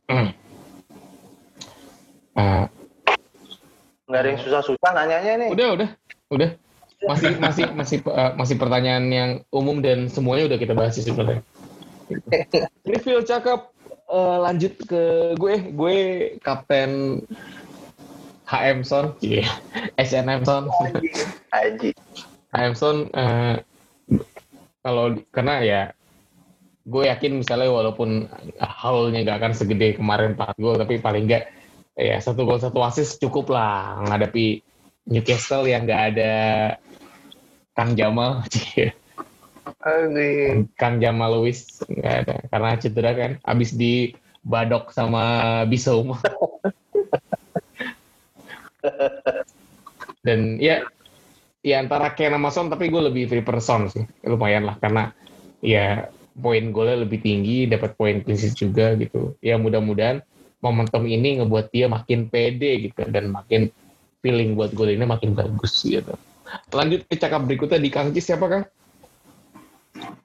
Hmm. 0.08 0.32
Ah, 2.38 2.72
Nggak 4.08 4.20
ada 4.24 4.30
yang 4.32 4.40
susah-susah 4.40 4.92
nanyanya 4.96 5.34
nih. 5.36 5.50
udah, 5.52 5.68
udah, 5.76 5.90
udah. 6.32 6.50
Masih, 6.98 7.32
masih, 7.38 7.66
masih, 7.76 7.98
eh, 8.08 8.32
masih 8.40 8.56
pertanyaan 8.56 9.06
yang 9.12 9.32
umum 9.52 9.84
dan 9.84 10.08
semuanya 10.08 10.48
udah 10.56 10.58
kita 10.64 10.74
bahas 10.74 10.96
sih 10.96 11.04
sebenarnya. 11.04 11.44
Review 12.88 13.20
cakep. 13.28 13.60
Eh, 14.08 14.38
lanjut 14.40 14.74
ke 14.88 15.04
gue, 15.36 15.56
gue 15.76 15.98
kapten 16.40 17.20
HM 18.48 18.80
Son, 18.88 19.12
iya, 19.20 19.44
SNM 20.00 20.48
Son. 20.48 20.72
Haji. 21.52 21.92
HM 22.56 22.74
Son, 22.80 22.98
eh, 23.12 23.60
kalau 24.80 25.20
karena 25.36 25.56
ya 25.68 25.82
gue 26.88 27.04
yakin 27.12 27.44
misalnya 27.44 27.68
walaupun 27.68 28.32
haulnya 28.64 29.28
gak 29.28 29.44
akan 29.44 29.54
segede 29.54 30.00
kemarin 30.00 30.40
4 30.40 30.56
gol 30.56 30.80
tapi 30.80 31.04
paling 31.04 31.28
enggak 31.28 31.52
ya 32.00 32.16
satu 32.24 32.48
gol 32.48 32.64
satu 32.64 32.80
assist 32.88 33.20
cukup 33.20 33.52
lah 33.52 34.00
menghadapi 34.08 34.64
Newcastle 35.08 35.68
yang 35.68 35.84
gak 35.88 36.16
ada 36.16 36.36
Kang 37.76 37.94
Jamal. 37.94 38.42
Kang 40.80 40.98
Jamal 41.04 41.38
Lewis 41.38 41.84
nggak 41.86 42.16
ada 42.24 42.36
karena 42.50 42.70
cedera 42.80 43.12
kan 43.14 43.32
abis 43.44 43.76
di 43.76 44.16
badok 44.42 44.96
sama 44.96 45.62
Bisouma 45.68 46.18
dan 50.26 50.56
ya 50.58 50.88
ya 51.62 51.84
antara 51.84 52.16
Ken 52.16 52.32
sama 52.32 52.50
Son 52.50 52.72
tapi 52.72 52.88
gue 52.88 53.12
lebih 53.12 53.28
prefer 53.28 53.60
Son 53.60 53.92
sih. 53.92 54.08
Lumayan 54.24 54.66
lah 54.66 54.80
karena 54.80 55.12
ya 55.60 56.08
poin 56.38 56.70
golnya 56.70 57.02
lebih 57.02 57.20
tinggi 57.20 57.66
dapat 57.66 57.98
poin 57.98 58.22
sheet 58.22 58.54
juga 58.54 58.94
gitu. 58.96 59.34
Ya 59.42 59.58
mudah-mudahan 59.58 60.22
momentum 60.62 61.06
ini 61.06 61.42
ngebuat 61.42 61.74
dia 61.74 61.90
makin 61.90 62.30
pede 62.30 62.90
gitu 62.90 63.06
dan 63.10 63.34
makin 63.34 63.70
feeling 64.22 64.54
buat 64.58 64.74
gol 64.74 64.90
ini 64.90 65.06
makin 65.06 65.34
bagus 65.34 65.86
gitu. 65.86 66.14
Lanjut 66.72 67.04
ke 67.06 67.20
cakap 67.20 67.44
berikutnya 67.44 67.82
di 67.82 67.90
Kang 67.92 68.14
Cis 68.16 68.30
siapa 68.30 68.46
Kang? 68.48 68.64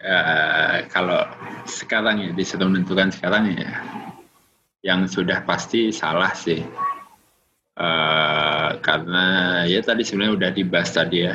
Eh, 0.02 0.78
kalau 0.92 1.22
sekarang 1.64 2.20
ya 2.20 2.30
disuruh 2.34 2.68
menentukan 2.68 3.10
sekarang 3.14 3.54
ya. 3.56 3.72
Yang 4.82 5.20
sudah 5.20 5.46
pasti 5.46 5.94
salah 5.94 6.34
sih. 6.34 6.60
Eh, 7.72 8.70
karena 8.82 9.26
ya 9.64 9.80
tadi 9.80 10.02
sebenarnya 10.04 10.34
udah 10.36 10.50
dibahas 10.52 10.90
tadi 10.92 11.18
ya. 11.26 11.34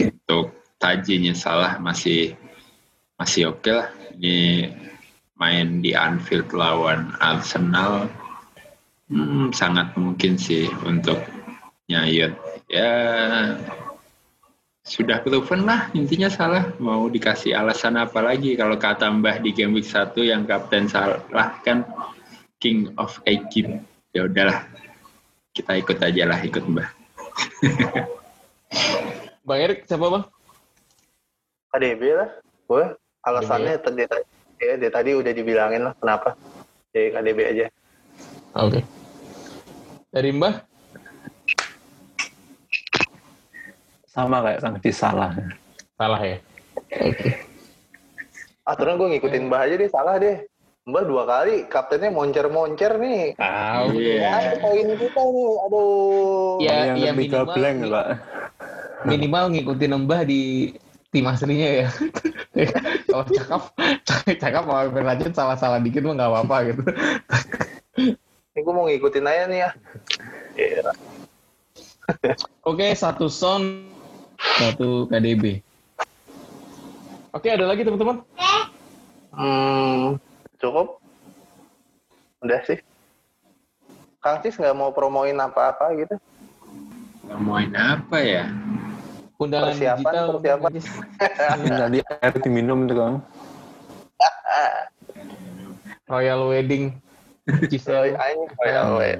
Untuk 0.00 0.52
tajinya 0.80 1.32
salah 1.36 1.78
masih 1.78 2.34
masih 3.16 3.52
oke 3.52 3.70
lah. 3.70 3.88
Ini 4.16 4.68
main 5.36 5.82
di 5.82 5.96
Anfield 5.96 6.52
lawan 6.54 7.12
Arsenal. 7.18 8.06
Hmm, 9.12 9.52
sangat 9.52 9.92
mungkin 9.98 10.38
sih 10.38 10.70
untuk 10.86 11.20
nyayut. 11.90 12.32
Ya 12.70 12.92
sudah 14.82 15.20
proven 15.22 15.68
lah. 15.68 15.92
Intinya 15.92 16.32
salah. 16.32 16.72
Mau 16.80 17.06
dikasih 17.10 17.54
alasan 17.54 18.00
apa 18.00 18.22
lagi 18.22 18.56
kalau 18.56 18.78
kata 18.78 19.10
Mbah 19.10 19.42
di 19.42 19.52
game 19.52 19.76
week 19.76 19.86
1 19.86 20.16
yang 20.22 20.42
kapten 20.48 20.88
salah 20.88 21.22
kan? 21.62 21.84
King 22.62 22.94
of 22.96 23.18
Egypt. 23.26 23.82
Ya 24.14 24.24
udahlah. 24.26 24.64
Kita 25.52 25.76
ikut 25.76 25.98
aja 26.00 26.22
lah 26.24 26.40
ikut 26.40 26.64
Mbah. 26.64 26.88
Bang 29.42 29.58
Erik 29.58 29.84
siapa 29.84 30.06
bang? 30.06 30.24
KDB 31.74 32.02
lah. 32.14 32.30
Gue 32.70 32.84
alasannya 33.22 33.78
tadi 33.78 34.02
ya 34.58 34.74
dari 34.78 34.90
tadi 34.90 35.10
udah 35.14 35.32
dibilangin 35.32 35.82
lah 35.86 35.94
kenapa. 35.98 36.34
Jadi 36.92 37.08
KDB 37.10 37.38
aja. 37.46 37.66
Oke. 38.54 38.80
Dari 40.12 40.30
Mbah? 40.30 40.54
Sama 44.04 44.44
kayak 44.44 44.60
Cis 44.84 44.96
salah. 44.98 45.32
Salah 45.96 46.20
ya. 46.20 46.36
Oke. 47.00 47.30
Aturan 48.62 49.00
gue 49.00 49.08
ngikutin 49.16 49.48
Mbah 49.48 49.60
aja 49.66 49.74
deh, 49.80 49.88
salah 49.88 50.20
deh. 50.20 50.36
Mbah 50.82 51.04
dua 51.06 51.22
kali, 51.24 51.64
kaptennya 51.66 52.10
moncer-moncer 52.10 52.98
nih. 52.98 53.38
Ah, 53.38 53.86
Iya. 53.88 54.26
Ada 54.28 54.56
poin 54.58 54.86
kita 54.98 55.22
nih, 55.22 55.50
aduh. 55.64 56.58
Ya, 56.60 56.74
yang 56.92 56.96
ya 56.98 57.10
lebih 57.14 57.30
minimal- 57.30 57.54
blank 57.54 57.78
Pak. 57.88 58.06
minimal 59.02 59.44
ngikutin 59.50 59.92
Mbah 60.06 60.22
di 60.22 60.40
tim 61.10 61.26
aslinya 61.26 61.70
ya. 61.82 61.88
Kalau 63.12 63.24
cakap, 63.28 63.62
cakap 64.40 64.62
mau 64.64 64.80
lanjut 64.88 65.32
salah-salah 65.36 65.84
dikit 65.84 66.00
mah 66.08 66.16
nggak 66.16 66.30
apa-apa 66.32 66.56
gitu. 66.72 66.82
Ini 68.56 68.60
gue 68.64 68.72
mau 68.72 68.88
ngikutin 68.88 69.28
aja 69.28 69.44
nih 69.52 69.58
ya. 69.60 69.70
Iya. 70.56 70.90
Oke, 72.64 72.88
satu 72.96 73.28
Son, 73.28 73.84
satu 74.40 75.04
KDB. 75.12 75.60
Oke, 77.36 77.52
ada 77.52 77.68
lagi 77.68 77.84
teman-teman? 77.84 78.24
Hmm, 79.32 80.16
cukup. 80.56 80.96
Udah 82.40 82.60
sih. 82.64 82.80
Kang 84.24 84.40
Cis 84.40 84.56
nggak 84.56 84.76
mau 84.76 84.88
promoin 84.94 85.36
apa-apa 85.36 85.92
gitu. 86.00 86.16
ngomongin 87.32 87.72
apa 87.78 88.18
ya 88.20 88.44
Undangan 89.42 89.74
Persiapan, 89.74 89.98
digital. 89.98 90.26
persiapan. 90.38 90.72
Tadi 91.82 91.98
air 91.98 92.32
diminum 92.38 92.86
tuh 92.86 92.96
Kang. 92.96 93.16
Royal 96.06 96.46
Wedding. 96.46 96.94
Soy 97.42 97.66
Giselle. 97.66 98.14
aing 98.14 98.40
kayak 98.62 98.82
we. 98.94 99.10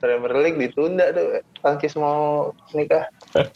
Premier 0.00 0.34
League 0.40 0.56
ditunda 0.56 1.12
tuh. 1.12 1.44
Kang 1.60 1.76
Cis 1.76 1.92
mau 2.00 2.50
nikah. 2.72 3.04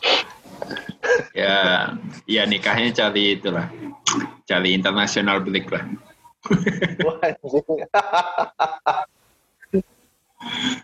ya 1.37 1.91
ya 2.25 2.43
nikahnya 2.49 2.95
cari 2.95 3.37
itulah 3.37 3.69
cari 4.49 4.73
international 4.73 5.43
break 5.45 5.69
lah 5.69 5.85
Wah, 7.05 7.19
anjing. 7.25 7.65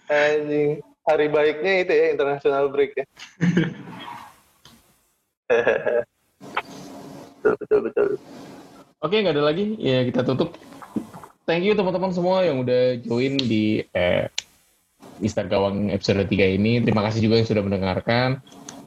Anjing. 0.09 0.81
Hari 1.11 1.27
baiknya 1.27 1.83
itu 1.83 1.91
ya 1.91 2.07
international 2.15 2.71
break 2.71 2.95
ya. 2.95 3.03
betul 7.43 7.55
betul 7.59 7.79
betul. 7.91 8.09
Oke, 9.03 9.19
nggak 9.19 9.35
ada 9.35 9.45
lagi. 9.51 9.75
Ya 9.83 10.07
kita 10.07 10.23
tutup. 10.23 10.55
Thank 11.51 11.67
you 11.67 11.75
teman-teman 11.75 12.15
semua 12.15 12.47
yang 12.47 12.63
udah 12.63 13.03
join 13.03 13.35
di 13.43 13.83
eh, 13.91 14.31
Mister 15.19 15.51
Gawang 15.51 15.91
episode 15.91 16.23
3 16.23 16.31
ini. 16.55 16.79
Terima 16.79 17.03
kasih 17.03 17.27
juga 17.27 17.43
yang 17.43 17.49
sudah 17.51 17.67
mendengarkan. 17.67 18.39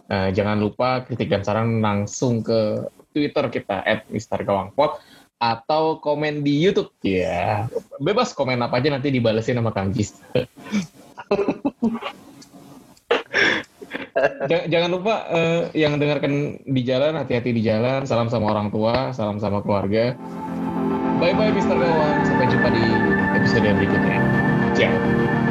Eh, 0.07 0.31
jangan 0.31 0.63
lupa 0.63 1.03
kritik 1.03 1.27
dan 1.27 1.43
saran 1.43 1.83
langsung 1.83 2.39
ke 2.39 2.87
Twitter 3.11 3.51
kita 3.51 3.83
at 3.83 4.07
Mister 4.07 4.39
Gawang 4.47 4.71
Pod 4.71 4.95
atau 5.43 5.99
komen 5.99 6.39
di 6.39 6.55
YouTube. 6.63 6.87
Ya, 7.03 7.67
bebas 7.99 8.31
komen 8.31 8.63
apa 8.63 8.79
aja 8.79 8.95
nanti 8.95 9.11
dibalesin 9.11 9.59
sama 9.59 9.75
Kang 9.75 9.91
Jis. 9.91 10.15
jangan, 14.69 14.89
lupa 14.89 15.15
eh, 15.31 15.61
yang 15.77 15.97
dengarkan 15.97 16.63
di 16.63 16.81
jalan 16.85 17.17
hati-hati 17.17 17.51
di 17.53 17.61
jalan. 17.63 18.05
Salam 18.05 18.29
sama 18.29 18.51
orang 18.53 18.69
tua 18.71 19.11
salam 19.15 19.37
sama 19.39 19.61
keluarga. 19.63 20.15
Bye 21.21 21.35
bye 21.37 21.53
Mister 21.53 21.77
Gawang 21.77 22.25
sampai 22.27 22.45
jumpa 22.51 22.69
di 22.73 22.83
episode 23.39 23.69
berikutnya. 23.77 24.19
Ciao 24.73 25.42